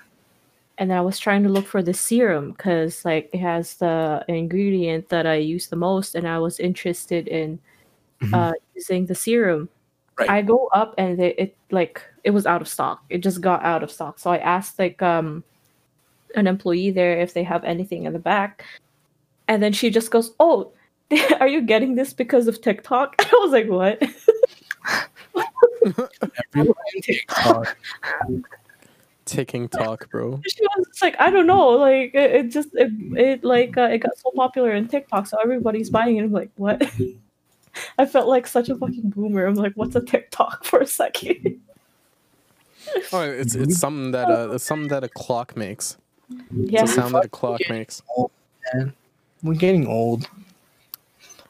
And 0.79 0.91
then 0.91 0.99
I 0.99 1.03
was 1.03 1.19
trying 1.19 1.43
to 1.45 1.49
look 1.49 1.67
for 1.67 1.83
the 1.83 1.95
serum 1.95 2.53
because 2.53 3.05
like 3.05 3.31
it 3.33 3.39
has 3.41 3.75
the 3.77 4.25
ingredient 4.29 5.09
that 5.09 5.27
I 5.27 5.37
use 5.37 5.69
the 5.69 5.77
most, 5.77 6.15
and 6.15 6.29
I 6.29 6.39
was 6.39 6.61
interested 6.61 7.29
in 7.29 7.59
Mhm. 8.21 8.35
uh, 8.35 8.53
using 8.75 9.07
the 9.07 9.15
serum. 9.15 9.69
Right. 10.19 10.31
I 10.31 10.43
go 10.43 10.69
up 10.73 10.95
and 10.99 11.19
it, 11.21 11.35
it 11.39 11.57
like 11.71 12.03
it 12.23 12.31
was 12.31 12.47
out 12.47 12.61
of 12.63 12.69
stock. 12.69 13.03
It 13.11 13.19
just 13.19 13.41
got 13.41 13.63
out 13.65 13.83
of 13.83 13.91
stock. 13.91 14.19
So 14.19 14.31
I 14.31 14.39
asked 14.39 14.79
like 14.79 15.03
um 15.03 15.43
an 16.37 16.47
employee 16.47 16.91
there 16.91 17.19
if 17.21 17.35
they 17.35 17.43
have 17.45 17.65
anything 17.65 18.05
in 18.05 18.13
the 18.13 18.19
back, 18.19 18.65
and 19.49 19.63
then 19.63 19.73
she 19.73 19.91
just 19.91 20.11
goes, 20.11 20.33
"Oh, 20.41 20.73
are 21.41 21.49
you 21.49 21.61
getting 21.63 21.95
this 21.97 22.13
because 22.13 22.47
of 22.49 22.61
TikTok?" 22.61 23.15
I 23.19 23.31
was 23.43 23.53
like, 23.53 23.69
"What?" 23.69 24.03
Everyone 26.55 26.77
TikTok. 27.03 27.77
Ticking 29.25 29.69
talk, 29.69 30.11
bro. 30.11 30.41
she 30.47 30.63
was 30.77 30.87
just 30.89 31.03
like, 31.03 31.17
I 31.19 31.31
don't 31.31 31.47
know, 31.47 31.71
like 31.71 32.15
it, 32.15 32.31
it 32.33 32.51
just 32.51 32.69
it, 32.75 32.93
it 33.17 33.45
like 33.45 33.77
uh, 33.77 33.89
it 33.93 33.99
got 33.99 34.19
so 34.19 34.31
popular 34.37 34.73
in 34.73 34.87
TikTok, 34.89 35.27
so 35.27 35.39
everybody's 35.43 35.89
buying 35.91 36.19
it. 36.19 36.25
I'm 36.25 36.33
like, 36.33 36.51
what? 36.57 36.83
I 37.99 38.07
felt 38.07 38.29
like 38.29 38.47
such 38.47 38.69
a 38.69 38.77
fucking 38.77 39.11
boomer. 39.11 39.47
I'm 39.47 39.55
like, 39.55 39.73
what's 39.75 39.97
a 39.97 40.05
TikTok 40.05 40.65
for 40.65 40.81
a 40.81 40.87
second? 40.87 41.61
Oh, 43.13 43.23
it's 43.23 43.55
it's 43.55 43.79
something 43.79 44.11
that 44.13 44.29
uh, 44.29 44.51
it's 44.53 44.65
something 44.65 44.89
that 44.89 45.05
a 45.05 45.09
clock 45.09 45.57
makes. 45.57 45.97
yeah, 46.51 46.83
It's 46.83 46.93
a 46.93 46.95
sound 46.95 47.15
that 47.15 47.25
a 47.25 47.29
clock 47.29 47.61
makes. 47.69 48.03
Man. 48.75 48.93
We're 49.43 49.55
getting 49.55 49.87
old. 49.87 50.29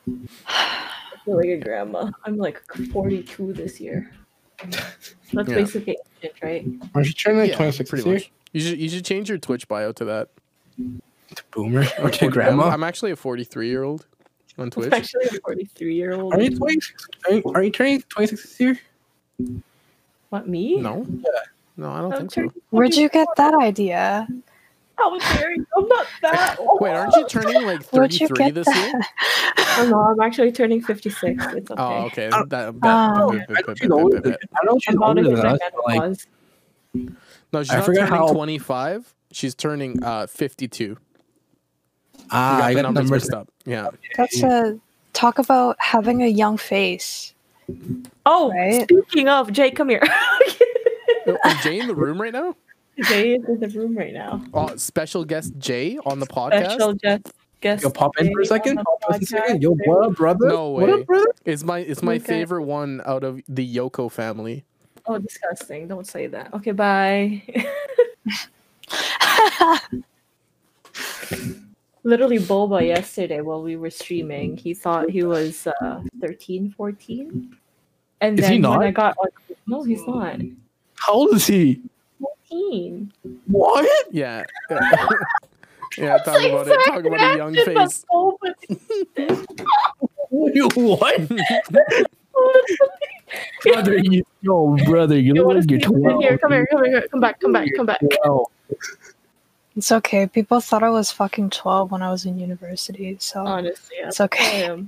I 0.47 0.91
feel 1.25 1.37
like 1.37 1.47
a 1.47 1.57
grandma. 1.57 2.11
I'm 2.25 2.37
like 2.37 2.63
42 2.93 3.53
this 3.53 3.81
year. 3.81 4.13
That's 4.61 5.49
Yeah. 5.49 5.55
basically 5.55 5.99
ancient, 6.23 6.43
right? 6.43 6.67
Aren't 6.95 7.07
you 7.09 7.13
turning 7.15 7.41
like 7.41 7.51
Yeah, 7.51 7.57
26 7.57 7.91
pretty 7.91 8.11
much. 8.11 8.31
You 8.53 8.61
should 8.61 8.79
you 8.79 8.89
should 8.89 9.05
change 9.05 9.29
your 9.29 9.39
Twitch 9.39 9.67
bio 9.69 9.93
to 9.93 10.05
that. 10.05 10.29
To 10.79 11.43
boomer 11.53 11.85
or 12.03 12.11
to 12.11 12.29
grandma? 12.29 12.69
I'm 12.69 12.85
actually 12.85 13.11
a 13.11 13.17
43 13.17 13.69
year 13.69 13.83
old 13.83 14.07
on 14.59 14.65
I'm 14.65 14.71
Twitch. 14.71 14.93
actually 14.93 15.25
a 15.27 15.41
43 15.41 15.95
year 15.95 16.15
old. 16.15 16.35
Are 16.35 16.41
you 16.41 16.57
26? 16.57 17.07
Are 17.27 17.35
you, 17.35 17.43
are 17.55 17.63
you 17.63 17.71
turning 17.71 18.03
26 18.03 18.43
this 18.43 18.61
year? 18.61 18.79
What 20.31 20.49
me? 20.49 20.77
No, 20.81 21.07
no, 21.77 21.91
I 21.91 22.01
don't 22.01 22.13
I'm 22.13 22.29
think 22.29 22.53
so. 22.53 22.61
Where'd 22.71 22.95
you 22.95 23.09
get 23.09 23.27
that 23.37 23.55
idea? 23.55 24.29
How 24.97 25.19
dare 25.19 25.53
you? 25.55 25.67
I'm 25.77 25.89
not 25.89 26.07
that 26.23 26.57
old. 26.59 26.81
Wait, 26.81 26.91
aren't 26.91 27.15
you 27.17 27.27
turning 27.29 27.65
like 27.65 27.83
Where'd 27.87 28.13
you 28.13 28.29
33 28.29 28.45
get 28.47 28.55
this 28.55 28.67
that? 28.67 28.93
year? 28.93 29.01
Oh, 29.79 29.89
no, 29.91 29.99
I'm 30.01 30.21
actually 30.21 30.53
turning 30.53 30.81
56. 30.83 31.45
It's 31.55 31.71
okay. 31.71 31.83
Oh, 31.83 32.05
okay. 32.07 32.31
Oh. 32.33 32.45
That, 32.47 32.81
that, 32.81 33.17
Oh. 33.19 33.33
that- 33.33 33.47
I 33.49 33.55
know 33.61 33.65
that- 33.67 33.79
she's 33.79 33.89
that- 33.89 33.95
older 33.95 34.17
that- 34.17 34.23
than, 34.23 34.33
that- 34.33 34.41
I 34.55 34.67
know 34.67 34.79
she's 34.79 34.95
I'm 34.95 34.97
about 35.03 35.15
to 35.15 35.21
older 35.27 35.49
hit 35.49 35.61
than 35.61 35.73
my 35.87 35.99
us. 36.07 36.27
but, 36.93 37.01
Like. 37.03 37.13
No, 37.53 37.63
she's 37.63 37.71
I 37.73 37.77
not 37.79 37.87
turning 37.87 38.05
how- 38.07 38.29
25. 38.33 39.15
She's 39.33 39.55
turning 39.57 40.03
uh 40.05 40.27
52. 40.29 40.97
Ah, 42.31 42.59
got 42.59 42.65
I 42.65 42.75
got 42.75 42.83
numbers 42.83 43.03
numbers. 43.05 43.23
mixed 43.25 43.35
up. 43.35 43.49
Yeah. 43.67 43.89
That's 44.17 44.43
a 44.45 44.79
talk 45.13 45.39
about 45.41 45.77
having 45.81 46.23
a 46.23 46.29
young 46.29 46.57
face. 46.57 47.35
Oh, 48.27 48.51
Right? 48.53 48.83
speaking 48.83 49.29
of, 49.29 49.51
Jay, 49.51 49.71
come 49.71 49.89
here. 49.89 50.03
Is 51.27 51.37
Jay 51.63 51.79
in 51.81 51.87
the 51.89 51.95
room 51.95 52.21
right 52.21 52.33
now? 52.33 52.55
Jay 53.03 53.35
is 53.35 53.45
in 53.49 53.61
the 53.61 53.69
room 53.69 53.97
right 53.97 54.13
now. 54.13 54.43
Oh, 54.55 54.75
special 54.77 55.25
guest 55.25 55.53
Jay 55.59 55.99
on 56.07 56.21
the 56.21 56.27
podcast. 56.27 56.71
Special 56.73 56.93
guest 56.95 57.33
guest. 57.61 57.83
Yo, 57.83 57.91
pop 57.91 58.13
in 58.19 58.33
for 58.33 58.41
a 58.41 58.47
second. 58.47 58.79
on 58.79 58.85
Pop 58.85 59.01
the 59.11 59.17
in 59.17 59.23
a 59.23 59.27
second. 59.27 59.59
podcast. 59.59 59.63
Yo, 59.63 59.71
what 59.93 60.07
up, 60.11 60.17
brother? 60.17 60.49
No 60.49 60.69
What 60.71 60.87
way. 60.87 60.93
up, 61.01 61.07
brother? 61.07 61.27
It's 61.45 61.65
my 61.65 61.79
it's 61.81 62.03
my 62.03 62.15
Okay. 62.17 62.25
favorite 62.25 62.63
one 62.65 63.03
out 63.05 63.25
of 63.25 63.41
the 63.49 63.77
Yoko 63.77 64.11
family. 64.11 64.65
Oh, 65.07 65.19
disgusting! 65.19 65.89
Don't 65.89 66.07
say 66.07 66.29
that. 66.29 66.55
Okay, 66.55 66.73
bye. 66.73 67.43
Literally, 72.05 72.39
Boba 72.39 72.87
yesterday 72.87 73.41
while 73.41 73.63
we 73.63 73.77
were 73.77 73.91
streaming, 73.91 74.57
he 74.57 74.75
thought 74.75 75.11
he 75.11 75.25
was 75.25 75.67
uh, 75.67 76.03
13, 76.21 76.75
14. 76.77 77.57
And 78.21 78.39
Is 78.39 78.45
then 78.45 78.53
he 78.53 78.59
not? 78.59 78.79
when 78.79 78.89
I 78.89 78.91
got 78.91 79.17
like, 79.23 79.33
no, 79.67 79.83
he's 79.83 80.07
not. 80.07 80.39
How 80.97 81.13
old 81.15 81.35
is 81.35 81.47
he? 81.47 81.81
14. 82.55 83.13
What? 83.47 83.91
Yeah. 84.13 84.45
yeah, 85.99 86.19
talk 86.19 86.43
about 86.43 86.69
it. 86.69 86.79
Talk 86.87 87.05
about 87.05 87.35
a 87.35 87.37
young 87.37 87.55
face. 87.55 88.05
You 90.31 90.69
what? 90.75 91.29
brother, 93.63 93.99
you, 93.99 94.25
yo, 94.43 94.77
brother, 94.85 95.17
you 95.17 95.35
You 95.35 95.47
look 95.47 95.57
like 95.59 95.71
you're 95.71 95.79
12. 95.79 96.23
Here, 96.23 96.39
come 96.39 96.53
here, 96.53 96.67
come 96.67 96.85
here, 96.85 97.07
come 97.09 97.21
back, 97.21 97.41
come 97.41 97.53
back, 97.53 97.69
come 97.77 97.87
back. 97.87 98.01
It's 99.77 99.93
okay. 99.93 100.27
People 100.27 100.59
thought 100.61 100.83
I 100.83 100.91
was 100.91 101.13
fucking 101.13 101.51
12 101.51 101.93
when 101.93 102.03
I 102.03 102.11
was 102.11 102.25
in 102.25 102.37
university, 102.39 103.17
so 103.21 103.47
Honestly, 103.47 103.97
it's 103.99 104.21
okay. 104.21 104.85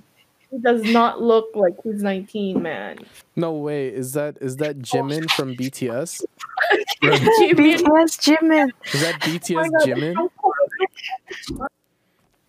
Him. 0.51 0.59
He 0.59 0.63
does 0.63 0.83
not 0.93 1.21
look 1.21 1.49
like 1.55 1.75
he's 1.83 2.03
19, 2.03 2.63
man. 2.63 2.99
No 3.35 3.53
way. 3.53 3.89
Is 3.89 4.13
that 4.15 4.39
is 4.41 4.57
that 4.57 4.79
Jimin 4.79 5.31
from 5.33 5.55
BTS? 5.55 6.25
Jimmy, 7.03 7.77
BTS 7.77 8.19
Jimin. 8.19 8.71
Is 8.93 9.01
that 9.03 9.15
oh 9.15 9.27
BTS 9.27 9.71
God, 9.71 9.87
Jimin? 9.87 10.29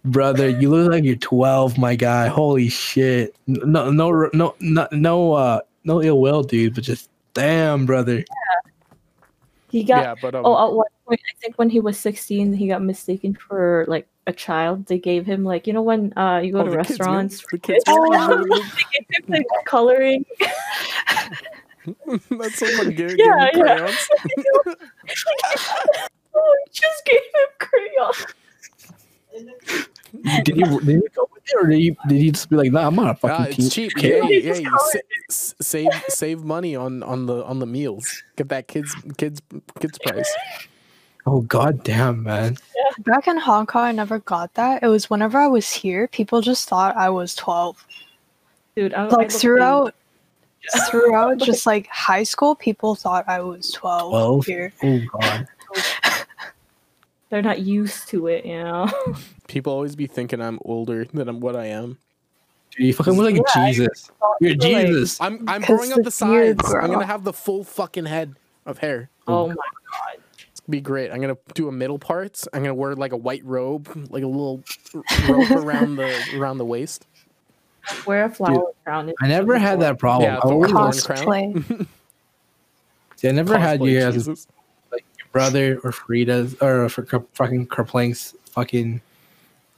Brother, 0.06 0.48
you 0.48 0.70
look 0.70 0.92
like 0.92 1.04
you're 1.04 1.18
12, 1.18 1.78
my 1.78 1.96
guy. 1.96 2.28
Holy 2.28 2.70
shit. 2.70 3.36
No, 3.46 3.92
no, 3.92 4.30
no, 4.34 4.56
no, 4.62 4.88
no, 4.92 5.34
uh, 5.34 5.60
no 5.84 6.02
ill 6.02 6.22
will, 6.22 6.44
dude, 6.44 6.76
but 6.76 6.84
just 6.84 7.10
damn, 7.34 7.86
brother. 7.86 8.24
He 9.70 9.84
got 9.84 10.04
Yeah, 10.04 10.16
but 10.22 10.34
um, 10.34 10.46
Oh, 10.46 10.66
at 10.66 10.74
one 10.74 10.88
point, 11.06 11.20
I 11.20 11.40
think 11.42 11.58
when 11.58 11.70
he 11.70 11.80
was 11.80 12.00
16, 12.00 12.54
he 12.54 12.68
got 12.68 12.82
mistaken 12.82 13.36
for 13.36 13.86
like 13.88 14.08
a 14.28 14.34
child. 14.34 14.86
They 14.86 15.00
gave 15.00 15.26
him 15.26 15.44
like 15.44 15.66
you 15.68 15.74
know 15.74 15.82
when 15.82 16.14
uh 16.18 16.40
you 16.44 16.52
go 16.52 16.60
oh, 16.60 16.64
to 16.66 16.70
the 16.72 16.78
kids 16.78 16.90
restaurants, 17.00 17.44
The 17.52 17.58
kids 17.58 17.84
Oh. 17.88 18.38
meal? 18.38 18.44
they 18.48 18.60
gave 18.94 19.26
him 19.26 19.34
like 19.34 19.46
coloring. 19.66 20.26
That's 22.30 22.60
so 22.60 22.68
much 22.84 22.96
good. 22.96 23.18
Yeah, 23.18 23.50
yeah. 23.54 23.78
crayons. 23.88 24.08
Oh, 26.40 26.56
he 26.66 26.70
just 26.72 27.04
gave 27.06 27.18
him 27.18 27.50
crayons. 27.58 28.26
Did 30.44 30.56
he, 30.56 30.64
did 30.64 30.86
he 30.86 31.02
go 31.16 31.28
with 31.34 31.44
it, 31.46 31.56
or 31.56 31.68
did 31.68 31.80
he, 31.80 31.98
did 32.08 32.18
he 32.18 32.32
just 32.32 32.50
be 32.50 32.56
like, 32.56 32.72
nah, 32.72 32.88
I'm 32.88 32.96
not 32.96 33.10
a 33.12 33.16
fucking 33.16 33.36
Ah, 33.36 33.48
it's 33.58 33.74
cheap. 33.74 33.94
kid? 33.96 34.24
Hey, 34.24 34.42
Just 34.42 34.60
hey, 34.62 34.66
call 34.66 34.80
sa- 35.30 35.56
save 35.62 35.90
save 36.10 36.44
money 36.44 36.76
on 36.76 37.02
on 37.04 37.26
the 37.26 37.44
on 37.46 37.60
the 37.60 37.66
meals. 37.66 38.24
Get 38.36 38.50
that 38.50 38.68
kids 38.68 38.94
kids 39.18 39.42
kids 39.80 39.98
price. 40.06 40.32
Oh, 41.28 41.42
god 41.42 41.84
damn, 41.84 42.24
man. 42.24 42.58
Back 43.00 43.28
in 43.28 43.38
Hong 43.38 43.66
Kong, 43.66 43.84
I 43.84 43.92
never 43.92 44.20
got 44.20 44.54
that. 44.54 44.82
It 44.82 44.88
was 44.88 45.10
whenever 45.10 45.38
I 45.38 45.48
was 45.48 45.70
here, 45.74 46.08
people 46.08 46.40
just 46.40 46.70
thought 46.70 46.96
I 46.96 47.10
was 47.10 47.36
12. 47.36 47.86
Dude, 48.78 48.94
I, 48.94 49.04
I 49.04 49.10
Like 49.10 49.34
look 49.34 49.42
throughout, 49.42 49.94
throughout 50.90 51.38
just 51.42 51.66
like 51.66 51.88
high 51.88 52.24
school, 52.24 52.56
people 52.56 52.96
thought 52.96 53.28
I 53.28 53.42
was 53.42 53.72
12, 53.72 54.10
12? 54.12 54.46
here. 54.46 54.74
Oh, 54.82 55.02
god. 55.12 55.48
They're 57.30 57.42
not 57.42 57.60
used 57.60 58.08
to 58.10 58.28
it, 58.28 58.46
you 58.46 58.64
know. 58.64 58.90
People 59.50 59.74
always 59.74 59.98
be 59.98 60.08
thinking 60.08 60.42
I'm 60.42 60.60
older 60.64 61.04
than 61.04 61.28
I'm 61.28 61.42
what 61.42 61.58
I 61.58 61.66
am. 61.66 61.98
Dude, 62.72 62.88
you 62.88 62.94
fucking 62.94 63.14
look 63.14 63.26
like 63.26 63.36
Yeah, 63.36 63.66
Jesus. 63.66 64.12
You're 64.40 64.56
Like, 64.56 64.88
Jesus. 64.88 65.20
I'm 65.20 65.44
I'm 65.50 65.62
'Cause 65.62 65.76
growing 65.76 65.92
up 65.92 65.98
the 65.98 66.04
the 66.04 66.26
beard, 66.26 66.62
sides. 66.62 66.74
I'm 66.74 66.90
gonna 66.92 67.06
have 67.06 67.26
the 67.26 67.34
full 67.34 67.66
fucking 67.66 68.06
head 68.06 68.36
of 68.66 68.78
hair. 68.78 69.10
Oh 69.28 69.48
my 69.50 69.56
god. 69.56 69.58
It's 69.58 69.66
gonna 69.66 69.77
be 70.70 70.82
great. 70.82 71.12
I'm 71.12 71.22
gonna 71.22 71.38
do 71.54 71.68
a 71.68 71.72
middle 71.72 72.00
parts. 72.00 72.48
I'm 72.54 72.62
gonna 72.62 72.74
wear 72.76 72.96
like 72.96 73.12
a 73.14 73.18
white 73.18 73.44
robe, 73.46 73.88
like 74.10 74.24
a 74.24 74.28
little 74.28 74.64
rope 75.30 75.52
around 75.52 75.96
the 75.96 76.14
around 76.38 76.58
the 76.58 76.66
waist. 76.66 77.06
Wear 78.06 78.26
a 78.26 78.30
flower 78.30 78.72
crown. 78.84 79.14
I 79.22 79.28
never 79.28 79.58
had 79.58 79.80
that 79.82 79.98
problem. 79.98 80.30
Yeah, 80.30 80.38
I 80.38 80.40
always 80.42 80.72
crown. 81.06 81.24
Cosplay. 81.24 81.88
See, 83.16 83.30
I 83.30 83.32
never 83.32 83.58
had 83.58 83.82
you 83.84 83.98
as 84.00 84.14
Jesus. 84.16 84.48
your 84.92 85.00
brother 85.32 85.80
or 85.84 85.92
Frida's 85.92 86.56
or 86.62 86.90
for 86.90 87.04
Ker- 87.04 87.26
fucking 87.34 87.68
Kerplink's 87.68 88.36
fucking 88.52 89.02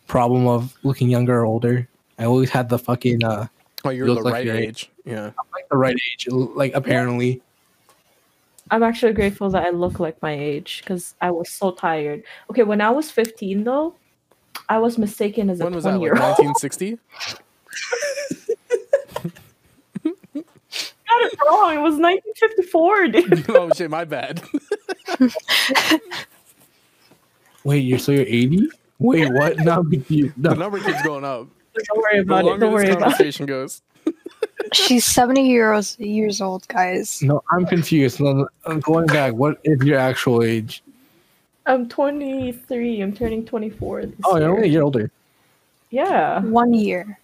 problem 0.07 0.47
of 0.47 0.75
looking 0.83 1.09
younger 1.09 1.39
or 1.41 1.45
older. 1.45 1.87
I 2.17 2.25
always 2.25 2.49
had 2.49 2.67
the 2.69 2.79
fucking 2.79 3.23
uh 3.23 3.47
Oh, 3.85 3.91
you're 3.91 4.07
You 4.07 4.15
the 4.15 4.21
like 4.21 4.33
right 4.33 4.45
you're 4.45 4.55
eight. 4.55 4.67
age. 4.69 4.89
Yeah. 5.05 5.31
like 5.53 5.69
the 5.69 5.77
right 5.77 5.95
age, 5.95 6.27
like 6.31 6.73
apparently. 6.73 7.41
I'm 8.71 8.83
actually 8.83 9.13
grateful 9.13 9.49
that 9.51 9.65
I 9.65 9.69
look 9.71 9.99
like 9.99 10.21
my 10.21 10.33
age 10.33 10.81
because 10.83 11.15
I 11.21 11.31
was 11.31 11.49
so 11.49 11.71
tired. 11.71 12.23
Okay, 12.51 12.63
when 12.63 12.81
I 12.81 12.89
was 12.91 13.09
15 13.11 13.63
though, 13.63 13.95
I 14.67 14.77
was 14.79 14.97
mistaken 14.97 15.49
as 15.49 15.59
a 15.59 15.63
When 15.63 15.73
was 15.75 15.83
that? 15.85 15.97
20 15.97 15.99
Like 15.99 16.05
year 16.05 16.13
old. 16.13 16.37
1960? 16.37 16.99
got 20.33 21.21
it 21.23 21.39
wrong. 21.47 21.73
It 21.75 21.81
was 21.81 21.97
1954, 21.97 23.07
dude. 23.07 23.49
oh 23.55 23.69
shit, 23.75 23.89
my 23.89 24.05
bad. 24.05 24.41
Wait, 27.63 27.79
you're 27.79 27.99
so 27.99 28.11
you're 28.11 28.21
80? 28.25 28.69
Wait, 28.99 29.31
what? 29.33 29.57
No, 29.63 29.79
I'm 29.79 29.89
the 29.89 30.53
number 30.55 30.79
keeps 30.79 31.01
going 31.03 31.23
up. 31.25 31.47
Don't 31.73 31.97
worry 31.97 32.17
The 32.17 32.21
about 32.21 32.45
it. 32.45 32.59
Don't 32.59 32.71
worry 32.73 32.85
this 32.85 32.95
about 32.95 33.01
it. 33.01 33.09
conversation 33.11 33.45
goes. 33.45 33.81
She's 34.73 35.05
70 35.05 35.47
years 35.47 35.97
years 35.99 36.41
old, 36.41 36.67
guys. 36.67 37.21
no, 37.21 37.41
I'm 37.51 37.65
confused. 37.65 38.19
No, 38.19 38.33
no, 38.33 38.47
I'm 38.65 38.79
going 38.79 39.07
back. 39.07 39.33
What 39.33 39.59
is 39.63 39.81
your 39.83 39.97
actual 39.99 40.43
age? 40.43 40.83
I'm 41.65 41.87
23. 41.89 43.01
I'm 43.01 43.13
turning 43.13 43.45
24. 43.45 44.05
This 44.07 44.15
Oh, 44.25 44.37
you're 44.37 44.39
year. 44.47 44.49
only 44.55 44.67
a 44.67 44.71
year 44.71 44.81
older. 44.81 45.11
Yeah. 45.91 46.39
One 46.41 46.73
year. 46.73 47.19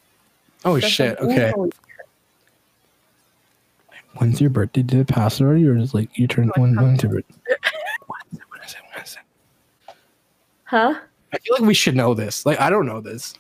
Oh 0.64 0.80
That's 0.80 0.88
shit. 0.92 1.20
an 1.20 1.30
Okay. 1.32 1.52
awful- 1.52 1.70
When's 4.18 4.40
your 4.40 4.50
birthday? 4.50 4.82
Did 4.82 5.00
it 5.02 5.08
pass 5.08 5.42
already, 5.42 5.68
or 5.68 5.76
is 5.78 5.90
it 5.90 5.94
like 5.96 6.18
you 6.18 6.26
turn 6.28 6.50
oh, 6.58 6.62
when? 6.62 6.76
When's 6.76 7.04
your 7.04 7.12
birthday? 7.14 7.36
When 8.08 8.62
is 8.64 8.74
it? 8.74 8.78
When 8.94 9.04
is 9.04 9.18
it? 9.88 9.96
Huh? 10.64 10.96
I 11.34 11.38
feel 11.40 11.56
like 11.60 11.68
we 11.68 11.74
should 11.74 11.96
know 11.96 12.14
this. 12.14 12.46
Like 12.46 12.60
I 12.62 12.70
don't 12.70 12.86
know 12.86 13.02
this. 13.02 13.34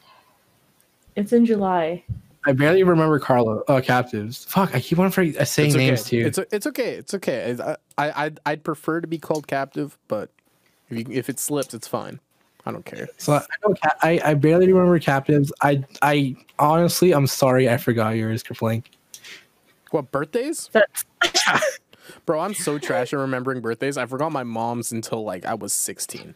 It's 1.15 1.31
in 1.31 1.45
July. 1.45 2.03
I 2.45 2.51
barely 2.53 2.83
remember 2.83 3.19
Carlo. 3.19 3.63
Uh, 3.67 3.81
captives. 3.81 4.45
Fuck. 4.45 4.75
I 4.75 4.79
keep 4.79 4.99
on 4.99 5.09
forgetting, 5.11 5.41
uh, 5.41 5.45
saying 5.45 5.67
It's 5.69 5.75
okay. 5.75 5.87
names 5.87 6.03
too. 6.03 6.25
It's 6.25 6.37
it's 6.51 6.67
okay. 6.67 6.91
It's 6.93 7.13
okay. 7.15 7.55
I, 7.63 7.75
I 7.97 8.25
I'd, 8.25 8.39
I'd 8.45 8.63
prefer 8.63 9.01
to 9.01 9.07
be 9.07 9.17
called 9.17 9.47
captive, 9.47 9.97
but 10.07 10.29
if 10.89 10.97
you, 10.97 11.05
if 11.13 11.29
it 11.29 11.39
slips, 11.39 11.73
it's 11.73 11.87
fine. 11.87 12.19
I 12.67 12.71
don't 12.71 12.85
care. 12.85 13.07
so 13.17 13.33
I, 13.33 13.41
know 13.67 13.75
ca- 13.75 13.95
I 14.01 14.19
I 14.23 14.33
barely 14.33 14.71
remember 14.71 14.97
captives. 14.99 15.51
I 15.61 15.83
I 16.01 16.35
honestly 16.59 17.13
I'm 17.13 17.27
sorry 17.27 17.69
I 17.69 17.77
forgot 17.77 18.11
yours, 18.15 18.43
Kerplink. 18.43 18.85
What 19.91 20.11
birthdays? 20.11 20.69
Bro, 22.25 22.39
I'm 22.39 22.53
so 22.53 22.77
trash 22.79 23.13
at 23.13 23.19
remembering 23.19 23.61
birthdays. 23.61 23.97
I 23.97 24.05
forgot 24.07 24.31
my 24.31 24.43
mom's 24.43 24.91
until 24.91 25.23
like 25.23 25.45
I 25.45 25.53
was 25.53 25.73
16. 25.73 26.33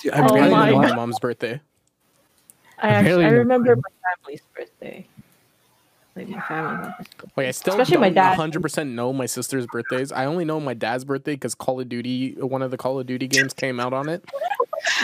Dude, 0.00 0.12
I 0.12 0.24
Oh 0.28 0.34
barely 0.34 0.50
my 0.50 0.70
know 0.70 0.80
know. 0.80 0.88
my 0.88 0.94
mom's 0.96 1.18
birthday. 1.18 1.60
I 2.78 2.88
actually, 2.88 3.08
barely 3.10 3.24
I 3.26 3.28
remember 3.30 3.76
my 3.76 3.82
family's 4.16 4.42
birthday. 4.56 5.06
Like 6.16 6.28
my 6.28 6.40
family 6.40 6.76
members. 6.76 7.06
Like 7.36 7.46
I 7.46 7.50
still 7.50 7.74
Especially 7.74 7.94
don't 7.94 8.00
my 8.02 8.10
dad. 8.10 8.38
100% 8.38 8.88
know 8.88 9.12
my 9.12 9.26
sister's 9.26 9.66
birthdays. 9.66 10.12
I 10.12 10.26
only 10.26 10.44
know 10.44 10.60
my 10.60 10.74
dad's 10.74 11.04
birthday 11.04 11.34
because 11.34 11.54
Call 11.54 11.80
of 11.80 11.88
Duty, 11.88 12.34
one 12.34 12.62
of 12.62 12.70
the 12.70 12.76
Call 12.76 13.00
of 13.00 13.06
Duty 13.06 13.26
games 13.26 13.52
came 13.52 13.80
out 13.80 13.92
on 13.92 14.08
it. 14.08 14.24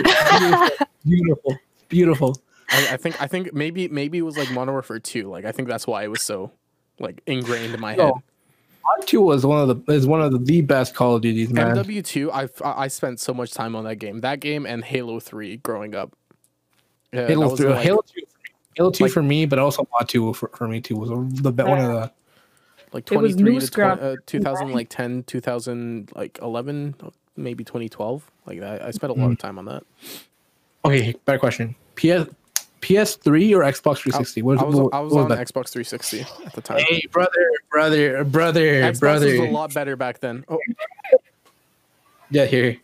Beautiful, 1.05 1.57
beautiful. 1.89 2.37
I, 2.69 2.89
I 2.93 2.97
think 2.99 3.21
I 3.23 3.27
think 3.27 3.55
maybe 3.55 3.89
maybe 3.89 4.19
it 4.19 4.23
was 4.23 4.37
like 4.37 4.51
Modern 4.51 4.75
Warfare 4.75 4.99
2. 4.99 5.29
Like 5.31 5.47
I 5.47 5.53
think 5.53 5.67
that's 5.67 5.87
why 5.87 6.05
it 6.05 6.09
was 6.09 6.21
so 6.21 6.53
like 6.99 7.23
ingrained 7.27 7.75
in 7.75 7.81
my 7.81 7.93
head. 7.93 7.99
No. 7.99 8.23
Mod 8.85 9.07
Two 9.07 9.23
was 9.23 9.47
one 9.47 9.69
of 9.69 9.87
the 9.87 9.93
is 9.93 10.07
one 10.07 10.21
of 10.21 10.33
the, 10.33 10.39
the 10.39 10.61
best 10.61 10.95
Call 10.95 11.17
of 11.17 11.23
Duties, 11.23 11.51
man. 11.51 11.75
MW2, 11.75 12.31
I 12.33 12.83
I 12.85 12.89
spent 12.89 13.19
so 13.19 13.33
much 13.33 13.53
time 13.53 13.75
on 13.75 13.85
that 13.85 13.97
game. 13.97 14.21
That 14.21 14.41
game 14.41 14.67
and 14.67 14.85
Halo 14.85 15.21
3 15.21 15.57
growing 15.59 15.95
up. 15.95 16.15
Yeah, 17.13 17.27
Halo 17.27 17.57
Three, 17.57 17.69
like, 17.69 17.83
Halo 17.83 18.03
Two, 18.03 18.23
Halo 18.77 18.91
Two 18.91 19.05
like- 19.05 19.13
for 19.13 19.23
me, 19.23 19.47
but 19.47 19.59
also 19.59 19.87
Mod 19.93 20.09
Two 20.09 20.33
for, 20.35 20.49
for 20.55 20.69
me 20.69 20.81
too 20.81 20.97
was 20.97 21.11
the 21.43 21.53
be- 21.53 21.63
one 21.65 21.79
of 21.79 21.87
the. 21.87 22.13
like 22.93 23.11
It 23.11 23.17
was 23.17 23.35
23 23.37 23.59
to 23.61 23.71
20, 23.71 24.01
uh, 24.03 24.17
2000 24.27 24.73
like 24.73 24.89
10 24.89 25.23
2000 25.25 26.13
like 26.15 26.39
11 26.41 26.95
maybe 27.37 27.65
2012 27.65 28.31
like 28.47 28.61
I, 28.63 28.89
I 28.89 28.91
spent 28.91 29.13
a 29.13 29.17
Mm. 29.17 29.21
lot 29.23 29.31
of 29.33 29.39
time 29.39 29.59
on 29.59 29.65
that 29.67 29.83
Okay, 30.85 31.15
better 31.25 31.39
question. 31.39 31.75
PS 31.97 32.27
PS3 32.81 33.53
or 33.55 33.61
Xbox 33.61 33.99
360? 33.99 34.41
What, 34.43 34.59
i 34.59 34.63
was, 34.65 34.75
what- 34.77 34.95
I 34.95 35.01
was 35.01 35.13
what 35.13 35.23
on 35.25 35.29
that? 35.29 35.39
xbox 35.47 35.69
360 35.71 36.21
at 36.47 36.53
the 36.55 36.61
time 36.63 36.79
Hey, 36.89 37.03
brother, 37.13 37.51
brother, 37.71 38.25
brother, 38.25 38.65
xbox 38.83 39.01
brother. 39.01 39.27
was 39.27 39.41
a 39.41 39.51
lot 39.51 39.75
better 39.75 39.97
back 39.97 40.21
then 40.21 40.45
oh 40.49 40.59
Yeah, 42.31 42.47
here. 42.47 42.79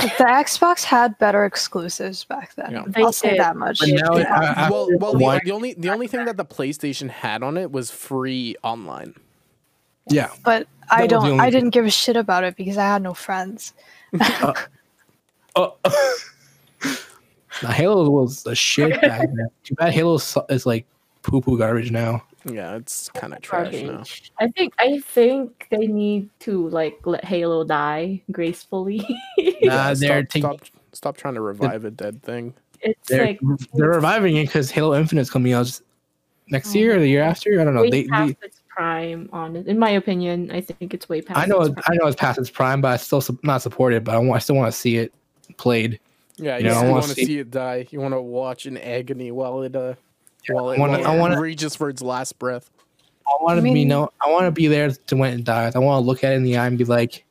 The 0.00 0.24
Xbox 0.24 0.82
had 0.84 1.18
better 1.18 1.44
exclusives 1.44 2.24
back 2.24 2.54
then. 2.54 2.72
Yeah. 2.72 2.84
They 2.86 3.02
I'll 3.02 3.12
say 3.12 3.36
that 3.36 3.56
much. 3.56 3.80
But 3.80 3.88
now, 3.90 4.16
Yeah. 4.16 4.34
I- 4.56 4.66
I- 4.66 4.70
well 4.70 4.88
well 4.98 5.12
the, 5.12 5.40
the 5.44 5.50
only 5.52 5.74
the 5.74 5.90
only 5.90 6.06
thing 6.06 6.24
that 6.24 6.36
the 6.36 6.44
playstation 6.44 7.10
had 7.10 7.42
on 7.42 7.56
it 7.56 7.70
was 7.72 7.90
free 7.90 8.56
online 8.62 9.14
yeah. 10.08 10.30
But 10.44 10.66
That 10.88 10.98
I 11.00 11.06
don't. 11.06 11.38
I 11.38 11.44
thing. 11.44 11.50
didn't 11.52 11.70
give 11.70 11.84
a 11.86 11.90
shit 11.90 12.16
about 12.16 12.42
it 12.42 12.56
because 12.56 12.76
I 12.78 12.84
had 12.84 13.02
no 13.02 13.14
friends. 13.14 13.72
Oh. 15.56 15.76
Now, 17.62 17.70
Halo 17.72 18.08
was 18.08 18.42
the 18.44 18.54
shit 18.54 19.00
back 19.02 19.20
then. 19.20 19.48
Too 19.64 19.74
bad 19.74 19.92
Halo 19.92 20.14
is 20.48 20.64
like 20.66 20.86
poo 21.22 21.40
poo 21.42 21.58
garbage 21.58 21.90
now. 21.90 22.22
Yeah 22.44 22.76
it's 22.76 23.08
kind 23.10 23.32
of 23.34 23.40
trash 23.42 23.72
now 23.82 24.02
I 24.38 24.48
think 24.48 24.72
I 24.78 25.00
think 25.00 25.66
they 25.70 25.86
need 25.86 26.30
to 26.40 26.68
like 26.68 26.98
let 27.04 27.24
Halo 27.24 27.64
die 27.64 28.22
gracefully. 28.32 29.06
Nah, 29.38 29.44
Yeah, 29.60 29.94
they're 29.94 30.24
stop, 30.24 30.28
taking 30.28 30.40
stop 30.42 30.60
stop 30.92 31.16
trying 31.16 31.34
to 31.34 31.40
revive 31.42 31.84
a 31.84 31.90
dead 31.90 32.22
thing 32.22 32.54
it's 32.80 33.08
they're, 33.08 33.26
like 33.26 33.40
they're 33.74 33.90
reviving 33.90 34.36
it 34.36 34.46
because 34.46 34.70
Halo 34.70 34.94
Infinite's 34.98 35.28
coming 35.30 35.52
out 35.52 35.78
next 36.48 36.74
year 36.74 36.96
or 36.96 37.00
the 37.00 37.08
year 37.08 37.22
after. 37.22 37.60
I 37.60 37.64
don't 37.64 37.74
know. 37.74 37.82
way 37.82 37.90
They, 37.90 38.04
past 38.04 38.34
they 38.40 38.46
its 38.46 38.62
prime 38.68 39.28
on. 39.32 39.56
In 39.56 39.78
my 39.78 39.90
opinion, 39.90 40.50
I 40.50 40.62
think 40.62 40.94
it's 40.94 41.08
way 41.08 41.20
past. 41.20 41.38
I 41.38 41.44
know 41.46 41.60
its 41.60 41.74
prime. 41.74 41.84
I 41.86 41.94
know 41.96 42.06
it's 42.06 42.16
past 42.18 42.38
its 42.38 42.48
prime, 42.50 42.80
but 42.80 42.92
I 42.92 42.96
still 42.96 43.20
su- 43.20 43.38
not 43.42 43.60
supported. 43.60 44.04
But 44.04 44.14
I, 44.14 44.18
want, 44.18 44.36
I 44.36 44.38
still 44.38 44.56
want 44.56 44.72
to 44.72 44.78
see 44.78 44.96
it 44.96 45.12
played. 45.58 46.00
yeah 46.38 46.56
You 46.56 46.64
you, 46.68 46.70
know, 46.70 46.78
I 46.78 46.82
want 46.84 46.92
wanna 46.92 47.02
to 47.08 47.14
see- 47.14 47.26
see 47.26 47.38
it 47.40 47.50
die 47.50 47.86
you 47.90 48.00
want 48.00 48.14
to 48.14 48.20
watch 48.22 48.64
in 48.64 48.78
agony 48.78 49.30
while 49.30 49.60
it 49.62 49.76
uh 49.76 49.94
while 50.48 50.68
I 50.70 50.78
wanna- 50.78 50.98
while 51.00 51.06
I 51.08 51.16
wanna- 51.18 51.40
reaches 51.40 51.74
for 51.76 51.88
its 51.88 52.02
last 52.02 52.38
breath 52.38 52.70
I 53.26 53.42
want 53.42 53.56
to 53.58 53.60
I 53.60 53.64
be 53.64 53.70
mean- 53.72 53.88
no. 53.88 54.10
I 54.20 54.28
want 54.30 54.46
to 54.46 54.50
be 54.50 54.66
there 54.66 54.90
to 54.90 55.16
when 55.16 55.38
it 55.38 55.44
dies. 55.44 55.76
I 55.76 55.78
want 55.78 56.02
to 56.02 56.06
look 56.06 56.24
at 56.24 56.32
it 56.32 56.36
in 56.36 56.42
the 56.42 56.56
eye 56.56 56.66
and 56.66 56.76
be 56.76 56.84
like, 56.84 57.24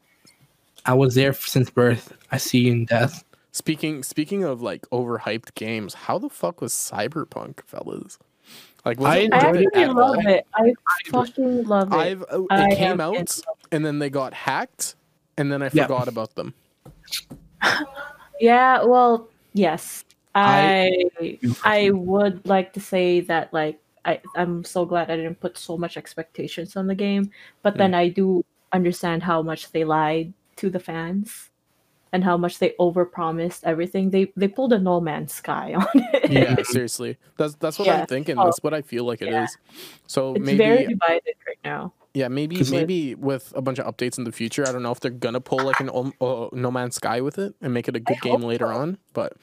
I 0.85 0.93
was 0.93 1.13
there 1.15 1.33
since 1.33 1.69
birth. 1.69 2.13
I 2.31 2.37
see 2.37 2.59
you 2.59 2.71
in 2.71 2.85
death. 2.85 3.23
Speaking 3.51 4.01
speaking 4.03 4.45
of 4.45 4.61
like 4.61 4.87
overhyped 4.91 5.55
games, 5.55 5.93
how 5.93 6.17
the 6.17 6.29
fuck 6.29 6.61
was 6.61 6.71
Cyberpunk, 6.73 7.65
fellas? 7.65 8.17
Like, 8.85 8.97
was 8.99 9.07
I 9.07 9.17
it 9.17 9.33
I 9.33 9.37
enjoyed 9.49 9.55
it 9.63 9.67
actually 9.75 9.85
love 9.87 9.97
all? 9.97 10.27
it. 10.27 10.47
I 10.55 10.73
fucking 11.07 11.63
love 11.65 11.91
it. 11.91 11.95
I've 11.97 12.21
uh, 12.31 12.43
I 12.49 12.69
it 12.69 12.77
came 12.77 13.01
out 13.01 13.15
in 13.17 13.25
and 13.73 13.85
then 13.85 13.99
they 13.99 14.09
got 14.09 14.33
hacked, 14.33 14.95
and 15.37 15.51
then 15.51 15.61
I 15.61 15.69
Yeah. 15.73 15.83
forgot 15.87 16.07
about 16.07 16.35
them. 16.35 16.53
Yeah, 18.39 18.83
well, 18.85 19.27
yes. 19.53 20.05
I- 20.47 21.05
I 21.19 21.39
I 21.63 21.89
would 21.91 22.45
like 22.47 22.73
to 22.73 22.79
say 22.81 23.21
that 23.21 23.53
like 23.53 23.79
I 24.05 24.21
I'm 24.35 24.63
so 24.63 24.85
glad 24.85 25.11
I 25.11 25.17
didn't 25.17 25.39
put 25.39 25.57
so 25.57 25.77
much 25.77 25.97
expectations 25.97 26.75
on 26.75 26.87
the 26.87 26.95
game, 26.95 27.31
but 27.63 27.75
then 27.77 27.93
I 27.93 28.09
do 28.09 28.43
understand 28.71 29.23
how 29.23 29.41
much 29.41 29.71
they 29.71 29.83
lied 29.83 30.33
to 30.57 30.69
the 30.69 30.79
fans 30.79 31.49
and 32.11 32.23
how 32.23 32.37
much 32.37 32.59
they 32.59 32.73
overpromised 32.79 33.63
everything. 33.63 34.09
They 34.09 34.31
they 34.35 34.47
pulled 34.47 34.73
a 34.73 34.79
No 34.79 34.99
Man's 35.01 35.33
Sky 35.33 35.73
on 35.77 35.87
it. 35.93 36.31
Yeah, 36.31 36.55
seriously, 36.63 37.17
that's 37.37 37.55
that's 37.55 37.77
what 37.79 37.87
Yeah. 37.87 38.01
I'm 38.01 38.07
thinking. 38.07 38.37
Oh, 38.39 38.45
That's 38.45 38.63
what 38.63 38.73
I 38.73 38.81
feel 38.81 39.03
like 39.05 39.21
it 39.21 39.27
is. 39.29 39.33
yeah. 39.33 39.47
So 40.07 40.33
It's 40.35 40.45
maybe 40.45 40.57
very 40.57 40.87
divided 40.87 41.35
right 41.47 41.59
now. 41.63 41.93
Yeah, 42.19 42.27
maybe 42.27 42.57
'Cause, 42.57 42.69
like- 42.71 42.81
maybe 42.81 43.15
with 43.15 43.53
a 43.55 43.61
bunch 43.61 43.79
of 43.79 43.85
updates 43.85 44.17
in 44.17 44.25
the 44.25 44.31
future. 44.31 44.67
I 44.67 44.71
don't 44.73 44.83
know 44.83 44.91
if 44.91 44.99
they're 44.99 45.09
gonna 45.11 45.39
pull 45.39 45.59
like 45.63 45.79
an 45.79 45.89
uh, 45.89 46.47
No 46.51 46.69
Man's 46.71 46.95
Sky 46.95 47.21
with 47.21 47.37
it 47.39 47.55
and 47.61 47.73
make 47.73 47.87
it 47.87 47.95
a 47.95 47.99
good 47.99 48.19
game 48.21 48.41
later 48.41 48.67
so. 48.67 48.73
on. 48.79 48.97
But 49.13 49.33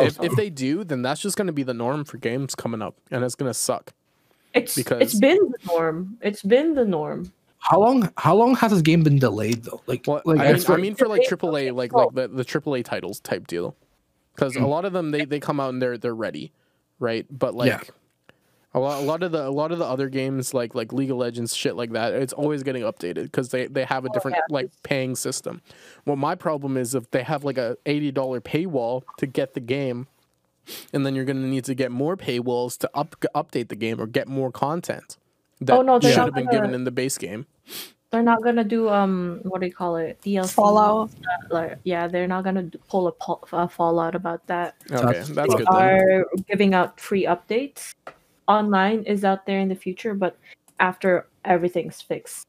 if, 0.00 0.14
so. 0.14 0.24
if 0.24 0.32
they 0.34 0.50
do, 0.50 0.82
then 0.84 1.02
that's 1.02 1.20
just 1.20 1.36
gonna 1.36 1.52
be 1.52 1.62
the 1.62 1.74
norm 1.74 2.04
for 2.04 2.18
games 2.18 2.54
coming 2.54 2.82
up, 2.82 2.96
and 3.10 3.22
it's 3.24 3.34
gonna 3.36 3.54
suck. 3.54 3.92
it's 4.52 4.74
because- 4.76 5.00
it's 5.02 5.18
been 5.18 5.38
the 5.38 5.58
norm. 5.72 6.16
It's 6.22 6.42
been 6.42 6.74
the 6.74 6.84
norm. 6.84 7.32
How 7.58 7.78
long? 7.80 8.10
How 8.18 8.34
long 8.34 8.54
has 8.56 8.72
this 8.72 8.82
game 8.82 9.02
been 9.02 9.18
delayed 9.18 9.62
though? 9.64 9.80
Like, 9.86 10.04
Well, 10.06 10.20
like 10.24 10.38
I, 10.40 10.44
mean, 10.46 10.54
it's 10.56 10.64
I 10.64 10.74
for- 10.74 10.78
mean 10.80 10.94
for 10.94 11.06
like 11.08 11.22
They- 11.22 11.36
AAA, 11.36 11.72
like 11.74 11.92
like 11.92 12.12
the, 12.14 12.28
the 12.28 12.44
AAA 12.44 12.84
titles 12.84 13.20
type 13.20 13.46
deal, 13.46 13.74
because 14.34 14.54
a 14.56 14.66
lot 14.66 14.84
of 14.84 14.92
them 14.92 15.12
they, 15.12 15.24
they 15.24 15.40
come 15.40 15.60
out 15.60 15.70
and 15.72 15.80
they're 15.80 15.96
they're 15.98 16.14
ready, 16.14 16.52
right? 16.98 17.26
But 17.30 17.54
like 17.54 17.68
Yeah. 17.68 17.80
A 18.74 18.80
lot 18.80 19.02
a 19.02 19.04
lot 19.04 19.22
of 19.22 19.32
the 19.32 19.46
a 19.46 19.50
lot 19.50 19.70
of 19.72 19.78
the 19.78 19.84
other 19.84 20.08
games 20.08 20.52
like 20.52 20.74
like 20.74 20.92
League 20.92 21.10
of 21.10 21.16
Legends 21.16 21.54
shit 21.54 21.76
like 21.76 21.92
that, 21.92 22.12
it's 22.12 22.32
always 22.32 22.62
getting 22.62 22.82
updated 22.82 23.24
because 23.24 23.50
they 23.50 23.66
they 23.66 23.84
have 23.84 24.04
a 24.04 24.08
different 24.10 24.36
yeah. 24.36 24.54
like 24.54 24.70
paying 24.82 25.14
system. 25.14 25.62
Well, 26.04 26.16
my 26.16 26.34
problem 26.34 26.76
is 26.76 26.94
if 26.94 27.10
they 27.10 27.22
have 27.22 27.44
like 27.44 27.58
a 27.58 27.76
eighty 27.86 28.10
dollar 28.10 28.40
paywall 28.40 29.02
to 29.18 29.26
get 29.26 29.54
the 29.54 29.60
game. 29.60 30.06
And 30.94 31.04
then 31.04 31.14
you're 31.14 31.26
gonna 31.26 31.46
need 31.46 31.64
to 31.66 31.74
get 31.74 31.90
more 31.90 32.16
paywalls 32.16 32.78
to 32.78 32.90
up 32.94 33.14
update 33.34 33.68
the 33.68 33.76
game 33.76 34.00
or 34.00 34.06
get 34.06 34.28
more 34.28 34.50
content 34.50 35.18
that 35.60 35.76
Oh, 35.76 35.82
no, 35.82 35.98
they're 35.98 36.12
should 36.12 36.20
have 36.24 36.32
been 36.34 36.46
gonna- 36.46 36.56
given 36.56 36.74
in 36.74 36.84
the 36.84 36.90
base 36.90 37.18
game. 37.18 37.44
They're 38.10 38.22
not 38.22 38.42
gonna 38.42 38.64
do 38.64 38.88
um 38.88 39.40
what 39.42 39.60
do 39.60 39.66
you 39.66 39.74
call 39.74 39.96
it 39.96 40.18
DLC 40.24 40.52
Fallout. 40.54 41.10
Like 41.50 41.78
yeah, 41.84 42.06
they're 42.08 42.26
not 42.26 42.44
gonna 42.44 42.70
pull 42.88 43.08
a, 43.08 43.12
po- 43.12 43.44
a 43.52 43.68
Fallout 43.68 44.14
about 44.14 44.46
that. 44.46 44.76
Okay, 44.90 45.02
That's- 45.04 45.28
that's 45.28 45.52
They 45.52 45.58
good. 45.58 45.66
Then. 45.70 45.82
are 45.82 46.24
giving 46.48 46.72
out 46.72 46.98
free 46.98 47.26
updates. 47.26 47.92
Online 48.48 49.02
is 49.04 49.24
out 49.24 49.46
there 49.46 49.58
in 49.60 49.68
the 49.68 49.74
future, 49.74 50.14
but 50.14 50.36
after 50.80 51.26
everything's 51.44 52.00
fixed, 52.00 52.46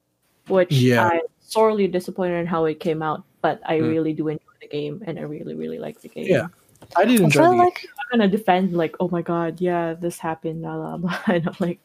which 0.48 0.72
Yeah. 0.72 1.08
I'm 1.08 1.22
sorely 1.40 1.88
disappointed 1.88 2.40
in 2.40 2.46
how 2.48 2.66
it 2.66 2.80
came 2.80 3.02
out. 3.02 3.24
But 3.42 3.62
I 3.66 3.78
Hmm. 3.80 3.88
really 3.90 4.14
do 4.14 4.28
enjoy 4.28 4.56
the 4.62 4.68
game, 4.68 5.04
and 5.06 5.20
I 5.20 5.22
really 5.24 5.54
really 5.56 5.78
like 5.80 6.02
the 6.02 6.10
game. 6.10 6.26
Yeah. 6.28 6.48
I 6.96 7.06
did 7.06 7.22
I 7.22 7.24
enjoy 7.26 7.42
feel 7.42 7.52
the 7.52 7.58
like 7.58 7.86
I'm 8.12 8.20
gonna 8.20 8.30
defend 8.32 8.74
like, 8.76 8.96
oh 9.00 9.08
my 9.10 9.22
god, 9.22 9.62
yeah, 9.62 9.94
this 9.94 10.18
happened, 10.20 10.62
blah 10.64 10.76
blah 10.76 10.98
blah. 10.98 11.20
And 11.34 11.48
I'm 11.48 11.56
like, 11.60 11.80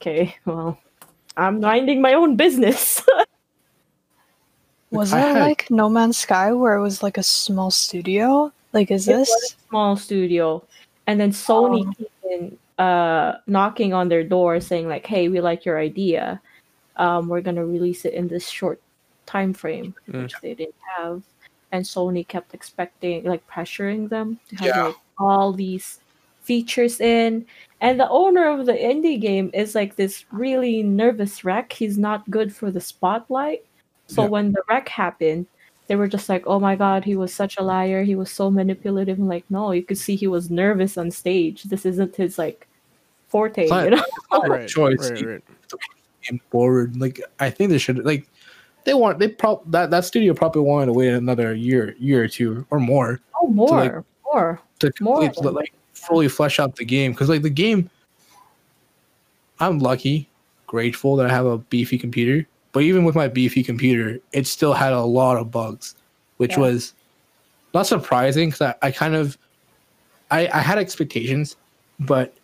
okay, 0.00 0.36
well, 0.44 0.78
I'm 1.36 1.60
minding 1.60 2.00
my 2.00 2.14
own 2.14 2.36
business. 2.36 3.02
was 4.90 5.12
I 5.12 5.18
it 5.18 5.34
had- 5.34 5.42
like 5.42 5.70
No 5.70 5.88
Man's 5.88 6.16
Sky 6.18 6.52
where 6.52 6.76
it 6.76 6.82
was 6.82 7.02
like 7.02 7.18
a 7.18 7.22
small 7.22 7.70
studio? 7.70 8.52
Like, 8.72 8.90
is 8.90 9.08
It 9.08 9.16
was 9.18 9.28
this? 9.28 9.52
a 9.54 9.68
small 9.68 9.96
studio, 9.96 10.62
and 11.06 11.18
then 11.20 11.30
Sony 11.30 11.84
came 11.96 12.06
in, 12.30 12.58
uh, 12.78 13.34
knocking 13.46 13.92
on 13.94 14.08
their 14.08 14.24
door, 14.24 14.60
saying 14.60 14.88
like, 14.88 15.06
"Hey, 15.06 15.28
we 15.28 15.40
like 15.40 15.64
your 15.64 15.78
idea. 15.78 16.40
Um, 16.96 17.28
we're 17.28 17.40
gonna 17.40 17.64
release 17.64 18.04
it 18.04 18.14
in 18.14 18.28
this 18.28 18.48
short 18.48 18.80
time 19.26 19.52
frame," 19.52 19.94
Mm. 20.08 20.22
which 20.22 20.34
they 20.42 20.54
didn't 20.54 20.74
have. 20.98 21.22
and 21.72 21.84
Sony 21.84 22.22
kept 22.28 22.54
expecting 22.54 23.24
like 23.24 23.44
pressuring 23.48 24.08
them 24.08 24.38
to 24.48 24.54
have 24.56 24.66
Yeah. 24.66 24.84
like 24.84 24.96
all 25.18 25.52
these 25.52 25.98
features 26.42 27.00
in. 27.00 27.44
And 27.80 27.98
the 27.98 28.08
owner 28.10 28.46
of 28.46 28.66
the 28.66 28.74
indie 28.78 29.20
game 29.20 29.50
is 29.52 29.74
like 29.74 29.96
this 29.96 30.24
really 30.30 30.84
nervous 30.84 31.42
wreck. 31.44 31.72
He's 31.72 31.98
not 31.98 32.30
good 32.30 32.54
for 32.54 32.70
the 32.70 32.80
spotlight. 32.80 33.64
So 34.06 34.22
Yeah. 34.22 34.28
when 34.28 34.52
the 34.52 34.62
wreck 34.68 34.88
happened, 34.88 35.46
they 35.86 35.96
were 35.96 36.08
just 36.08 36.28
like, 36.28 36.44
"Oh 36.46 36.58
my 36.60 36.76
god, 36.76 37.04
he 37.04 37.16
was 37.16 37.32
such 37.34 37.56
a 37.58 37.62
liar. 37.62 38.02
He 38.04 38.14
was 38.14 38.30
so 38.30 38.50
manipulative." 38.50 39.18
I'm 39.18 39.28
like, 39.28 39.44
no, 39.50 39.72
you 39.72 39.82
could 39.82 39.98
see 39.98 40.16
he 40.16 40.26
was 40.26 40.50
nervous 40.50 40.96
on 40.96 41.10
stage. 41.10 41.64
This 41.64 41.84
isn't 41.86 42.16
his 42.16 42.38
like 42.38 42.66
forte, 43.28 43.62
It's 43.62 43.70
not- 43.70 43.84
you 43.84 43.90
know? 43.90 44.04
Right, 44.48 44.68
choice. 44.68 45.10
right, 45.10 45.22
right. 45.26 45.42
game 46.22 46.40
forward. 46.50 46.96
Like 46.96 47.20
I 47.40 47.50
think 47.50 47.70
they 47.70 47.78
should 47.78 48.04
like 48.04 48.26
they 48.84 48.94
want 48.94 49.18
they 49.18 49.28
prob 49.28 49.62
that 49.70 49.90
that 49.90 50.04
studio 50.04 50.34
probably 50.34 50.62
wanted 50.62 50.86
to 50.86 50.92
wait 50.92 51.08
another 51.12 51.54
year 51.54 51.94
year 51.98 52.22
or 52.24 52.28
two 52.28 52.66
or 52.70 52.78
more 52.80 53.20
Oh, 53.40 53.46
more, 53.46 53.68
like, 53.68 53.92
more. 54.24 54.60
to 54.80 54.92
More 55.00 55.20
complete, 55.22 55.42
than 55.42 55.54
like 55.54 55.72
fully 55.92 56.28
flesh 56.28 56.58
out 56.60 56.76
the 56.76 56.84
game 56.84 57.12
because 57.12 57.28
like 57.28 57.42
the 57.42 57.50
game 57.50 57.90
I'm 59.60 59.78
lucky, 59.78 60.28
grateful 60.66 61.16
that 61.16 61.26
I 61.26 61.32
have 61.32 61.46
a 61.46 61.58
beefy 61.58 61.98
computer. 61.98 62.46
But 62.74 62.82
even 62.82 63.04
with 63.04 63.14
my 63.14 63.28
beefy 63.28 63.62
computer, 63.62 64.20
it 64.32 64.46
still 64.46 64.74
had 64.74 64.92
a 64.92 65.00
lot 65.00 65.38
of 65.38 65.50
bugs, 65.50 65.94
which 66.36 66.50
Yeah. 66.50 66.64
was 66.64 66.92
not 67.72 67.86
surprising 67.86 68.50
because 68.50 68.60
I, 68.60 68.88
I 68.88 68.90
kind 68.90 69.14
of 69.14 69.38
I, 70.30 70.48
I 70.52 70.58
had 70.58 70.78
expectations, 70.78 71.56
but 72.00 72.34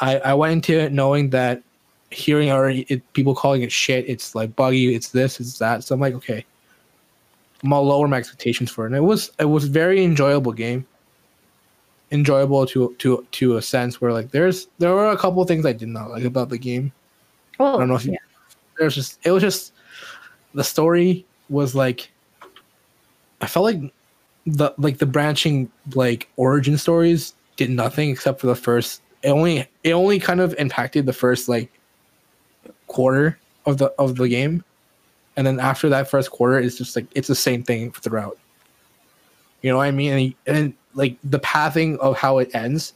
I, 0.00 0.18
I 0.18 0.34
went 0.34 0.52
into 0.54 0.78
it 0.78 0.92
knowing 0.92 1.30
that 1.30 1.62
hearing 2.10 2.50
already 2.50 2.84
it, 2.88 3.00
people 3.12 3.34
calling 3.34 3.62
it 3.62 3.70
shit, 3.70 4.08
it's 4.08 4.34
like 4.34 4.56
buggy, 4.56 4.94
it's 4.94 5.10
this, 5.10 5.38
it's 5.38 5.58
that. 5.58 5.84
So 5.84 5.94
I'm 5.94 6.00
like, 6.00 6.14
okay, 6.14 6.44
I'm 7.62 7.70
gonna 7.70 7.82
lower 7.82 8.08
my 8.08 8.16
expectations 8.16 8.70
for 8.70 8.84
it. 8.84 8.88
And 8.88 8.96
it 8.96 9.00
was 9.02 9.30
it 9.38 9.44
was 9.44 9.66
very 9.66 10.02
enjoyable 10.02 10.52
game. 10.52 10.84
Enjoyable 12.10 12.66
to 12.66 12.96
to 12.98 13.24
to 13.30 13.56
a 13.56 13.62
sense 13.62 14.00
where 14.00 14.12
like 14.12 14.32
there's 14.32 14.66
there 14.78 14.92
were 14.92 15.10
a 15.10 15.16
couple 15.16 15.44
things 15.44 15.64
I 15.64 15.72
did 15.72 15.88
not 15.88 16.10
like 16.10 16.24
about 16.24 16.48
the 16.48 16.58
game. 16.58 16.90
Oh, 17.60 17.76
I 17.76 17.78
don't 17.78 17.88
know 17.88 17.94
if 17.94 18.08
you, 18.80 18.84
there's 18.84 18.94
just 18.94 19.18
it 19.24 19.30
was 19.30 19.42
just 19.42 19.72
the 20.54 20.64
story 20.64 21.24
was 21.48 21.74
like 21.74 22.10
I 23.40 23.46
felt 23.46 23.64
like 23.64 23.92
the 24.46 24.72
like 24.78 24.98
the 24.98 25.06
branching 25.06 25.70
like 25.94 26.28
origin 26.36 26.78
stories 26.78 27.34
did 27.56 27.70
nothing 27.70 28.10
except 28.10 28.40
for 28.40 28.46
the 28.46 28.54
first 28.54 29.02
it 29.22 29.30
only 29.30 29.68
it 29.84 29.92
only 29.92 30.18
kind 30.18 30.40
of 30.40 30.54
impacted 30.58 31.06
the 31.06 31.12
first 31.12 31.48
like 31.48 31.70
quarter 32.86 33.38
of 33.66 33.78
the 33.78 33.86
of 33.98 34.16
the 34.16 34.28
game. 34.28 34.64
And 35.36 35.46
then 35.46 35.60
after 35.60 35.88
that 35.90 36.10
first 36.10 36.30
quarter 36.30 36.58
it's 36.58 36.76
just 36.76 36.96
like 36.96 37.06
it's 37.14 37.28
the 37.28 37.34
same 37.34 37.62
thing 37.62 37.92
throughout. 37.92 38.38
You 39.62 39.70
know 39.70 39.76
what 39.76 39.88
i 39.88 39.90
mean? 39.90 40.34
And, 40.46 40.56
and 40.56 40.74
like 40.94 41.16
the 41.22 41.38
pathing 41.38 41.98
of 41.98 42.16
how 42.16 42.38
it 42.38 42.54
ends 42.54 42.94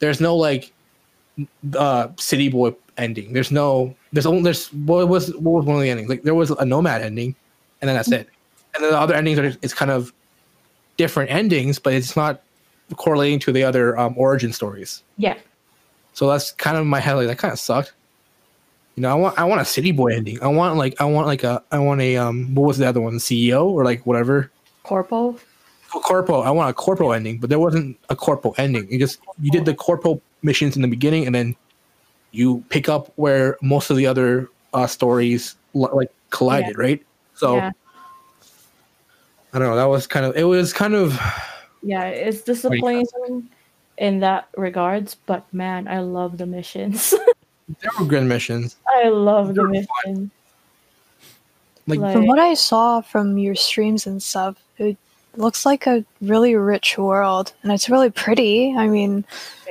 there's 0.00 0.20
no 0.20 0.36
like 0.36 0.72
uh 1.76 2.08
city 2.16 2.48
boy 2.48 2.74
ending. 2.96 3.32
There's 3.32 3.50
no 3.50 3.94
there's 4.12 4.26
only 4.26 4.42
there's 4.42 4.72
what 4.72 5.08
was 5.08 5.34
what 5.36 5.52
was 5.52 5.64
one 5.64 5.76
of 5.76 5.82
the 5.82 5.90
endings? 5.90 6.08
Like 6.08 6.22
there 6.22 6.34
was 6.34 6.50
a 6.50 6.64
nomad 6.64 7.02
ending 7.02 7.34
and 7.80 7.88
then 7.88 7.96
that's 7.96 8.10
it. 8.12 8.28
And 8.74 8.84
then 8.84 8.92
the 8.92 8.98
other 8.98 9.14
endings 9.14 9.38
are 9.38 9.44
it's 9.62 9.74
kind 9.74 9.90
of 9.90 10.12
different 10.96 11.30
endings 11.30 11.78
but 11.78 11.92
it's 11.94 12.16
not 12.16 12.42
correlating 12.96 13.38
to 13.40 13.52
the 13.52 13.64
other 13.64 13.98
um, 13.98 14.14
origin 14.16 14.52
stories. 14.52 15.02
Yeah. 15.16 15.38
so 16.12 16.28
that's 16.28 16.52
kind 16.52 16.76
of 16.76 16.86
my 16.86 17.00
head 17.00 17.14
like 17.14 17.26
that 17.26 17.38
kind 17.38 17.52
of 17.52 17.58
sucked. 17.58 17.92
You 18.96 19.02
know 19.02 19.10
i 19.10 19.14
want 19.14 19.38
i 19.38 19.44
want 19.44 19.62
a 19.62 19.64
city 19.64 19.92
boy 19.92 20.14
ending. 20.14 20.42
I 20.42 20.48
want 20.48 20.76
like 20.76 21.00
i 21.00 21.04
want 21.04 21.26
like 21.26 21.44
a 21.44 21.62
i 21.72 21.78
want 21.78 22.00
a 22.02 22.16
um 22.16 22.54
what 22.54 22.66
was 22.66 22.78
the 22.78 22.86
other 22.86 23.00
one? 23.00 23.14
Ceo 23.14 23.64
or 23.64 23.84
like 23.84 24.04
whatever? 24.06 24.50
Corpo. 24.82 25.38
corpo. 25.88 26.40
I 26.40 26.50
want 26.50 26.68
a 26.68 26.74
corpo 26.74 27.12
ending 27.12 27.38
but 27.38 27.48
there 27.48 27.58
wasn't 27.58 27.96
a 28.10 28.16
corpo 28.16 28.52
ending. 28.58 28.90
You 28.90 28.98
just 28.98 29.20
you 29.40 29.50
did 29.50 29.64
the 29.64 29.74
corpo 29.74 30.20
missions 30.42 30.76
in 30.76 30.82
the 30.82 30.88
beginning 30.88 31.26
and 31.26 31.34
then 31.34 31.56
you 32.32 32.64
pick 32.68 32.88
up 32.88 33.12
where 33.16 33.56
most 33.62 33.90
of 33.90 33.96
the 33.96 34.06
other 34.06 34.48
uh 34.74 34.86
stories 34.86 35.56
like 35.74 36.10
collided 36.30 36.76
right 36.78 37.02
so 37.34 37.56
yeah. 37.56 37.70
i 39.52 39.58
don't 39.58 39.68
know 39.68 39.76
that 39.76 39.84
was 39.84 40.06
kind 40.06 40.24
of 40.26 40.36
it 40.36 40.44
was 40.44 40.72
kind 40.72 40.94
of 40.94 41.18
Yeah, 41.82 42.04
it's 42.04 42.42
do 42.42 42.52
you 42.52 42.54
disappointing 42.54 43.48
in 43.98 44.20
that 44.20 44.48
regards, 44.56 45.16
but 45.26 45.42
man, 45.52 45.86
I 45.88 45.98
love 46.00 46.38
the 46.38 46.46
missions. 46.46 47.10
there 47.80 47.90
were 47.98 48.06
good 48.06 48.24
missions 48.24 48.76
I 49.02 49.08
love 49.08 49.48
the 49.48 49.54
They're 49.54 49.68
mission. 49.68 50.30
like 51.86 51.98
Like- 51.98 52.12
From 52.14 52.26
what 52.26 52.38
I 52.38 52.54
saw 52.54 53.00
from 53.00 53.36
your 53.38 53.54
streams 53.54 54.06
and 54.06 54.22
stuff, 54.22 54.56
it 54.78 54.96
looks 55.36 55.66
like 55.66 55.86
a 55.86 56.04
really 56.20 56.54
rich 56.54 56.96
world, 56.98 57.52
and 57.62 57.72
it's 57.72 57.90
really 57.90 58.10
pretty. 58.10 58.74
I 58.76 58.86
mean, 58.88 59.24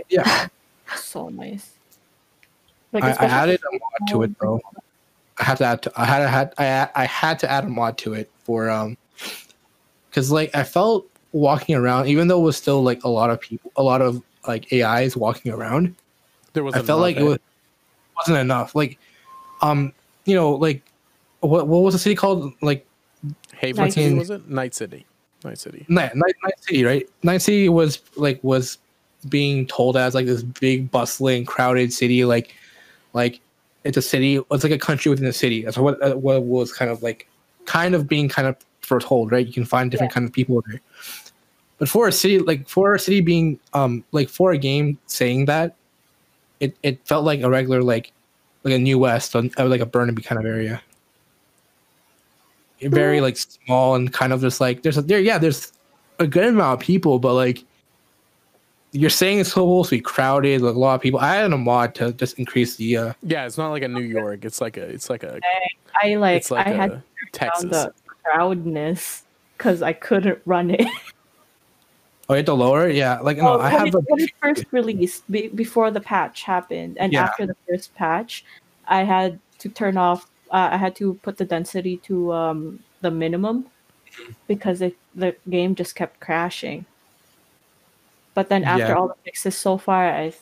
yeah 0.10 0.48
So 0.96 1.30
nice. 1.30 1.72
Like 2.92 3.04
I, 3.04 3.08
I 3.08 3.12
especially- 3.12 3.36
added 3.36 3.62
a 3.62 3.74
mod 3.74 4.10
to 4.10 4.24
it 4.24 4.40
though. 4.40 4.62
I 5.38 5.44
had 5.44 5.58
to 5.58 5.66
add. 5.66 5.82
To, 5.84 5.92
I 5.96 6.06
had. 6.06 6.22
I 6.22 6.28
had. 6.30 6.54
I, 6.58 6.90
I 7.04 7.06
had 7.06 7.40
to 7.40 7.50
add 7.50 7.64
a 7.64 7.70
mod 7.70 7.98
to 8.00 8.14
it 8.14 8.30
for 8.44 8.70
um, 8.70 8.98
because 10.10 10.32
like 10.32 10.56
I 10.56 10.64
felt 10.64 11.08
walking 11.32 11.76
around, 11.76 12.08
even 12.08 12.28
though 12.28 12.40
it 12.40 12.44
was 12.44 12.58
still 12.58 12.84
like 12.84 13.04
a 13.04 13.10
lot 13.10 13.30
of 13.30 13.40
people, 13.40 13.72
a 13.76 13.84
lot 13.84 14.02
of 14.02 14.22
like 14.48 14.72
AIs 14.72 15.16
walking 15.18 15.52
around. 15.52 15.96
There 16.54 16.64
was 16.64 16.76
I 16.76 16.82
felt 16.82 17.00
like 17.02 17.18
it 17.18 17.24
was 17.24 17.40
wasn't 18.18 18.38
enough. 18.38 18.76
Like, 18.76 19.00
um, 19.62 19.94
you 20.26 20.36
know, 20.36 20.52
like 20.52 20.84
what 21.40 21.68
what 21.68 21.80
was 21.80 21.94
the 21.94 22.00
city 22.00 22.14
called? 22.14 22.54
Like 22.62 22.86
Haven 23.56 23.86
Night 23.86 23.94
City, 23.94 24.08
City. 24.08 24.20
was 24.20 24.30
it? 24.30 24.50
Night 24.50 24.76
City. 24.76 25.06
Night 25.44 25.58
City. 25.58 25.86
Night, 25.90 26.16
Night, 26.16 26.36
Night 26.44 26.60
City, 26.60 26.84
right? 26.84 27.10
Night 27.24 27.42
City 27.42 27.68
was 27.70 28.02
like 28.16 28.40
was 28.44 28.78
being 29.30 29.66
told 29.68 29.98
as 29.98 30.14
like 30.16 30.26
this 30.26 30.44
big 30.44 30.90
bustling 30.92 31.46
crowded 31.46 31.94
city, 31.94 32.26
like 32.26 32.56
like 33.14 33.40
it's 33.84 33.98
a 33.98 34.02
city. 34.02 34.40
It's 34.52 34.64
like 34.64 34.72
a 34.74 34.78
country 34.78 35.10
within 35.10 35.26
a 35.28 35.34
city. 35.34 35.64
That's 35.64 35.78
what 35.78 36.02
uh, 36.04 36.16
what 36.16 36.44
was 36.44 36.72
kind 36.74 36.92
of 36.92 37.02
like 37.04 37.28
kind 37.66 37.96
of 37.96 38.08
being 38.08 38.30
kind 38.30 38.48
of 38.48 38.56
foretold, 38.82 39.32
right? 39.32 39.46
You 39.46 39.54
can 39.54 39.66
find 39.66 39.90
different 39.92 40.12
Yeah. 40.12 40.16
kind 40.16 40.26
of 40.28 40.34
people 40.34 40.64
there. 40.68 40.82
But 41.78 41.90
for 41.90 42.08
a 42.08 42.12
city, 42.12 42.40
like 42.40 42.68
for 42.68 42.94
a 42.94 43.00
city 43.00 43.22
being 43.22 43.60
um 43.74 44.04
like 44.12 44.30
for 44.30 44.52
a 44.52 44.58
game 44.58 44.98
saying 45.08 45.46
that, 45.46 45.76
it 46.60 46.76
it 46.84 47.00
felt 47.08 47.26
like 47.26 47.42
a 47.42 47.50
regular 47.50 47.82
like 47.82 48.12
like 48.64 48.74
a 48.76 48.80
New 48.80 49.00
West 49.00 49.36
or 49.36 49.44
or 49.58 49.66
like 49.66 49.82
a 49.82 49.86
Burnaby 49.86 50.22
kind 50.22 50.40
of 50.40 50.46
area. 50.46 50.82
Very 52.84 53.22
like 53.22 53.38
small 53.38 53.94
and 53.94 54.12
kind 54.12 54.34
of 54.34 54.42
just 54.42 54.60
like 54.60 54.82
there's 54.82 54.98
a 54.98 55.04
there 55.04 55.20
yeah 55.20 55.38
there's 55.38 55.72
a 56.18 56.26
good 56.26 56.46
amount 56.46 56.80
of 56.82 56.86
people, 56.86 57.20
but 57.20 57.34
like 57.36 57.64
you're 58.92 59.10
saying 59.10 59.40
it's 59.40 59.50
supposed 59.50 59.90
to 59.90 59.96
be 59.98 60.02
crowded, 60.02 60.62
like 60.62 60.76
a 60.76 60.80
lot 60.80 60.96
of 60.96 61.02
people. 61.02 61.20
I 61.20 61.36
had 61.36 61.52
a 61.52 61.58
mod 61.58 61.96
to 61.96 62.12
just 62.14 62.38
increase 62.38 62.76
the 62.76 62.98
uh 62.98 63.14
Yeah, 63.24 63.46
it's 63.46 63.58
not 63.58 63.70
like 63.70 63.84
a 63.84 63.88
New 63.88 64.04
York. 64.04 64.44
It's 64.44 64.60
like 64.62 64.78
a. 64.78 64.84
It's 64.84 65.10
like 65.10 65.24
a. 65.24 65.40
I 66.02 66.16
like, 66.16 66.38
It's 66.38 66.52
like 66.52 66.68
I 66.68 66.70
a 66.72 66.76
had 66.76 66.90
found 66.92 67.04
Texas. 67.32 67.70
the 67.70 67.94
crowdness 68.24 69.24
because 69.58 69.82
I 69.82 69.94
couldn't 69.94 70.40
run 70.46 70.72
it. 70.72 70.82
oh 72.30 72.34
you 72.34 72.38
have 72.38 72.46
to 72.46 72.54
lower 72.54 72.90
it? 72.90 72.96
Yeah, 72.96 73.20
like 73.20 73.38
no, 73.38 73.56
Oh, 73.56 73.60
I 73.60 73.70
have 73.70 73.88
it, 73.88 73.96
a 73.96 74.00
when 74.00 74.22
it 74.22 74.32
first 74.42 74.66
released, 74.72 75.30
be, 75.32 75.48
before 75.50 75.92
the 75.92 76.02
patch 76.02 76.44
happened, 76.44 76.98
and 76.98 77.14
Yeah. 77.14 77.24
after 77.26 77.46
the 77.48 77.56
first 77.70 77.94
patch, 77.96 78.44
I 78.88 79.04
had 79.04 79.40
to 79.60 79.70
turn 79.70 79.98
off. 79.98 80.26
Uh, 80.52 80.70
I 80.72 80.78
had 80.78 80.96
to 80.98 81.14
put 81.24 81.38
the 81.38 81.46
density 81.46 81.98
to 81.98 82.34
um, 82.34 82.80
the 83.00 83.12
minimum 83.12 83.68
because 84.48 84.82
it, 84.82 84.98
the 85.16 85.34
game 85.50 85.76
just 85.76 85.96
kept 85.96 86.20
crashing. 86.20 86.86
But 88.34 88.50
then 88.50 88.64
after 88.64 88.88
Yeah. 88.88 88.96
all 88.96 89.08
the 89.08 89.16
fixes 89.24 89.58
so 89.58 89.78
far, 89.78 90.08
I 90.10 90.34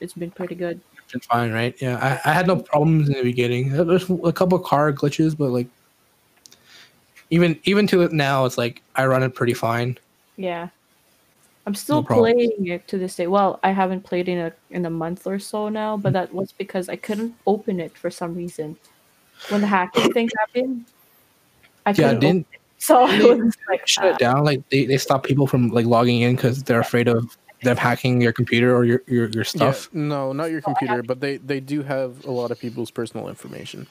it's 0.00 0.14
been 0.14 0.30
pretty 0.30 0.54
good. 0.54 0.80
it's 1.14 1.26
fine, 1.26 1.52
right? 1.52 1.74
Yeah, 1.80 1.98
I, 2.24 2.30
I 2.30 2.32
had 2.32 2.46
no 2.46 2.56
problems 2.56 3.08
in 3.08 3.14
the 3.14 3.22
beginning. 3.22 3.70
There's 3.70 4.08
a 4.10 4.32
couple 4.32 4.58
of 4.58 4.64
car 4.64 4.92
glitches, 4.92 5.36
but 5.36 5.50
like 5.50 5.68
even 7.30 7.58
even 7.64 7.86
to 7.88 8.02
it 8.02 8.12
now, 8.12 8.44
it's 8.44 8.58
like 8.58 8.82
I 8.96 9.06
run 9.06 9.22
it 9.22 9.34
pretty 9.34 9.54
fine. 9.54 9.98
Yeah. 10.36 10.68
I'm 11.64 11.74
still 11.76 12.02
problem. 12.02 12.32
playing 12.34 12.66
it 12.66 12.88
to 12.88 12.98
this 12.98 13.14
day. 13.14 13.28
Well, 13.28 13.60
I 13.62 13.70
haven't 13.70 14.02
played 14.02 14.28
in 14.28 14.38
a 14.38 14.52
in 14.70 14.84
a 14.86 14.90
month 14.90 15.26
or 15.26 15.38
so 15.38 15.68
now, 15.68 15.94
Mm-hmm. 15.94 16.02
but 16.02 16.12
that 16.14 16.34
was 16.34 16.50
because 16.52 16.88
I 16.88 16.96
couldn't 16.96 17.34
open 17.46 17.78
it 17.78 17.96
for 17.96 18.10
some 18.10 18.34
reason. 18.34 18.76
When 19.48 19.60
the 19.60 19.66
hacking 19.68 20.12
thing 20.12 20.28
happened, 20.38 20.86
I 21.86 21.90
Yeah, 21.90 21.94
couldn't. 22.14 22.20
didn't 22.20 22.46
open 22.46 22.46
it. 22.52 22.61
So 22.88 23.04
I 23.04 23.16
was 23.22 23.56
like, 23.68 23.86
shut 23.86 24.06
it 24.06 24.18
down. 24.18 24.42
Like 24.42 24.68
they, 24.70 24.86
they 24.86 24.98
stop 24.98 25.22
people 25.22 25.46
from 25.46 25.68
like 25.68 25.86
logging 25.86 26.20
in 26.22 26.34
because 26.34 26.64
they're 26.64 26.80
afraid 26.80 27.06
of 27.06 27.36
them 27.62 27.76
hacking 27.76 28.20
your 28.20 28.32
computer 28.32 28.74
or 28.74 28.84
your 28.84 29.02
your, 29.06 29.28
your 29.28 29.44
stuff. 29.44 29.88
Yeah, 29.92 30.00
no, 30.00 30.32
not 30.32 30.50
your 30.50 30.62
computer, 30.62 31.00
but 31.00 31.20
they 31.20 31.36
they 31.36 31.60
do 31.60 31.84
have 31.84 32.24
a 32.24 32.32
lot 32.32 32.50
of 32.50 32.58
people's 32.58 32.90
personal 32.90 33.28
information. 33.28 33.86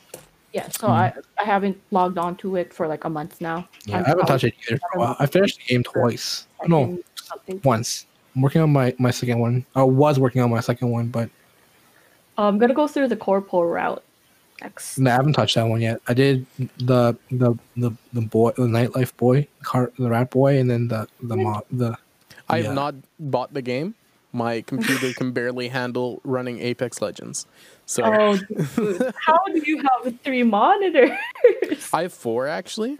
yeah. 0.52 0.68
So 0.70 0.88
I 0.88 1.14
I 1.40 1.46
haven't 1.46 1.80
logged 1.92 2.18
on 2.18 2.36
to 2.38 2.58
it 2.58 2.74
for 2.74 2.86
like 2.86 3.06
a 3.06 3.10
month 3.10 3.40
now. 3.40 3.66
Yeah, 3.86 4.00
I'm 4.00 4.06
I 4.06 4.10
haven't 4.10 4.26
touched 4.26 4.44
it 4.44 4.56
either 4.68 4.78
for 4.78 4.98
a 4.98 5.00
while. 5.00 5.16
I 5.20 5.26
finished 5.26 5.60
the 5.60 5.74
game 5.74 5.84
twice. 5.84 6.48
No, 6.68 7.00
something. 7.16 7.62
once. 7.64 8.06
I'm 8.36 8.42
working 8.42 8.62
on 8.62 8.74
my 8.74 8.94
my 9.00 9.12
second 9.12 9.40
one. 9.40 9.66
I 9.74 9.84
was 9.84 10.20
working 10.20 10.42
on 10.42 10.50
my 10.50 10.60
second 10.60 10.90
one, 10.90 11.08
but 11.08 11.30
Uh, 12.38 12.44
I'm 12.50 12.58
gonna 12.58 12.74
go 12.74 12.88
through 12.88 13.08
the 13.08 13.16
corpo 13.16 13.62
route. 13.64 14.04
Next. 14.62 14.98
No, 15.00 15.10
I 15.10 15.14
haven't 15.14 15.34
touched 15.34 15.56
that 15.56 15.64
one 15.68 15.82
yet. 15.82 16.02
I 16.08 16.14
did 16.14 16.46
the 16.78 17.16
the 17.32 17.56
the 17.76 17.92
the 18.14 18.22
boy, 18.22 18.52
the 18.56 18.64
nightlife 18.64 19.16
boy, 19.18 19.48
car, 19.64 19.92
the 19.98 20.10
rat 20.10 20.30
boy, 20.30 20.58
and 20.60 20.70
then 20.70 20.88
the 20.88 21.08
the 21.22 21.36
hmm. 21.36 21.44
mo- 21.44 21.66
the. 21.72 21.98
I 22.50 22.58
have 22.58 22.66
Yeah. 22.68 22.74
not 22.74 22.96
bought 23.20 23.54
the 23.54 23.62
game. 23.62 23.96
My 24.34 24.62
computer 24.62 25.14
can 25.14 25.32
barely 25.40 25.68
handle 25.70 26.22
running 26.24 26.60
Apex 26.60 27.02
Legends. 27.02 27.46
So 27.86 28.04
Oh, 28.06 29.12
how 29.26 29.44
do 29.46 29.62
you 29.66 29.82
have 29.84 30.20
three 30.24 30.44
monitors? 30.44 31.12
I 31.94 32.04
have 32.04 32.14
four 32.14 32.48
actually. 32.48 33.00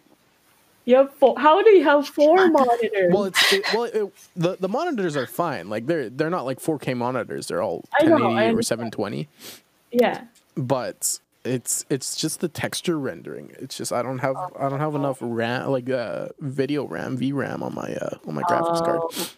You 0.86 0.96
have 0.96 1.14
four. 1.14 1.38
How 1.40 1.62
do 1.64 1.70
you 1.70 1.84
have 1.84 2.08
four 2.08 2.50
monitors? 2.50 3.14
Well, 3.14 3.26
it's 3.26 3.54
it, 3.54 3.64
well 3.74 3.84
it, 3.84 4.14
the 4.36 4.58
the 4.60 4.68
monitors 4.68 5.16
are 5.16 5.28
fine. 5.28 5.70
Like 5.70 5.86
they're 5.86 6.10
they're 6.10 6.30
not 6.32 6.46
like 6.46 6.60
4K 6.60 6.98
monitors. 6.98 7.48
They're 7.48 7.62
all 7.62 7.86
I 8.00 8.06
know, 8.06 8.14
1080 8.14 8.56
or 8.58 8.62
720. 8.64 9.28
yeah. 9.92 10.24
But 10.58 11.20
it's 11.44 11.86
it's 11.90 12.16
just 12.16 12.40
the 12.40 12.48
texture 12.48 13.00
rendering. 13.00 13.52
It's 13.60 13.76
just 13.76 13.92
I 13.92 14.02
don't 14.02 14.20
have 14.20 14.36
I 14.60 14.70
don't 14.70 14.80
have 14.80 14.96
enough 14.96 15.18
RAM 15.22 15.70
like 15.72 15.90
uh 15.90 16.30
video 16.40 16.86
RAM 16.86 17.18
VRAM 17.18 17.62
on 17.62 17.74
my 17.74 17.96
uh 17.96 18.18
on 18.28 18.36
my 18.36 18.44
graphics 18.44 18.84
card. 18.86 19.00
Oh, 19.04 19.30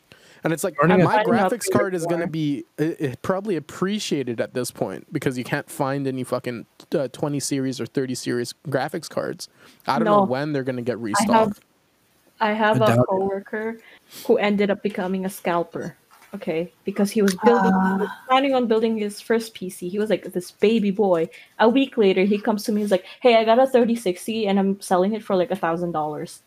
And 0.44 0.52
it's 0.52 0.64
like 0.64 0.78
Running 0.82 1.04
my 1.06 1.24
graphics 1.24 1.72
card 1.72 1.96
is 1.96 2.06
gonna 2.06 2.28
be 2.28 2.66
it, 2.78 3.00
it 3.00 3.22
probably 3.22 3.56
appreciated 3.56 4.42
at 4.42 4.54
this 4.54 4.72
point 4.72 5.12
because 5.14 5.38
you 5.38 5.44
can't 5.46 5.70
find 5.70 6.06
any 6.06 6.24
fucking 6.24 6.66
uh, 6.94 7.08
20 7.08 7.40
series 7.40 7.80
or 7.80 7.86
30 7.86 8.16
series 8.16 8.54
graphics 8.68 9.10
cards. 9.10 9.48
I 9.88 9.98
don't 10.00 10.06
know 10.06 10.24
when 10.26 10.52
they're 10.52 10.64
gonna 10.64 10.82
get 10.82 11.00
restocked. 11.00 11.62
I 12.42 12.52
have 12.52 12.82
I 12.82 12.86
a 12.86 12.88
doubt 12.90 13.00
it. 13.00 13.06
coworker 13.08 13.80
who 14.28 14.38
ended 14.38 14.70
up 14.70 14.84
becoming 14.84 15.24
a 15.26 15.30
scalper. 15.30 15.96
Okay, 16.36 16.72
because 16.84 17.12
he 17.12 17.22
was 17.22 17.36
building, 17.44 17.72
he 17.72 17.94
was 18.00 18.08
ah. 18.10 18.24
planning 18.28 18.56
on 18.56 18.66
building 18.66 18.98
his 18.98 19.22
first 19.22 19.54
PC. 19.54 19.90
He 19.90 20.00
was 20.00 20.10
like 20.10 20.24
this 20.34 20.50
baby 20.50 20.90
boy. 20.90 21.30
A 21.60 21.70
week 21.70 21.96
later, 21.96 22.24
he 22.24 22.40
comes 22.40 22.64
to 22.64 22.72
me. 22.72 22.82
He's 22.82 22.90
like, 22.90 23.06
"Hey, 23.22 23.36
I 23.36 23.44
got 23.44 23.60
a 23.60 23.68
3060, 23.68 24.48
and 24.48 24.58
I'm 24.58 24.82
selling 24.82 25.14
it 25.14 25.24
for 25.24 25.36
like 25.36 25.52
a 25.52 25.56
thousand 25.56 25.92
dollars." 25.92 26.42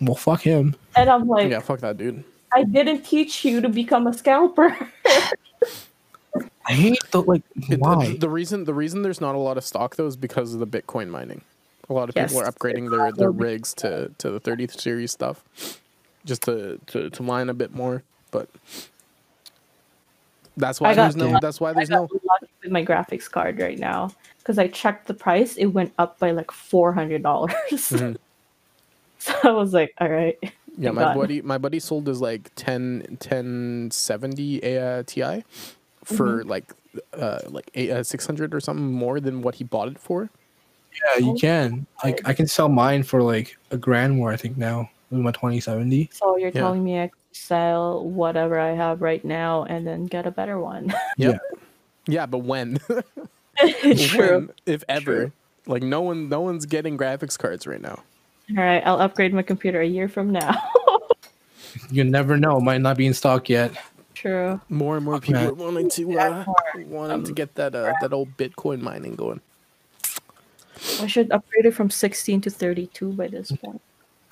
Well, 0.00 0.14
fuck 0.14 0.40
him. 0.42 0.76
And 0.96 1.10
I'm 1.10 1.28
like, 1.28 1.50
yeah, 1.50 1.60
fuck 1.60 1.80
that 1.80 1.98
dude. 1.98 2.24
"I 2.52 2.64
didn't 2.64 3.02
teach 3.02 3.44
you 3.44 3.60
to 3.60 3.68
become 3.68 4.06
a 4.06 4.14
scalper." 4.14 4.76
I 6.66 6.72
hate 6.72 6.98
the 7.10 7.20
like. 7.20 7.42
It- 7.68 7.80
Why? 7.80 8.08
The, 8.08 8.18
the 8.18 8.30
reason 8.30 8.64
the 8.64 8.74
reason 8.74 9.02
there's 9.02 9.20
not 9.20 9.34
a 9.34 9.38
lot 9.38 9.58
of 9.58 9.64
stock 9.64 9.96
though 9.96 10.06
is 10.06 10.16
because 10.16 10.54
of 10.54 10.60
the 10.60 10.66
Bitcoin 10.66 11.10
mining. 11.10 11.42
A 11.90 11.92
lot 11.92 12.08
of 12.08 12.16
Yes. 12.16 12.32
people 12.32 12.46
are 12.46 12.52
upgrading 12.52 12.90
their, 12.90 13.12
their 13.12 13.30
rigs 13.30 13.72
to, 13.74 14.10
to 14.18 14.30
the 14.30 14.40
30th 14.40 14.78
series 14.78 15.10
stuff, 15.10 15.42
just 16.24 16.42
to, 16.42 16.78
to, 16.88 17.08
to 17.08 17.22
mine 17.22 17.48
a 17.48 17.54
bit 17.54 17.74
more. 17.74 18.02
But 18.30 18.50
that's 20.58 20.80
why 20.80 20.90
I 20.90 20.94
there's 20.94 21.16
no. 21.16 21.28
Yeah. 21.30 21.38
That's 21.40 21.60
why 21.60 21.70
I 21.70 21.74
there's 21.74 21.88
got 21.88 22.10
no. 22.12 22.20
lucky 22.24 22.46
with 22.62 22.70
my 22.70 22.84
graphics 22.84 23.30
card 23.30 23.58
right 23.58 23.78
now 23.78 24.10
because 24.38 24.58
I 24.58 24.68
checked 24.68 25.06
the 25.06 25.14
price. 25.14 25.56
It 25.56 25.66
went 25.66 25.92
up 25.98 26.18
by 26.18 26.30
like 26.32 26.50
four 26.52 26.92
hundred 26.92 27.22
dollars. 27.22 27.54
Mhm. 27.70 28.16
so 29.18 29.34
I 29.44 29.50
was 29.50 29.72
like, 29.72 29.94
"All 30.00 30.08
right." 30.10 30.36
Yeah, 30.76 30.90
my 30.92 31.02
God. 31.02 31.16
buddy 31.16 31.42
my 31.42 31.58
buddy 31.58 31.80
sold 31.80 32.06
his 32.06 32.20
like 32.20 32.50
10 32.54 33.18
1070 33.20 34.62
uh, 34.78 35.02
Ti 35.06 35.42
for 36.04 36.40
Mm-hmm. 36.40 36.48
like 36.48 36.72
uh 37.14 37.40
like 37.48 37.68
eight, 37.74 37.90
uh, 37.90 38.02
600 38.04 38.54
or 38.54 38.60
something 38.60 38.86
more 38.92 39.18
than 39.20 39.42
what 39.42 39.56
he 39.56 39.64
bought 39.64 39.88
it 39.88 39.98
for. 39.98 40.30
yeah, 41.16 41.26
you 41.26 41.34
can. 41.34 41.86
Like, 42.04 42.20
I 42.26 42.32
can 42.32 42.46
sell 42.46 42.68
mine 42.68 43.02
for 43.02 43.22
like 43.22 43.56
a 43.72 43.76
grand 43.76 44.16
more. 44.16 44.32
I 44.32 44.36
think 44.36 44.56
now 44.56 44.88
with 45.10 45.20
my 45.20 45.32
2070. 45.32 46.10
So 46.12 46.36
you're 46.36 46.48
Yeah. 46.50 46.60
telling 46.60 46.84
me 46.84 47.00
I 47.02 47.08
can 47.08 47.17
sell 47.38 48.04
whatever 48.04 48.58
I 48.58 48.74
have 48.74 49.00
right 49.00 49.24
now 49.24 49.64
and 49.64 49.86
then 49.86 50.06
get 50.06 50.26
a 50.26 50.30
better 50.30 50.58
one? 50.58 50.92
Yep. 51.16 51.40
Yeah, 52.06 52.26
but 52.26 52.38
when? 52.38 52.78
True. 53.96 54.28
when 54.28 54.50
if 54.66 54.84
ever. 54.88 55.32
Like 55.66 55.82
no 55.82 56.00
one 56.00 56.28
no 56.28 56.40
one's 56.40 56.64
getting 56.64 56.96
graphics 56.96 57.38
cards 57.38 57.66
right 57.66 57.80
now. 57.80 58.02
All 58.56 58.64
right, 58.64 58.82
I'll 58.86 59.00
upgrade 59.00 59.34
my 59.34 59.42
computer 59.42 59.80
a 59.80 59.86
year 59.86 60.08
from 60.08 60.32
now. 60.32 60.54
You 61.90 62.02
never 62.02 62.36
know. 62.36 62.56
It 62.58 62.62
might 62.62 62.80
not 62.80 62.96
be 62.96 63.06
in 63.06 63.14
stock 63.14 63.48
yet. 63.48 63.70
True. 64.14 64.60
More 64.68 64.96
and 64.96 65.04
more 65.04 65.20
people 65.20 65.40
man. 65.42 65.50
are 65.50 65.54
wanting 65.54 65.88
to 65.90 66.18
uh, 66.18 66.44
wanting 66.86 67.24
to 67.24 67.32
get 67.32 67.54
that 67.54 67.74
uh, 67.74 67.92
that 68.00 68.12
old 68.12 68.36
Bitcoin 68.36 68.80
mining 68.80 69.14
going. 69.14 69.40
I 71.00 71.06
should 71.06 71.30
upgrade 71.30 71.66
it 71.66 71.74
from 71.74 71.90
16 71.90 72.40
to 72.42 72.50
32 72.50 73.12
by 73.12 73.28
this 73.28 73.52
point. 73.52 73.80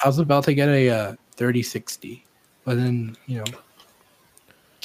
I 0.03 0.09
was 0.09 0.19
about 0.19 0.45
to 0.45 0.55
get 0.55 0.69
a 0.69 0.91
uh, 0.91 1.15
3060, 1.37 2.25
but 2.67 2.77
then 2.77 3.17
you 3.27 3.39
know 3.39 3.45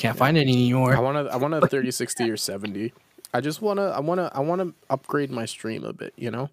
can't 0.01 0.17
find 0.17 0.35
it 0.35 0.41
anymore. 0.41 0.95
I 0.95 0.99
want 0.99 1.27
to 1.27 1.31
I 1.31 1.35
want 1.35 1.53
a 1.53 1.61
3060 1.67 2.31
or 2.31 2.37
70. 2.37 2.91
I 3.33 3.41
just 3.41 3.61
want 3.61 3.77
to 3.77 3.83
I 3.83 3.99
want 3.99 4.19
to 4.19 4.31
I 4.33 4.39
want 4.39 4.61
to 4.61 4.73
upgrade 4.89 5.29
my 5.29 5.45
stream 5.45 5.83
a 5.83 5.93
bit, 5.93 6.13
you 6.15 6.31
know? 6.31 6.49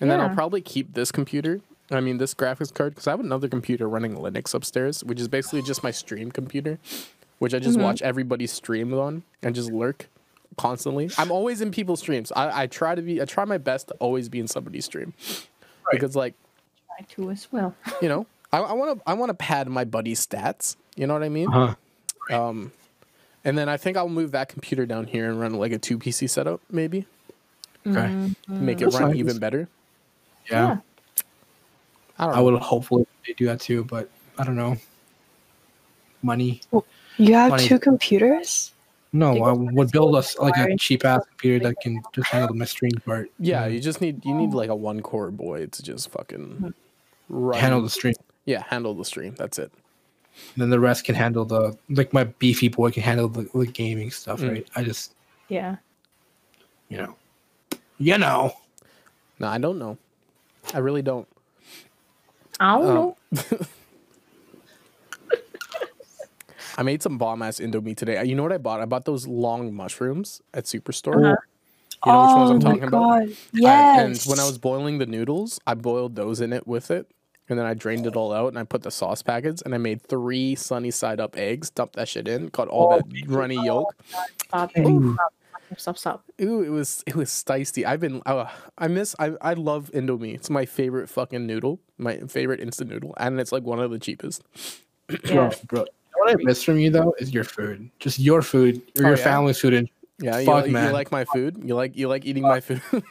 And 0.00 0.10
then 0.10 0.20
I'll 0.20 0.34
probably 0.34 0.60
keep 0.60 0.94
this 0.94 1.10
computer. 1.10 1.60
I 1.90 2.00
mean, 2.00 2.18
this 2.18 2.34
graphics 2.34 2.72
card 2.72 2.94
cuz 2.94 3.06
I 3.06 3.10
have 3.10 3.20
another 3.20 3.48
computer 3.48 3.88
running 3.88 4.14
Linux 4.14 4.54
upstairs, 4.54 5.02
which 5.02 5.20
is 5.20 5.26
basically 5.26 5.62
just 5.62 5.82
my 5.82 5.90
stream 5.90 6.30
computer, 6.30 6.78
which 7.38 7.54
I 7.54 7.58
just 7.58 7.76
mm-hmm. 7.76 7.84
watch 7.84 8.02
everybody 8.02 8.46
stream 8.46 8.94
on 8.94 9.24
and 9.42 9.54
just 9.54 9.72
lurk 9.72 10.08
constantly. 10.56 11.10
I'm 11.18 11.32
always 11.32 11.60
in 11.60 11.72
people's 11.72 12.00
streams. 12.00 12.30
I, 12.36 12.62
I 12.62 12.66
try 12.66 12.94
to 12.94 13.02
be 13.02 13.20
I 13.20 13.24
try 13.24 13.44
my 13.44 13.58
best 13.58 13.88
to 13.88 13.94
always 13.94 14.28
be 14.28 14.38
in 14.38 14.46
somebody's 14.46 14.84
stream. 14.84 15.12
Because 15.90 16.14
like, 16.14 16.34
I 16.98 17.02
too 17.02 17.30
as 17.30 17.48
well. 17.50 17.74
you 18.00 18.08
know, 18.08 18.26
I 18.52 18.72
want 18.72 18.98
to 18.98 19.02
I 19.06 19.14
want 19.14 19.30
to 19.30 19.34
pad 19.34 19.68
my 19.68 19.84
buddy's 19.84 20.26
stats, 20.26 20.76
you 20.94 21.06
know 21.06 21.14
what 21.14 21.22
I 21.22 21.28
mean? 21.28 21.50
Huh. 21.50 21.74
Um, 22.30 22.72
and 23.44 23.56
then 23.56 23.68
I 23.68 23.76
think 23.76 23.96
I'll 23.96 24.08
move 24.08 24.32
that 24.32 24.48
computer 24.48 24.86
down 24.86 25.06
here 25.06 25.28
and 25.30 25.40
run 25.40 25.54
like 25.54 25.72
a 25.72 25.78
two 25.78 25.98
PC 25.98 26.28
setup, 26.30 26.60
maybe 26.70 27.06
Okay. 27.86 27.98
Mm-hmm. 27.98 28.66
make 28.66 28.80
it 28.80 28.84
That's 28.84 28.98
run 28.98 29.10
nice. 29.10 29.18
even 29.18 29.38
better. 29.38 29.68
Yeah. 30.50 30.78
I 32.18 32.26
don't 32.26 32.34
I 32.34 32.40
would 32.40 32.60
hopefully 32.60 33.06
they 33.26 33.34
do 33.34 33.46
that 33.46 33.60
too, 33.60 33.84
but 33.84 34.08
I 34.38 34.44
don't 34.44 34.56
know. 34.56 34.76
Money. 36.22 36.62
You 37.18 37.34
have 37.34 37.50
Funny. 37.50 37.68
two 37.68 37.78
computers? 37.78 38.72
No, 39.12 39.44
I 39.44 39.52
would 39.52 39.90
build 39.92 40.16
us 40.16 40.36
like 40.38 40.56
a 40.56 40.76
cheap 40.76 41.04
ass 41.04 41.24
computer 41.26 41.68
that 41.68 41.76
can 41.80 42.02
just 42.12 42.28
handle 42.28 42.56
the 42.56 42.66
stream 42.66 42.92
part. 43.04 43.30
Yeah, 43.38 43.66
you 43.66 43.80
just 43.80 44.00
need 44.00 44.24
you 44.24 44.34
need 44.34 44.52
oh. 44.52 44.56
like 44.56 44.68
a 44.68 44.74
one 44.74 45.00
core 45.00 45.30
boy 45.30 45.66
to 45.66 45.82
just 45.82 46.10
fucking 46.10 46.56
hmm. 46.56 46.68
run. 47.28 47.58
handle 47.58 47.80
the 47.80 47.90
stream. 47.90 48.14
Yeah, 48.46 48.62
handle 48.68 48.94
the 48.94 49.04
stream. 49.04 49.34
That's 49.36 49.58
it. 49.58 49.70
then 50.56 50.70
the 50.70 50.80
rest 50.80 51.04
can 51.04 51.14
handle 51.14 51.44
the 51.44 51.76
like 51.90 52.12
my 52.12 52.24
beefy 52.24 52.68
boy 52.68 52.90
can 52.90 53.02
handle 53.02 53.28
the, 53.28 53.48
the 53.54 53.66
gaming 53.66 54.10
stuff, 54.10 54.40
Mm. 54.40 54.48
right? 54.50 54.66
I 54.76 54.82
just 54.84 55.14
Yeah. 55.48 55.76
you 56.88 56.96
know, 56.98 57.16
you 57.98 58.16
know. 58.18 58.52
No, 59.38 59.48
I 59.48 59.58
don't 59.58 59.78
know. 59.78 59.98
I 60.74 60.78
really 60.78 61.02
don't. 61.02 61.28
I 62.58 62.78
don't 62.78 62.86
Um, 62.88 62.94
know. 62.94 63.16
I 66.78 66.82
made 66.82 67.02
some 67.02 67.16
bomb 67.16 67.40
ass 67.42 67.58
Indomie 67.58 67.96
today. 67.96 68.22
You 68.24 68.34
know 68.34 68.42
what 68.42 68.52
I 68.52 68.58
bought? 68.58 68.80
I 68.80 68.84
bought 68.84 69.04
those 69.06 69.26
long 69.26 69.72
mushrooms 69.74 70.42
at 70.52 70.64
Superstore. 70.64 71.32
Uh-huh. 71.32 71.36
You 72.04 72.12
know 72.12 72.20
which 72.20 72.36
ones 72.36 72.50
oh 72.50 72.52
I'm 72.52 72.58
my 72.58 72.64
talking 72.64 72.82
about? 72.84 73.00
god. 73.00 73.28
I- 73.30 73.36
Yes. 73.52 74.26
and 74.26 74.30
when 74.30 74.38
I 74.40 74.44
was 74.46 74.58
boiling 74.58 74.98
the 74.98 75.06
noodles, 75.06 75.58
I 75.66 75.74
boiled 75.74 76.14
those 76.16 76.40
in 76.42 76.52
it 76.52 76.66
with 76.66 76.90
it. 76.90 77.10
And 77.48 77.58
then 77.58 77.66
I 77.66 77.74
drained 77.74 78.06
it 78.06 78.16
all 78.16 78.32
out 78.32 78.48
and 78.48 78.58
I 78.58 78.64
put 78.64 78.82
the 78.82 78.90
sauce 78.90 79.22
packets 79.22 79.62
and 79.62 79.74
I 79.74 79.78
made 79.78 80.02
three 80.02 80.54
sunny 80.56 80.90
side 80.90 81.20
up 81.20 81.36
eggs, 81.36 81.70
dumped 81.70 81.94
that 81.96 82.08
shit 82.08 82.26
in, 82.26 82.48
got 82.48 82.66
all 82.68 82.90
that 82.90 83.04
runny 83.28 83.54
yolk. 83.64 83.94
Stop 84.48 84.72
it. 84.74 84.84
Ooh. 84.86 85.14
Stop, 85.14 85.78
stop, 85.78 85.98
stop. 85.98 86.24
Ooh, 86.40 86.62
it 86.62 86.70
was 86.70 87.04
it 87.06 87.14
was 87.14 87.30
spicy. 87.30 87.86
I've 87.86 88.00
been 88.00 88.20
uh, 88.26 88.48
I 88.78 88.88
miss 88.88 89.14
I 89.18 89.32
I 89.40 89.54
love 89.54 89.90
Indomie. 89.94 90.34
It's 90.34 90.50
my 90.50 90.64
favorite 90.66 91.08
fucking 91.08 91.46
noodle, 91.46 91.78
my 91.98 92.18
favorite 92.28 92.60
instant 92.60 92.90
noodle, 92.90 93.14
and 93.18 93.38
it's 93.40 93.52
like 93.52 93.62
one 93.62 93.78
of 93.80 93.90
the 93.90 93.98
cheapest. 93.98 94.42
Yeah. 95.24 95.52
Bro, 95.68 95.82
you 95.82 95.86
what 96.18 96.30
I 96.32 96.34
miss 96.42 96.62
from 96.64 96.78
you 96.78 96.90
though 96.90 97.14
is 97.18 97.32
your 97.32 97.44
food. 97.44 97.90
Just 98.00 98.18
your 98.18 98.42
food 98.42 98.76
or 98.98 99.04
Oh, 99.04 99.08
your 99.08 99.18
yeah? 99.18 99.24
family's 99.24 99.60
food 99.60 99.74
and 99.74 99.88
Yeah, 100.20 100.38
Fuck, 100.38 100.46
like, 100.48 100.66
you 100.66 100.72
man. 100.72 100.92
like 100.92 101.12
my 101.12 101.24
food? 101.26 101.62
You 101.64 101.76
like 101.76 101.96
you 101.96 102.08
like 102.08 102.24
eating 102.26 102.42
my 102.42 102.60
food? 102.60 102.82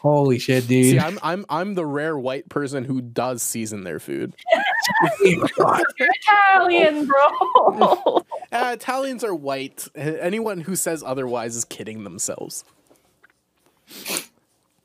holy 0.00 0.38
shit, 0.38 0.66
dude. 0.66 0.84
See, 0.86 0.98
I'm 0.98 1.18
I'm 1.22 1.44
I'm 1.48 1.74
the 1.74 1.86
rare 1.86 2.18
white 2.18 2.48
person 2.48 2.84
who 2.84 3.00
does 3.00 3.42
season 3.42 3.84
their 3.84 4.00
food. 4.00 4.34
Italian, 5.20 7.06
bro. 7.06 8.22
Uh, 8.52 8.72
Italians 8.74 9.22
are 9.22 9.32
white. 9.32 9.86
Anyone 9.94 10.60
who 10.60 10.74
says 10.74 11.04
otherwise 11.04 11.54
is 11.54 11.64
kidding 11.64 12.02
themselves. 12.02 12.64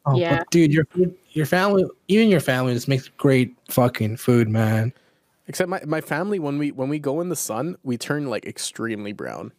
Oh, 0.06 0.16
Yeah. 0.16 0.44
dude, 0.52 0.72
your 0.72 0.86
food, 0.86 1.16
your 1.32 1.48
family, 1.48 1.84
even 2.08 2.30
your 2.30 2.42
family 2.42 2.76
just 2.76 2.88
makes 2.88 3.08
great 3.08 3.56
fucking 3.70 4.18
food, 4.18 4.50
man. 4.50 4.94
Except 5.48 5.68
my, 5.68 5.82
my 5.84 6.00
family 6.00 6.38
when 6.38 6.60
we 6.60 6.72
when 6.74 6.90
we 6.90 7.00
go 7.00 7.22
in 7.22 7.30
the 7.30 7.36
sun, 7.36 7.76
we 7.84 7.98
turn 7.98 8.28
like 8.28 8.46
extremely 8.46 9.14
brown. 9.14 9.52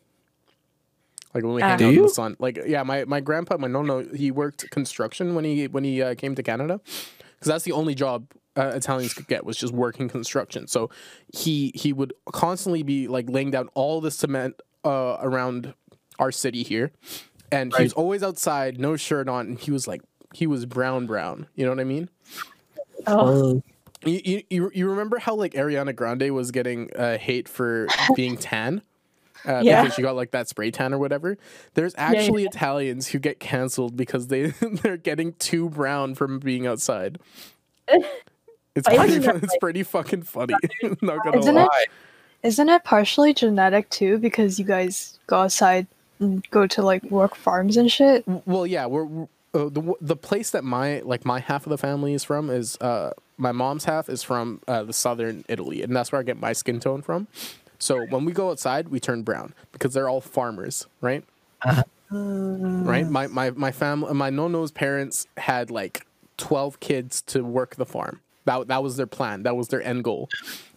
Like 1.37 1.45
when 1.45 1.55
we 1.55 1.63
Ah. 1.63 1.69
hang 1.69 1.79
Do 1.79 1.87
out 1.89 1.95
in 1.95 2.03
the 2.03 2.09
sun. 2.09 2.37
Like 2.39 2.59
yeah, 2.67 2.83
my, 2.83 3.05
my 3.05 3.21
grandpa, 3.21 3.59
my 3.59 3.69
no 3.69 3.83
no, 3.83 4.01
he 4.15 4.31
worked 4.31 4.71
construction 4.71 5.35
when 5.35 5.45
he 5.45 5.67
when 5.69 5.85
he 5.85 6.03
uh, 6.03 6.15
came 6.15 6.35
to 6.35 6.43
Canada, 6.43 6.81
because 6.85 7.49
that's 7.53 7.65
the 7.65 7.73
only 7.73 7.95
job 7.95 8.27
uh, 8.57 8.73
Italians 8.75 9.13
could 9.13 9.27
get 9.29 9.45
was 9.45 9.59
just 9.59 9.75
working 9.75 10.09
construction. 10.09 10.67
So 10.67 10.89
he 11.33 11.73
he 11.75 11.93
would 11.93 12.15
constantly 12.33 12.83
be 12.83 13.07
like 13.07 13.29
laying 13.29 13.51
down 13.51 13.69
all 13.75 14.01
the 14.01 14.11
cement 14.11 14.61
uh, 14.85 15.19
around 15.21 15.75
our 16.19 16.33
city 16.33 16.63
here, 16.63 16.91
and 17.53 17.75
he 17.77 17.83
was 17.83 17.93
always 17.93 18.23
outside, 18.23 18.81
no 18.81 18.97
shirt 18.97 19.29
on, 19.29 19.47
and 19.47 19.59
he 19.59 19.71
was 19.71 19.87
like 19.87 20.01
he 20.33 20.47
was 20.47 20.65
brown 20.65 21.07
brown. 21.07 21.47
You 21.55 21.65
know 21.67 21.71
what 21.73 21.81
I 21.81 21.85
mean? 21.85 22.09
Oh, 23.07 23.59
Uh, 23.59 23.61
You 24.11 24.21
you, 24.25 24.43
you, 24.51 24.71
you 24.75 24.89
remember 24.91 25.19
how 25.19 25.35
like 25.35 25.53
Ariana 25.55 25.95
Grande 25.95 26.31
was 26.33 26.51
getting 26.51 26.91
uh, 26.97 27.19
hate 27.19 27.49
for 27.49 27.89
being 28.15 28.37
tan? 28.39 28.81
Uh, 29.47 29.61
Yeah. 29.65 29.83
because 29.83 29.95
she 29.97 30.03
got 30.03 30.17
like 30.17 30.31
that 30.31 30.49
spray 30.49 30.71
tan 30.71 30.95
or 30.95 30.99
whatever. 30.99 31.37
There's 31.75 31.95
actually 31.99 32.45
Italians 32.45 33.09
who 33.09 33.19
get 33.19 33.41
canceled 33.41 33.97
because 33.97 34.29
they 34.29 34.47
they're 34.61 34.97
getting 34.97 35.33
too 35.35 35.69
brown 35.71 36.15
from 36.15 36.39
being 36.39 36.67
outside. 36.67 37.19
It's 38.75 38.87
pretty, 38.87 39.15
isn't 39.15 39.23
that, 39.23 39.43
it's 39.43 39.57
pretty 39.57 39.83
fucking 39.83 40.25
funny. 40.25 40.53
Not 41.01 41.01
gonna 41.25 41.39
Isn't 41.39 41.55
lie. 41.55 41.63
it? 41.63 41.69
why? 41.69 41.85
Isn't 42.43 42.69
it 42.69 42.85
partially 42.85 43.33
genetic 43.33 43.89
too? 43.89 44.19
Because 44.19 44.59
you 44.59 44.67
guys 44.67 45.19
go 45.29 45.41
outside 45.41 45.87
and 46.21 46.47
go 46.51 46.67
to 46.67 46.83
like 46.83 47.03
work 47.05 47.35
farms 47.35 47.79
and 47.79 47.91
shit. 47.91 48.23
Well, 48.47 48.67
yeah, 48.67 48.85
we're, 48.85 49.05
we're 49.05 49.29
uh, 49.55 49.71
the 49.71 49.95
the 50.03 50.15
place 50.17 50.51
that 50.51 50.63
my 50.63 51.01
like 51.01 51.25
my 51.25 51.41
half 51.41 51.65
of 51.65 51.71
the 51.71 51.79
family 51.79 52.13
is 52.13 52.23
from 52.23 52.51
is 52.51 52.77
uh 52.83 53.13
my 53.39 53.51
mom's 53.53 53.87
half 53.87 54.11
is 54.11 54.23
from 54.23 54.61
uh, 54.69 54.83
the 54.83 54.93
southern 54.93 55.45
Italy, 55.49 55.83
and 55.83 55.97
that's 55.97 56.13
where 56.13 56.21
I 56.21 56.23
get 56.23 56.39
my 56.39 56.53
skin 56.53 56.79
tone 56.79 57.01
from. 57.01 57.29
So 57.79 58.07
when 58.07 58.25
we 58.25 58.33
go 58.33 58.51
outside, 58.51 58.89
we 58.89 59.01
turn 59.01 59.23
brown 59.23 59.55
because 59.73 59.95
they're 59.95 60.09
all 60.09 60.21
farmers, 60.21 60.87
right? 61.01 61.25
Right. 62.11 63.07
My 63.09 63.27
my 63.27 63.51
my 63.51 63.73
family, 63.73 64.15
my 64.15 64.31
no 64.31 64.49
no's 64.49 64.71
parents 64.71 65.27
had 65.37 65.71
like 65.71 66.07
twelve 66.37 66.79
kids 66.81 67.21
to 67.23 67.43
work 67.43 67.77
the 67.77 67.87
farm. 67.87 68.21
That 68.45 68.69
that 68.69 68.83
was 68.83 68.97
their 68.97 69.07
plan. 69.09 69.43
That 69.43 69.57
was 69.57 69.69
their 69.69 69.83
end 69.83 70.05
goal, 70.05 70.29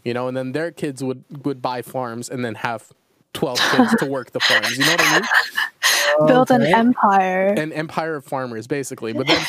you 0.04 0.14
know. 0.14 0.28
And 0.28 0.36
then 0.36 0.54
their 0.54 0.72
kids 0.72 1.04
would 1.04 1.24
would 1.45 1.62
buy 1.62 1.84
farms 1.84 2.30
and 2.30 2.43
then 2.43 2.56
have 2.56 2.91
twelve 3.34 3.60
kids 3.60 3.95
to 4.00 4.06
work 4.08 4.32
the 4.32 4.39
farms. 4.39 4.76
You 4.78 4.86
know 4.86 4.91
what 4.91 5.02
I 5.02 5.20
mean? 5.20 5.30
Build 6.28 6.52
an 6.52 6.64
empire. 6.64 7.47
an 7.47 7.72
empire 7.72 8.16
of 8.16 8.26
farmers 8.26 8.68
basically 8.68 9.14
but 9.14 9.28
then 9.28 9.39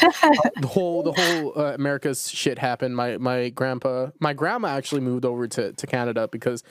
the 0.60 0.66
whole 0.66 1.02
the 1.02 1.12
whole 1.12 1.52
uh, 1.58 1.74
america's 1.74 2.30
shit 2.30 2.58
happened 2.58 2.94
my 2.94 3.16
my 3.16 3.48
grandpa 3.48 4.08
my 4.20 4.32
grandma 4.32 4.68
actually 4.68 5.00
moved 5.00 5.24
over 5.24 5.48
to, 5.48 5.72
to 5.72 5.86
canada 5.86 6.28
because 6.30 6.62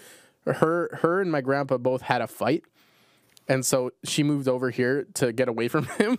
her 0.53 0.89
her 1.01 1.21
and 1.21 1.31
my 1.31 1.41
grandpa 1.41 1.77
both 1.77 2.01
had 2.01 2.21
a 2.21 2.27
fight 2.27 2.63
and 3.47 3.65
so 3.65 3.91
she 4.03 4.23
moved 4.23 4.47
over 4.47 4.69
here 4.69 5.05
to 5.15 5.31
get 5.33 5.47
away 5.49 5.67
from 5.67 5.85
him 5.97 6.17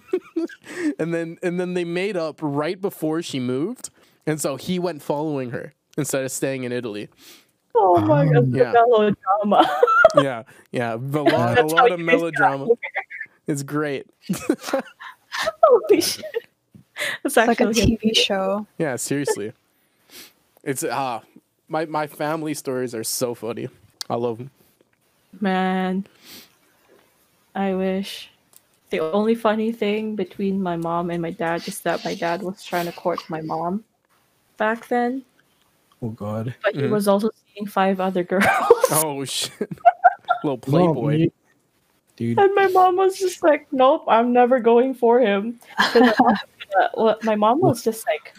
and 0.99 1.13
then 1.15 1.39
and 1.43 1.59
then 1.61 1.75
they 1.75 1.85
made 1.85 2.17
up 2.17 2.39
right 2.43 2.81
before 2.81 3.23
she 3.23 3.39
moved 3.41 3.91
and 4.27 4.41
so 4.41 4.57
he 4.57 4.79
went 4.79 5.03
following 5.03 5.51
her 5.51 5.73
instead 5.99 6.25
of 6.25 6.31
staying 6.33 6.65
in 6.65 6.73
italy 6.73 7.09
oh 7.75 8.01
my 8.01 8.25
god, 8.27 8.53
Yeah. 8.55 8.73
melodrama. 8.73 9.81
yeah 10.17 10.43
yeah 10.73 10.95
a 10.95 10.97
lot, 10.97 11.59
a 11.59 11.67
lot 11.67 11.93
of 11.93 12.01
you 12.01 12.07
guys 12.07 12.21
got 12.21 12.21
melodrama 12.21 12.67
here. 12.67 12.77
it's 13.47 13.63
great 13.63 14.07
Holy 15.63 16.01
shit. 16.01 16.25
It's 17.25 17.37
It's 17.37 17.37
like 17.37 17.61
a 17.61 17.69
actually 17.69 17.97
TV 17.97 18.15
show. 18.17 18.67
Yeah, 18.77 18.97
seriously. 18.97 19.53
It's 20.63 20.85
ah, 20.85 21.23
my 21.69 21.87
my 21.87 22.07
family 22.07 22.53
stories 22.53 22.95
are 22.95 23.05
so 23.05 23.35
funny. 23.35 23.69
I 24.11 24.17
love 24.17 24.39
them. 24.39 24.51
Man, 25.41 26.05
I 27.55 27.75
wish. 27.75 28.29
The 28.91 28.99
only 29.01 29.37
funny 29.37 29.71
thing 29.71 30.17
between 30.17 30.61
my 30.61 30.77
mom 30.77 31.11
and 31.11 31.23
my 31.23 31.31
dad 31.31 31.67
is 31.69 31.81
that 31.83 32.05
my 32.05 32.15
dad 32.15 32.43
was 32.43 32.65
trying 32.65 32.87
to 32.87 32.93
court 32.93 33.21
my 33.29 33.41
mom 33.41 33.85
back 34.57 34.89
then, 34.89 35.23
Oh 36.03 36.09
god. 36.11 36.55
but 36.65 36.75
he 36.75 36.83
Mhm. 36.83 36.91
was 36.91 37.07
also 37.07 37.31
seeing 37.55 37.69
five 37.69 38.01
other 38.01 38.25
girls. 38.33 38.45
Oh 38.91 39.25
shit, 39.25 39.53
little 40.45 40.59
playboy. 40.59 41.17
you- 41.17 41.33
Dude, 42.17 42.39
And 42.39 42.55
my 42.55 42.67
mom 42.67 42.97
was 42.97 43.17
just 43.19 43.43
like, 43.43 43.67
"Nope, 43.73 44.05
I'm 44.07 44.31
never 44.35 44.59
going 44.61 44.93
for 44.93 45.21
him." 45.21 45.59
my 45.95 46.13
mom- 46.19 46.37
uh, 46.99 47.15
my 47.23 47.35
mom 47.37 47.61
was 47.61 47.83
just 47.83 48.05
like, 48.07 48.35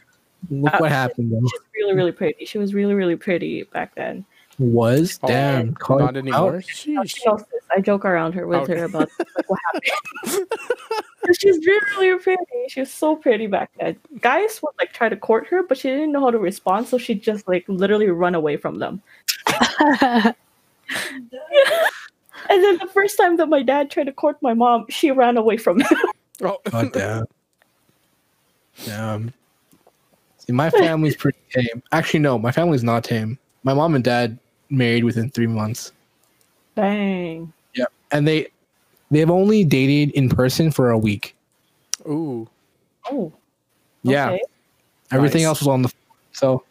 look 0.52 0.80
what 0.80 0.92
happened 0.92 1.32
though. 1.32 1.48
she's 1.50 1.62
really, 1.76 1.96
really 1.96 2.12
pretty. 2.12 2.46
She 2.46 2.60
was 2.60 2.76
really, 2.76 2.94
really 2.94 3.16
pretty 3.16 3.64
back 3.64 3.96
then. 3.96 4.24
Was 4.60 5.20
Oh, 5.24 5.28
damn. 5.28 5.74
call 5.74 6.00
Not 6.00 6.16
it 6.16 6.20
anymore. 6.20 6.58
out. 6.58 6.64
She 6.66 6.96
Sheesh. 6.96 7.44
I 7.76 7.80
joke 7.82 8.06
around 8.06 8.34
her 8.34 8.46
with 8.48 8.60
Okay. 8.60 8.78
her 8.78 8.86
about 8.86 9.10
like, 9.18 9.28
what 9.48 9.60
happened. 9.74 10.48
she's 11.40 11.58
really, 11.66 11.80
really 11.98 12.20
pretty. 12.22 12.42
She 12.68 12.80
was 12.82 12.92
so 12.92 13.16
pretty 13.16 13.48
back 13.48 13.72
then. 13.80 13.96
Guys 14.20 14.62
would 14.62 14.74
like 14.80 14.94
try 14.94 15.10
to 15.10 15.16
court 15.16 15.48
her, 15.48 15.64
but 15.64 15.78
she 15.78 15.90
didn't 15.90 16.12
know 16.12 16.20
how 16.22 16.32
to 16.32 16.38
respond, 16.40 16.88
so 16.88 16.98
she'd 16.98 17.24
just 17.24 17.48
like 17.48 17.64
literally 17.68 18.08
run 18.10 18.36
away 18.36 18.58
from 18.58 18.80
them. 18.80 19.02
And 22.50 22.64
then 22.64 22.78
the 22.80 22.88
first 22.92 23.18
time 23.18 23.38
that 23.38 23.48
my 23.48 23.62
dad 23.62 23.92
tried 23.92 24.06
to 24.06 24.12
court 24.12 24.38
my 24.42 24.54
mom, 24.54 24.86
she 24.90 25.12
ran 25.12 25.38
away 25.38 25.58
from 25.58 25.80
him. 25.82 25.88
Oh, 26.44 26.58
God 26.72 26.92
damn. 26.92 27.26
Damn. 28.84 29.32
See, 30.40 30.52
my 30.54 30.72
family's 30.72 31.16
pretty 31.16 31.38
tame. 31.52 31.84
Actually, 31.92 32.22
no, 32.22 32.40
my 32.40 32.52
family's 32.52 32.84
not 32.84 33.04
tame. 33.04 33.38
My 33.64 33.74
mom 33.74 33.96
and 33.96 34.04
dad 34.04 34.38
married 34.70 35.04
within 35.04 35.30
three 35.30 35.48
months. 35.48 35.92
Dang. 36.76 37.52
Yeah, 37.76 37.86
and 38.12 38.28
they 38.28 38.48
they've 39.12 39.30
only 39.30 39.64
dated 39.64 40.12
in 40.16 40.30
person 40.30 40.72
for 40.72 40.90
a 40.92 40.98
week. 40.98 41.36
ooh. 42.08 42.48
Oh. 43.12 43.32
Yeah, 44.04 44.30
okay. 44.32 44.42
everything 45.12 45.42
Nice. 45.42 45.48
else 45.48 45.60
was 45.62 45.68
on 45.68 45.82
the. 45.84 45.94
So 46.32 46.64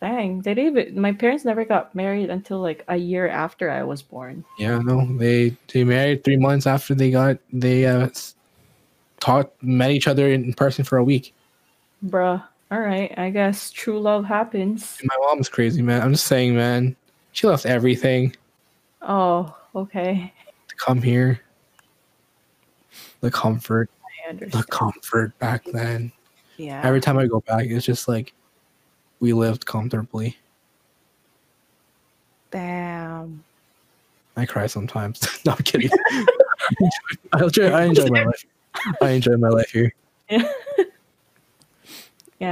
Dang. 0.00 0.40
They 0.42 0.54
didn't 0.54 0.78
even 0.78 1.00
my 1.00 1.12
parents 1.12 1.44
never 1.44 1.64
got 1.64 1.94
married 1.94 2.28
until 2.30 2.58
like 2.58 2.82
a 2.88 2.96
year 2.96 3.28
after 3.28 3.70
I 3.70 3.84
was 3.84 4.02
born. 4.02 4.44
yeah, 4.58 4.78
no, 4.78 5.06
they 5.16 5.56
they 5.72 5.84
married 5.84 6.24
three 6.24 6.36
months 6.36 6.66
after 6.66 6.94
they 6.94 7.10
got 7.12 7.38
they 7.52 7.86
uh 7.86 8.08
talked 9.20 9.62
met 9.62 9.92
each 9.92 10.08
other 10.08 10.28
in 10.32 10.52
person 10.54 10.84
for 10.84 10.98
a 10.98 11.04
week. 11.04 11.32
Bruh. 12.04 12.42
Alright. 12.72 13.18
I 13.18 13.28
guess 13.30 13.70
true 13.70 14.00
love 14.00 14.24
happens. 14.24 14.98
My 15.04 15.14
mom's 15.28 15.48
crazy, 15.50 15.82
man. 15.82 16.00
I'm 16.00 16.12
just 16.12 16.26
saying, 16.26 16.56
man. 16.56 16.96
She 17.32 17.46
left 17.46 17.66
everything 17.66 18.34
Oh, 19.02 19.54
okay. 19.74 20.32
to 20.68 20.74
come 20.76 21.02
here. 21.02 21.40
The 23.20 23.30
comfort, 23.30 23.90
I 24.28 24.32
the 24.32 24.64
comfort 24.70 25.38
back 25.38 25.64
then. 25.66 26.12
Yeah. 26.56 26.80
Every 26.84 27.00
time 27.00 27.18
I 27.18 27.26
go 27.26 27.40
back, 27.40 27.66
it's 27.66 27.84
just 27.84 28.08
like 28.08 28.32
we 29.20 29.32
lived 29.32 29.66
comfortably. 29.66 30.36
Damn. 32.50 33.44
I 34.36 34.46
cry 34.46 34.66
sometimes. 34.66 35.20
no, 35.44 35.52
I'm 35.52 35.58
kidding. 35.58 35.90
I 37.32 37.44
enjoy, 37.44 37.68
I 37.70 37.84
enjoy 37.84 38.06
my 38.08 38.24
life. 38.24 38.44
I 39.02 39.10
enjoy 39.10 39.36
my 39.36 39.48
life 39.48 39.70
here. 39.70 39.92
Yeah, 40.30 40.50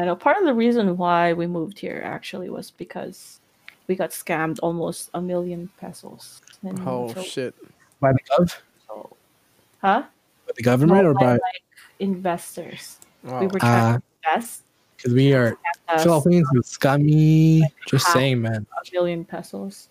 no, 0.04 0.14
part 0.14 0.36
of 0.38 0.44
the 0.44 0.54
reason 0.54 0.96
why 0.96 1.32
we 1.32 1.46
moved 1.46 1.78
here 1.78 2.00
actually 2.04 2.48
was 2.50 2.70
because 2.70 3.40
we 3.88 3.96
got 3.96 4.10
scammed 4.10 4.58
almost 4.62 5.10
a 5.14 5.20
million 5.20 5.68
pesos. 5.80 6.40
And 6.62 6.78
Oh 6.86 7.12
so- 7.12 7.22
shit. 7.22 7.54
By 8.00 8.12
the 8.12 8.20
gov, 8.30 8.56
so- 8.86 9.16
huh? 9.82 10.02
by 10.46 10.52
the 10.56 10.62
government, 10.62 11.02
No, 11.02 11.10
or 11.10 11.14
by, 11.14 11.20
by 11.20 11.32
like 11.32 11.62
investors. 11.98 12.98
Wow. 13.24 13.40
We 13.40 13.46
were 13.48 13.58
trying 13.58 13.96
uh, 13.96 13.98
to 13.98 14.02
invest 14.30 14.62
because 14.96 15.12
we 15.12 15.34
are 15.34 15.58
us 15.88 16.02
Philippines 16.04 16.48
with 16.54 16.66
scummy. 16.66 17.62
Just 17.86 18.06
saying, 18.12 18.40
man. 18.40 18.66
a 18.72 18.92
million 18.94 19.24
pesos. 19.24 19.88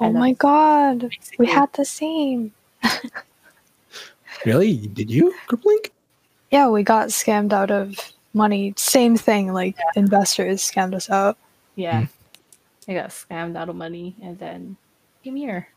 oh 0.00 0.06
And 0.06 0.14
my 0.14 0.30
that's 0.30 0.38
god. 0.38 1.10
We 1.38 1.46
had 1.46 1.72
the 1.74 1.84
same. 1.84 2.52
Really? 4.44 4.76
Did 4.88 5.10
you, 5.10 5.34
Kerplink? 5.48 5.90
Yeah, 6.50 6.68
we 6.68 6.82
got 6.82 7.08
scammed 7.08 7.52
out 7.52 7.70
of 7.70 7.94
money. 8.36 8.74
Same 8.76 9.16
thing, 9.16 9.52
like 9.52 9.76
investors 9.96 10.62
scammed 10.62 10.94
us 10.94 11.10
out. 11.10 11.36
Yeah. 11.74 12.06
Hmm. 12.06 12.90
I 12.90 12.94
got 12.94 13.10
scammed 13.10 13.56
out 13.56 13.68
of 13.68 13.74
money 13.74 14.14
and 14.22 14.38
then 14.38 14.76
came 15.24 15.34
here. 15.34 15.68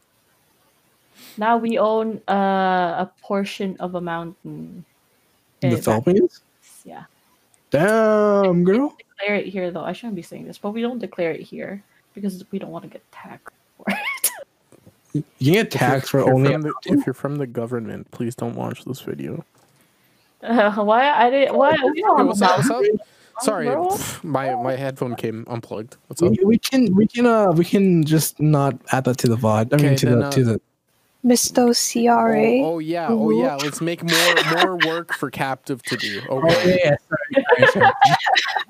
Now 1.38 1.58
we 1.58 1.80
own 1.80 2.22
uh, 2.28 3.06
a 3.06 3.12
portion 3.22 3.76
of 3.80 3.96
a 3.96 4.02
mountain. 4.02 4.86
In 5.62 5.72
the 5.72 5.82
Philippines? 5.82 6.42
Yeah. 6.86 7.06
Damn, 7.72 8.64
girl. 8.64 8.96
declare 8.98 9.36
it 9.38 9.48
here 9.48 9.72
though. 9.72 9.84
I 9.84 9.94
shouldn't 9.94 10.16
be 10.16 10.22
saying 10.22 10.46
this, 10.46 10.58
but 10.58 10.72
we 10.72 10.82
don't 10.82 11.00
declare 11.00 11.32
it 11.32 11.42
here 11.42 11.84
because 12.14 12.44
we 12.52 12.60
don't 12.60 12.72
want 12.72 12.84
to 12.84 12.90
get 12.90 13.04
taxed 13.12 13.56
for 13.78 13.86
it. 13.90 15.26
You 15.40 15.54
get 15.54 15.72
taxed 15.72 16.12
for 16.12 16.20
if 16.20 16.28
only. 16.28 16.52
from 16.52 16.62
the, 16.62 16.74
if 16.86 17.06
you're 17.06 17.16
from 17.16 17.38
the 17.38 17.48
government, 17.48 18.10
please 18.12 18.36
don't 18.36 18.56
watch 18.56 18.86
this 18.86 19.02
video. 19.02 19.44
Uh, 20.44 20.72
why 20.84 21.10
I 21.10 21.30
didn't? 21.30 21.56
Why 21.56 21.76
we 21.94 22.02
don't 22.02 22.28
what's 22.28 22.42
up? 22.42 22.58
What's 22.58 22.70
up? 22.70 22.84
Oh, 23.42 23.46
Sorry, 23.46 23.68
pff, 23.68 24.22
my 24.24 24.54
my 24.62 24.76
headphone 24.76 25.16
came 25.16 25.46
unplugged. 25.48 25.96
What's 26.08 26.22
up? 26.22 26.32
We, 26.32 26.44
we 26.44 26.58
can 26.58 26.94
we 26.96 27.08
can 27.08 27.26
uh 27.26 27.52
we 27.52 27.64
can 27.64 28.04
just 28.04 28.40
not 28.40 28.76
add 28.92 29.06
that 29.06 29.18
to 29.20 29.30
the 29.30 29.38
VOD. 29.38 29.74
I 29.74 29.78
mean 29.78 29.86
Okay, 29.88 29.96
to 29.96 30.06
then, 30.08 30.20
the 30.20 30.26
uh, 30.28 30.32
to 30.32 30.44
the 30.44 30.62
Misto 31.24 31.74
CRA. 31.74 32.60
Oh, 32.62 32.76
oh 32.76 32.80
yeah, 32.80 33.08
oh 33.10 33.30
yeah. 33.32 33.56
Let's 33.56 33.80
make 33.82 34.04
more 34.04 34.36
more 34.56 34.78
work 34.86 35.14
for 35.14 35.30
captive 35.32 35.82
to 35.84 35.96
do. 35.98 36.22
Oh, 36.30 36.42
yeah, 36.46 36.54
Okay. 36.56 36.80
yeah, 36.84 36.96
sorry, 37.08 37.46
sorry, 37.72 37.72
sorry. 37.74 38.16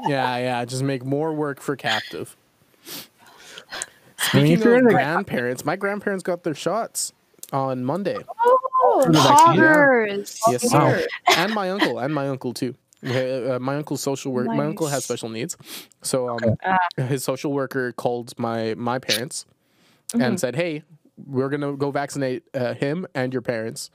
Yeah, 0.07 0.37
yeah. 0.37 0.65
Just 0.65 0.83
make 0.83 1.03
more 1.03 1.33
work 1.33 1.59
for 1.61 1.75
captive. 1.75 2.35
I 2.85 4.37
mean, 4.37 4.45
Speaking 4.45 4.51
if 4.53 4.63
you're 4.63 4.73
of 4.73 4.79
in 4.79 4.85
the- 4.85 4.91
grandparents, 4.91 5.65
my 5.65 5.75
grandparents 5.75 6.23
got 6.23 6.43
their 6.43 6.53
shots 6.55 7.13
on 7.51 7.83
Monday. 7.85 8.17
Oh, 8.45 9.01
For 9.05 9.11
the. 9.11 10.25
Yes, 10.49 10.71
Wow. 10.73 10.91
sir. 10.91 11.07
and 11.37 11.53
my 11.53 11.69
uncle, 11.69 11.99
and 11.99 12.13
my 12.13 12.27
uncle 12.27 12.53
too. 12.53 12.75
Uh, 13.05 13.57
my 13.61 13.77
uncle's 13.77 14.01
social 14.01 14.31
work. 14.33 14.47
My 14.47 14.65
uncle 14.65 14.87
has 14.87 15.05
special 15.05 15.29
needs, 15.29 15.55
so 16.01 16.29
um, 16.29 16.39
Ah. 16.65 16.77
his 16.97 17.23
social 17.23 17.53
worker 17.53 17.93
called 17.93 18.37
my 18.37 18.73
my 18.77 18.99
parents 18.99 19.45
Mhm. 20.13 20.23
and 20.25 20.39
said, 20.39 20.55
"Hey, 20.55 20.83
we're 21.25 21.47
gonna 21.49 21.73
go 21.77 21.91
vaccinate 21.91 22.43
uh, 22.53 22.73
him 22.73 23.05
and 23.15 23.31
your 23.31 23.41
parents. 23.41 23.89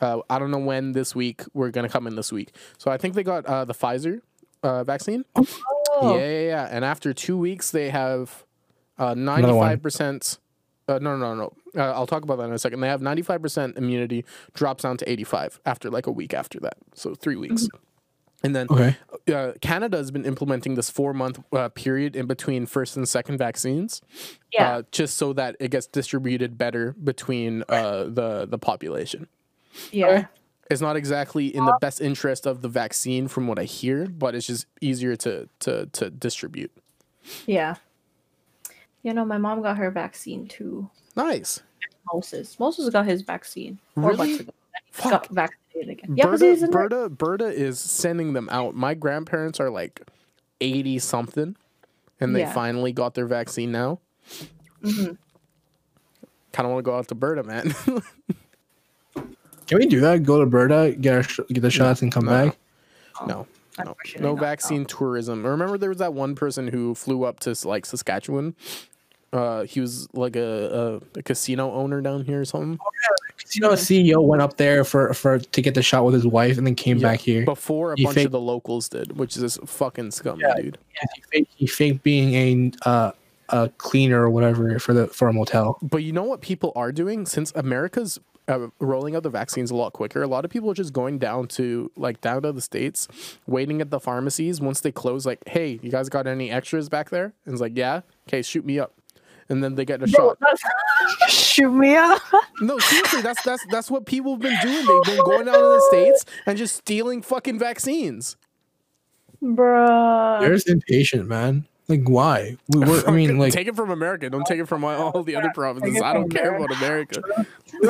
Uh, 0.00 0.20
I 0.30 0.38
don't 0.38 0.50
know 0.52 0.58
when 0.58 0.92
this 0.92 1.14
week. 1.16 1.42
We're 1.52 1.70
gonna 1.70 1.88
come 1.88 2.06
in 2.06 2.14
this 2.14 2.30
week. 2.32 2.54
So 2.78 2.90
I 2.92 2.96
think 2.96 3.14
they 3.14 3.24
got 3.24 3.44
uh, 3.46 3.64
the 3.64 3.74
Pfizer 3.74 4.20
uh, 4.62 4.84
vaccine. 4.84 5.24
Oh. 5.36 6.16
Yeah, 6.16 6.26
yeah, 6.26 6.46
yeah. 6.46 6.68
And 6.70 6.84
after 6.84 7.12
two 7.12 7.36
weeks, 7.36 7.70
they 7.70 7.90
have 7.90 8.44
uh, 8.98 9.14
95%. 9.14 10.38
Uh, 10.86 10.98
no, 11.00 11.16
no, 11.16 11.34
no. 11.34 11.52
no. 11.74 11.80
Uh, 11.82 11.92
I'll 11.92 12.06
talk 12.06 12.22
about 12.24 12.36
that 12.38 12.44
in 12.44 12.52
a 12.52 12.58
second. 12.58 12.80
They 12.80 12.88
have 12.88 13.00
95% 13.00 13.78
immunity, 13.78 14.24
drops 14.52 14.82
down 14.82 14.96
to 14.98 15.10
85 15.10 15.60
after 15.64 15.90
like 15.90 16.06
a 16.06 16.10
week 16.12 16.34
after 16.34 16.60
that. 16.60 16.76
So 16.94 17.14
three 17.14 17.36
weeks. 17.36 17.68
And 18.42 18.54
then 18.54 18.66
Okay. 18.70 18.96
uh, 19.32 19.52
Canada 19.62 19.96
has 19.96 20.10
been 20.10 20.26
implementing 20.26 20.74
this 20.74 20.90
four 20.90 21.14
month 21.14 21.40
uh, 21.52 21.70
period 21.70 22.14
in 22.14 22.26
between 22.26 22.66
first 22.66 22.94
and 22.96 23.08
second 23.08 23.38
vaccines, 23.38 24.02
Yeah. 24.52 24.68
uh, 24.76 24.82
just 24.92 25.16
so 25.16 25.32
that 25.32 25.56
it 25.60 25.70
gets 25.70 25.86
distributed 25.86 26.58
better 26.58 26.92
between 27.02 27.64
uh, 27.70 28.04
the 28.04 28.46
the 28.46 28.58
population. 28.58 29.28
yeah. 29.90 30.26
It's 30.70 30.80
not 30.80 30.96
exactly 30.96 31.46
in 31.54 31.64
the 31.66 31.76
best 31.80 32.00
interest 32.00 32.46
of 32.46 32.62
the 32.62 32.68
vaccine, 32.68 33.28
from 33.28 33.46
what 33.46 33.58
I 33.58 33.64
hear, 33.64 34.06
but 34.06 34.34
it's 34.34 34.46
just 34.46 34.66
easier 34.80 35.14
to 35.16 35.48
to 35.60 35.86
to 35.86 36.10
distribute. 36.10 36.72
Yeah. 37.46 37.76
You 39.04 39.12
know, 39.14 39.24
my 39.24 39.38
mom 39.38 39.62
got 39.62 39.76
her 39.76 39.90
vaccine 39.92 40.48
too. 40.48 40.90
Nice. 41.14 41.60
Moses. 42.12 42.58
Moses 42.58 42.90
got 42.90 43.06
his 43.06 43.22
vaccine 43.22 43.78
four 43.94 44.10
Really? 44.10 44.16
months 44.28 44.40
ago. 44.40 44.52
Fuck. 44.90 45.10
got 45.10 45.28
vaccinated 45.28 45.90
again. 45.90 46.16
Yeah, 46.16 46.24
because 46.26 46.40
he's 46.40 46.60
Berta, 46.60 46.64
in 46.64 46.70
Berta, 46.72 47.08
Berta 47.10 47.46
is 47.46 47.78
sending 47.80 48.32
them 48.32 48.48
out. 48.50 48.74
My 48.74 48.94
grandparents 48.94 49.60
are 49.60 49.70
like 49.70 50.00
eighty 50.60 50.98
something, 50.98 51.54
and 52.20 52.34
they 52.34 52.40
Yeah. 52.40 52.52
finally 52.52 52.92
got 52.92 53.14
their 53.14 53.26
vaccine 53.26 53.70
now. 53.72 53.98
Mhm. 54.82 55.18
Kind 56.52 56.66
of 56.66 56.72
want 56.72 56.78
to 56.84 56.90
go 56.90 56.96
out 56.96 57.08
to 57.08 57.14
Berta, 57.14 57.42
man. 57.42 57.74
Can 59.66 59.78
we 59.78 59.86
do 59.86 60.00
that? 60.00 60.22
Go 60.22 60.40
to 60.40 60.46
Berta, 60.46 60.94
get 61.00 61.14
our 61.14 61.22
sh- 61.22 61.40
get 61.48 61.60
the 61.60 61.70
shots, 61.70 62.02
and 62.02 62.12
come 62.12 62.26
no. 62.26 62.30
back. 62.30 62.58
no, 63.22 63.26
no, 63.26 63.46
Unfortunately 63.78 64.22
no 64.22 64.34
not, 64.34 64.40
vaccine 64.40 64.84
tourism. 64.84 65.44
Remember, 65.44 65.78
there 65.78 65.88
was 65.88 65.98
that 65.98 66.12
one 66.14 66.34
person 66.34 66.68
who 66.68 66.94
flew 66.94 67.24
up 67.24 67.40
to 67.40 67.54
like 67.66 67.86
Saskatchewan. 67.86 68.54
Uh, 69.34 69.64
he 69.64 69.80
was 69.80 70.08
like 70.14 70.36
a, 70.36 71.00
a, 71.14 71.18
a 71.18 71.22
casino 71.24 71.72
owner 71.72 72.00
down 72.00 72.24
here 72.24 72.40
or 72.40 72.44
something. 72.44 72.78
You 73.52 73.60
know, 73.60 73.70
a 73.70 73.74
CEO 73.74 74.22
went 74.24 74.40
up 74.40 74.56
there 74.56 74.84
for 74.84 75.12
for 75.12 75.38
to 75.40 75.60
get 75.60 75.74
the 75.74 75.82
shot 75.82 76.04
with 76.04 76.14
his 76.14 76.26
wife, 76.26 76.56
and 76.56 76.64
then 76.66 76.74
came 76.76 76.98
Yeah, 76.98 77.08
back 77.10 77.20
here. 77.20 77.44
before 77.44 77.92
a 77.92 77.96
He 77.96 78.04
bunch 78.04 78.14
faked- 78.14 78.26
of 78.26 78.32
the 78.32 78.40
locals 78.40 78.88
did, 78.88 79.18
which 79.18 79.36
is 79.36 79.42
just 79.42 79.68
fucking 79.68 80.12
scum, 80.12 80.38
Yeah. 80.40 80.54
dude. 80.54 80.78
He 81.16 81.22
faked, 81.32 81.52
he 81.56 81.66
faked 81.66 82.02
being 82.04 82.34
a 82.34 82.88
uh, 82.88 83.12
a 83.50 83.68
cleaner 83.76 84.22
or 84.22 84.30
whatever 84.30 84.78
for 84.78 84.94
the 84.94 85.08
for 85.08 85.28
a 85.28 85.32
motel. 85.32 85.78
But 85.82 85.98
you 86.04 86.12
know 86.12 86.22
what 86.22 86.40
people 86.40 86.72
are 86.76 86.92
doing 86.92 87.26
since 87.26 87.52
America's 87.56 88.18
uh, 88.46 88.68
rolling 88.78 89.16
out 89.16 89.22
the 89.24 89.30
vaccines 89.30 89.70
a 89.70 89.74
lot 89.76 89.92
quicker. 89.94 90.22
A 90.22 90.26
lot 90.28 90.44
of 90.44 90.50
people 90.50 90.70
are 90.70 90.74
just 90.74 90.92
going 90.92 91.18
down 91.18 91.48
to 91.48 91.90
like 91.96 92.20
down 92.20 92.42
to 92.42 92.52
the 92.52 92.60
states, 92.62 93.08
waiting 93.46 93.80
at 93.80 93.90
the 93.90 93.98
pharmacies 94.00 94.60
once 94.60 94.80
they 94.80 94.92
close. 94.92 95.26
Like, 95.26 95.40
hey, 95.48 95.80
you 95.82 95.90
guys 95.90 96.08
got 96.08 96.26
any 96.28 96.50
extras 96.50 96.88
back 96.88 97.10
there? 97.10 97.32
And 97.44 97.52
it's 97.52 97.60
like, 97.60 97.76
yeah, 97.76 98.00
okay, 98.28 98.42
shoot 98.42 98.64
me 98.64 98.78
up. 98.78 98.92
And 99.48 99.62
then 99.62 99.74
they 99.74 99.84
get 99.84 100.02
a 100.02 100.06
shot. 100.06 100.38
Shoot 101.28 101.70
me 101.70 101.94
up. 101.96 102.20
No, 102.60 102.78
seriously, 102.78 103.20
that's 103.22 103.42
that's 103.42 103.64
that's 103.70 103.90
what 103.90 104.06
people 104.06 104.32
have 104.32 104.40
been 104.40 104.58
doing. 104.62 104.86
They've 104.86 105.16
been 105.16 105.24
going 105.24 105.46
down 105.46 105.54
to 105.54 105.60
the 105.60 105.86
states 105.90 106.24
and 106.46 106.56
just 106.56 106.76
stealing 106.76 107.20
fucking 107.20 107.58
vaccines. 107.58 108.36
Bruh. 109.42 110.40
There's 110.40 110.64
impatient, 110.64 111.28
man. 111.28 111.66
Like, 111.86 112.08
why? 112.08 112.56
We 112.68 112.80
were, 112.80 113.06
I 113.06 113.10
mean, 113.10 113.36
like, 113.38 113.52
take 113.52 113.66
it 113.68 113.76
from 113.76 113.90
America. 113.90 114.30
Don't 114.30 114.46
take 114.46 114.58
it 114.58 114.66
from 114.66 114.84
all 114.84 115.22
the 115.22 115.36
other 115.36 115.50
provinces. 115.54 116.00
I 116.00 116.14
don't 116.14 116.30
care 116.30 116.56
about 116.56 116.74
America. 116.78 117.22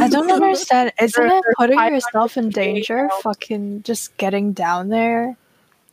I 0.00 0.08
don't 0.08 0.30
understand. 0.30 0.92
Isn't 1.00 1.30
it 1.30 1.44
putting 1.56 1.78
yourself 1.78 2.36
in 2.36 2.50
danger? 2.50 3.08
Fucking 3.22 3.84
just 3.84 4.16
getting 4.16 4.52
down 4.52 4.88
there. 4.88 5.36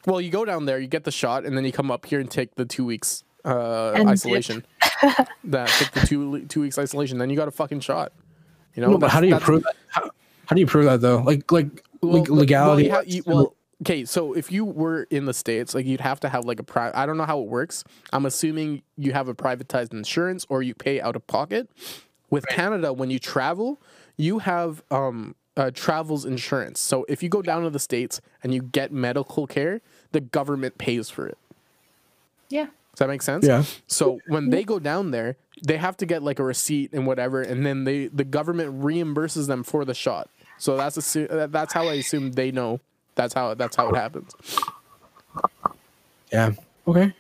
Well, 0.08 0.20
you 0.20 0.32
go 0.32 0.46
down 0.46 0.66
there, 0.66 0.80
you 0.80 0.88
get 0.88 1.04
the 1.04 1.12
shot, 1.12 1.46
and 1.46 1.56
then 1.56 1.64
you 1.64 1.72
come 1.72 1.92
up 1.92 2.08
here 2.08 2.20
and 2.20 2.30
take 2.32 2.56
the 2.56 2.66
two 2.66 2.84
weeks 2.86 3.24
uh, 3.46 3.92
And 3.92 4.06
dip. 4.06 4.14
isolation. 4.14 4.66
that 5.46 5.68
took 5.68 5.92
the 5.92 6.02
two 6.08 6.46
two 6.46 6.62
weeks 6.62 6.78
isolation, 6.78 7.18
then 7.18 7.30
you 7.30 7.36
got 7.36 7.48
a 7.48 7.52
fucking 7.52 7.80
shot. 7.82 8.12
You 8.76 8.82
know, 8.82 8.92
no, 8.92 8.98
but 8.98 9.12
how 9.12 9.20
do 9.22 9.28
you 9.28 9.38
prove 9.38 9.64
that? 9.64 9.76
How, 9.88 10.10
how 10.46 10.54
do 10.56 10.60
you 10.60 10.68
prove 10.68 10.86
that 10.86 11.02
though? 11.02 11.22
Like, 11.22 11.52
like 11.52 11.84
well, 12.02 12.14
leg- 12.14 12.30
well, 12.30 12.40
legality. 12.40 12.84
you 12.86 13.02
you- 13.06 13.24
Well, 13.26 13.56
okay, 13.84 14.06
so 14.06 14.34
if 14.34 14.52
you 14.52 14.64
were 14.66 15.04
in 15.10 15.26
the 15.26 15.34
states, 15.34 15.74
like 15.76 15.86
you'd 15.86 16.02
have 16.02 16.20
to 16.22 16.30
have 16.30 16.46
like 16.46 16.60
a 16.60 16.64
private. 16.64 16.98
I 16.98 17.06
don't 17.06 17.18
know 17.18 17.26
how 17.26 17.40
it 17.42 17.48
works. 17.48 17.84
I'm 18.14 18.26
assuming 18.26 18.82
you 18.98 19.14
have 19.14 19.28
a 19.28 19.34
privatized 19.34 19.92
insurance 19.94 20.46
or 20.50 20.64
you 20.64 20.74
pay 20.74 21.02
out 21.02 21.16
of 21.16 21.26
pocket. 21.28 21.70
With 22.30 22.48
Canada, 22.48 22.94
when 22.94 23.10
you 23.10 23.20
travel, 23.20 23.82
you 24.18 24.40
have 24.40 24.84
um 24.90 25.36
uh, 25.58 25.70
travels 25.74 26.24
insurance. 26.24 26.80
So 26.80 27.06
if 27.10 27.22
you 27.22 27.28
go 27.28 27.42
down 27.42 27.64
to 27.64 27.70
the 27.70 27.78
states 27.80 28.22
and 28.42 28.54
you 28.54 28.62
get 28.62 28.94
medical 28.94 29.48
care, 29.48 29.82
the 30.14 30.22
government 30.22 30.78
pays 30.78 31.10
for 31.10 31.28
it. 31.28 31.38
Yeah. 32.50 32.68
Does 33.02 33.08
that 33.08 33.14
make 33.14 33.24
sense? 33.24 33.48
Yeah. 33.48 33.64
So 33.88 34.20
when 34.28 34.52
they 34.52 34.64
go 34.64 34.78
down 34.78 35.10
there, 35.10 35.36
they 35.66 35.78
have 35.78 35.98
to 35.98 36.06
get 36.06 36.22
like 36.22 36.38
a 36.38 36.44
receipt 36.44 36.94
and 36.94 37.08
whatever, 37.08 37.42
and 37.42 37.66
then 37.66 37.84
they 37.84 38.08
the 38.08 38.24
government 38.24 38.80
reimburses 38.80 39.48
them 39.48 39.64
for 39.64 39.86
the 39.86 39.96
shot. 39.96 40.30
So 40.60 40.78
that's 40.78 40.98
assu- 40.98 41.52
that's 41.52 41.74
how 41.74 41.88
I 41.88 41.94
assume 41.94 42.34
they 42.34 42.52
know. 42.52 42.80
That's 43.16 43.34
how 43.34 43.56
that's 43.56 43.76
how 43.76 43.90
it 43.90 43.96
happens. 43.96 44.36
yeah. 46.32 46.52
Okay. 46.88 47.12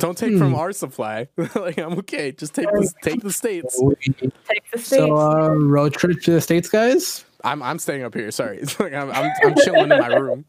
Don't 0.00 0.18
take 0.18 0.36
from 0.36 0.56
our 0.56 0.72
supply. 0.72 1.28
like 1.54 1.78
I'm 1.78 1.92
okay. 1.98 2.32
Just 2.32 2.52
take 2.52 2.66
the 2.66 2.92
take 3.00 3.20
the 3.20 3.32
states. 3.32 3.80
Take 4.00 4.68
the 4.72 4.78
states. 4.78 4.88
So, 4.88 5.16
uh, 5.16 5.50
road 5.50 5.94
trip 5.94 6.22
to 6.22 6.32
the 6.32 6.40
states, 6.40 6.68
guys. 6.68 7.24
I'm 7.44 7.62
I'm 7.62 7.78
staying 7.78 8.02
up 8.02 8.14
here. 8.14 8.32
Sorry, 8.32 8.58
it's 8.58 8.80
like 8.80 8.94
I'm 8.94 9.12
I'm, 9.12 9.30
I'm 9.44 9.54
chilling 9.62 9.92
in 9.92 10.00
my 10.00 10.08
room. 10.08 10.44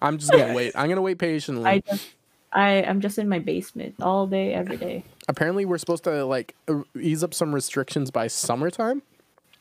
I'm 0.00 0.16
just 0.16 0.32
gonna 0.32 0.54
wait. 0.54 0.72
I'm 0.74 0.88
gonna 0.88 1.02
wait 1.02 1.18
patiently. 1.18 1.66
I 1.66 1.80
just, 1.80 2.08
I 2.54 2.70
am 2.70 3.00
just 3.00 3.18
in 3.18 3.28
my 3.28 3.40
basement 3.40 3.96
all 4.00 4.26
day, 4.26 4.54
every 4.54 4.76
day. 4.76 5.04
Apparently, 5.28 5.64
we're 5.64 5.78
supposed 5.78 6.04
to 6.04 6.24
like 6.24 6.54
uh, 6.68 6.82
ease 7.00 7.24
up 7.24 7.34
some 7.34 7.54
restrictions 7.54 8.10
by 8.10 8.28
summertime, 8.28 9.02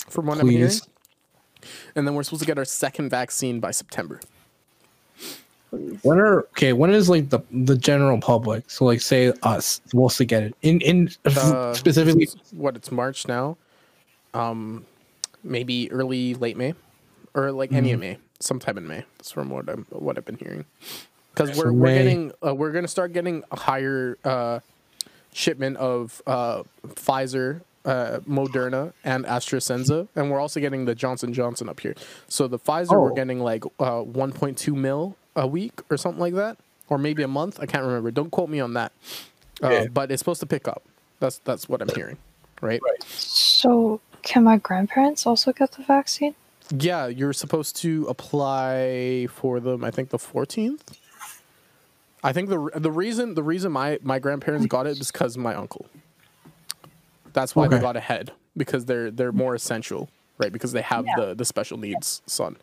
from 0.09 0.27
what 0.27 0.39
I'm 0.39 0.47
hearing, 0.49 0.71
and 1.95 2.05
then 2.07 2.13
we're 2.13 2.23
supposed 2.23 2.41
to 2.43 2.47
get 2.47 2.57
our 2.57 2.65
second 2.65 3.09
vaccine 3.09 3.59
by 3.59 3.71
September. 3.71 4.19
Please. 5.69 5.97
When 6.03 6.19
are 6.19 6.41
okay? 6.51 6.73
When 6.73 6.91
is 6.91 7.09
like 7.09 7.29
the 7.29 7.39
the 7.51 7.75
general 7.77 8.19
public? 8.19 8.69
So, 8.69 8.85
like, 8.85 9.01
say 9.01 9.33
us 9.41 9.81
supposed 9.87 10.17
to 10.17 10.25
get 10.25 10.43
it 10.43 10.55
in 10.61 10.79
in 10.81 11.09
Uh, 11.25 11.73
specifically. 11.75 12.29
what 12.51 12.75
it's 12.75 12.91
March 12.91 13.27
now, 13.27 13.57
um, 14.35 14.85
maybe 15.43 15.91
early 15.91 16.35
late 16.35 16.57
May, 16.57 16.75
or 17.33 17.51
like 17.51 17.71
any 17.71 17.87
Mm-hmm. 17.89 17.93
of 17.95 17.99
May, 18.01 18.17
sometime 18.39 18.77
in 18.77 18.87
May. 18.87 19.03
That's 19.17 19.31
from 19.31 19.49
what 19.49 19.67
I'm 19.67 19.85
what 19.89 20.17
I've 20.17 20.25
been 20.25 20.37
hearing. 20.37 20.65
Because 21.34 21.57
we're 21.57 21.71
we're 21.71 21.93
getting 21.95 22.31
uh, 22.45 22.53
we're 22.53 22.71
gonna 22.71 22.88
start 22.88 23.13
getting 23.13 23.43
a 23.51 23.57
higher 23.59 24.17
uh, 24.23 24.59
shipment 25.34 25.77
of 25.77 26.21
uh, 26.27 26.63
Pfizer. 26.88 27.61
Uh, 27.86 28.19
Moderna 28.21 28.93
and 29.03 29.25
AstraZeneca, 29.25 30.07
and 30.15 30.31
we're 30.31 30.39
also 30.39 30.61
getting 30.61 30.86
the 30.86 30.95
Johnson 30.95 31.34
Johnson 31.34 31.67
up 31.67 31.81
here. 31.81 31.95
So 32.29 32.47
the 32.47 32.57
Pfizer, 32.57 32.91
we're 32.91 33.11
Oh. 33.11 33.13
getting 33.13 33.41
like 33.41 33.65
uh, 33.77 33.99
1.2 34.03 34.73
mil 34.73 35.17
a 35.36 35.45
week 35.45 35.81
or 35.89 35.97
something 35.97 36.21
like 36.21 36.34
that, 36.36 36.57
or 36.88 36.97
maybe 36.97 37.23
a 37.23 37.27
month. 37.27 37.59
I 37.59 37.65
can't 37.65 37.84
remember. 37.84 38.09
Don't 38.09 38.31
quote 38.31 38.47
me 38.47 38.61
on 38.61 38.71
that. 38.75 38.93
Uh, 39.61 39.69
Yeah. 39.69 39.88
But 39.88 40.11
it's 40.13 40.21
supposed 40.21 40.39
to 40.39 40.45
pick 40.45 40.65
up. 40.65 40.81
That's 41.19 41.39
that's 41.39 41.67
what 41.67 41.81
I'm 41.81 41.89
hearing, 41.93 42.15
right? 42.61 42.79
So, 43.05 43.99
can 44.21 44.45
my 44.45 44.55
grandparents 44.59 45.25
also 45.25 45.51
get 45.51 45.73
the 45.73 45.84
vaccine? 45.84 46.36
Yeah, 46.73 47.07
you're 47.07 47.34
supposed 47.34 47.75
to 47.81 48.05
apply 48.07 49.27
for 49.29 49.59
them. 49.59 49.84
I 49.84 49.91
think 49.91 50.07
the 50.09 50.17
14th. 50.19 50.79
I 52.24 52.32
think 52.34 52.49
the 52.49 52.69
the 52.76 52.91
reason 52.91 53.34
the 53.36 53.43
reason 53.43 53.71
my 53.71 53.99
my 54.01 54.19
grandparents 54.19 54.65
got 54.67 54.88
it 54.88 54.99
is 54.99 55.11
because 55.11 55.38
my 55.38 55.53
uncle. 55.55 55.88
That's 57.34 57.55
why 57.55 57.67
they 57.67 57.80
got 57.80 57.95
ahead 57.97 58.32
because 58.55 58.86
they're 58.86 59.09
they're 59.11 59.32
more 59.32 59.55
essential, 59.55 60.09
right? 60.38 60.51
Because 60.51 60.71
they 60.71 60.82
have 60.82 61.05
the 61.17 61.34
the 61.34 61.45
special 61.45 61.78
needs 61.78 62.21
son, 62.26 62.57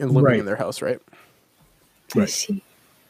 and 0.00 0.10
living 0.10 0.24
Right. 0.24 0.38
in 0.40 0.46
their 0.46 0.56
house, 0.56 0.82
right? 0.82 1.00
I 2.14 2.20
Right. 2.20 2.28
see. 2.28 2.62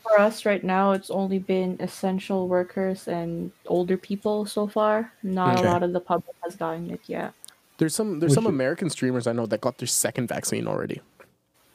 For 0.03 0.19
us 0.21 0.47
right 0.47 0.65
now, 0.65 0.93
it's 0.93 1.11
only 1.11 1.39
been 1.39 1.77
essential 1.81 2.49
workers 2.49 3.09
and 3.09 3.53
older 3.67 3.97
people 3.99 4.47
so 4.47 4.67
far. 4.67 5.13
Not 5.23 5.59
Okay. 5.59 5.67
a 5.69 5.71
lot 5.71 5.83
of 5.83 5.93
the 5.93 6.01
public 6.01 6.35
has 6.43 6.57
gotten 6.57 6.91
it 6.91 7.01
yet. 7.07 7.33
There's 7.79 7.95
some 7.95 8.21
there's 8.21 8.31
Would 8.31 8.35
some 8.37 8.45
you- 8.45 8.51
American 8.51 8.91
streamers 8.91 9.27
I 9.27 9.33
know 9.33 9.47
that 9.47 9.61
got 9.61 9.79
their 9.79 9.87
second 9.89 10.29
vaccine 10.29 10.67
already. 10.67 11.01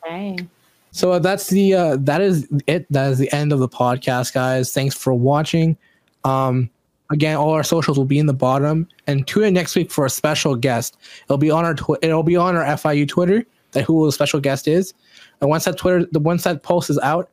Dang. 0.04 0.50
So 0.94 1.12
uh, 1.12 1.20
that's 1.20 1.50
the 1.50 1.74
uh, 1.74 1.98
that 2.02 2.22
is 2.22 2.48
it. 2.68 2.86
That 2.92 3.12
is 3.12 3.18
the 3.18 3.32
end 3.34 3.52
of 3.52 3.60
the 3.60 3.68
podcast, 3.68 4.34
guys. 4.34 4.72
Thanks 4.72 4.96
for 4.96 5.14
watching. 5.14 5.76
Um, 6.24 6.70
again, 7.10 7.36
all 7.36 7.50
our 7.50 7.64
socials 7.64 7.98
will 7.98 8.06
be 8.06 8.20
in 8.20 8.28
the 8.28 8.34
bottom, 8.34 8.88
and 9.08 9.28
tune 9.28 9.44
in 9.44 9.54
next 9.56 9.76
week 9.76 9.92
for 9.92 10.06
a 10.06 10.10
special 10.10 10.56
guest. 10.56 10.96
It'll 11.26 11.38
be 11.40 11.50
on 11.50 11.66
our 11.66 11.74
twi- 11.74 11.98
it'll 12.04 12.24
be 12.24 12.38
on 12.38 12.56
our 12.56 12.64
FIU 12.64 13.08
Twitter. 13.08 13.44
that 13.72 13.84
who 13.84 14.06
the 14.06 14.12
special 14.12 14.40
guest 14.40 14.68
is. 14.68 14.94
And 15.42 15.50
once 15.50 15.66
that 15.66 15.78
Twitter, 15.78 16.06
the 16.12 16.20
once 16.20 16.44
that 16.44 16.62
post 16.62 16.92
is 16.92 17.00
out, 17.00 17.30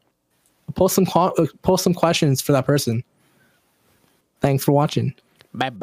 post 0.74 0.94
some 0.94 1.06
uh, 1.14 1.30
post 1.62 1.84
some 1.84 1.94
questions 1.94 2.40
for 2.40 2.52
that 2.52 2.64
person. 2.66 3.04
Thanks 4.40 4.64
for 4.64 4.72
watching. 4.72 5.14
Bye 5.52 5.70
bye. 5.70 5.76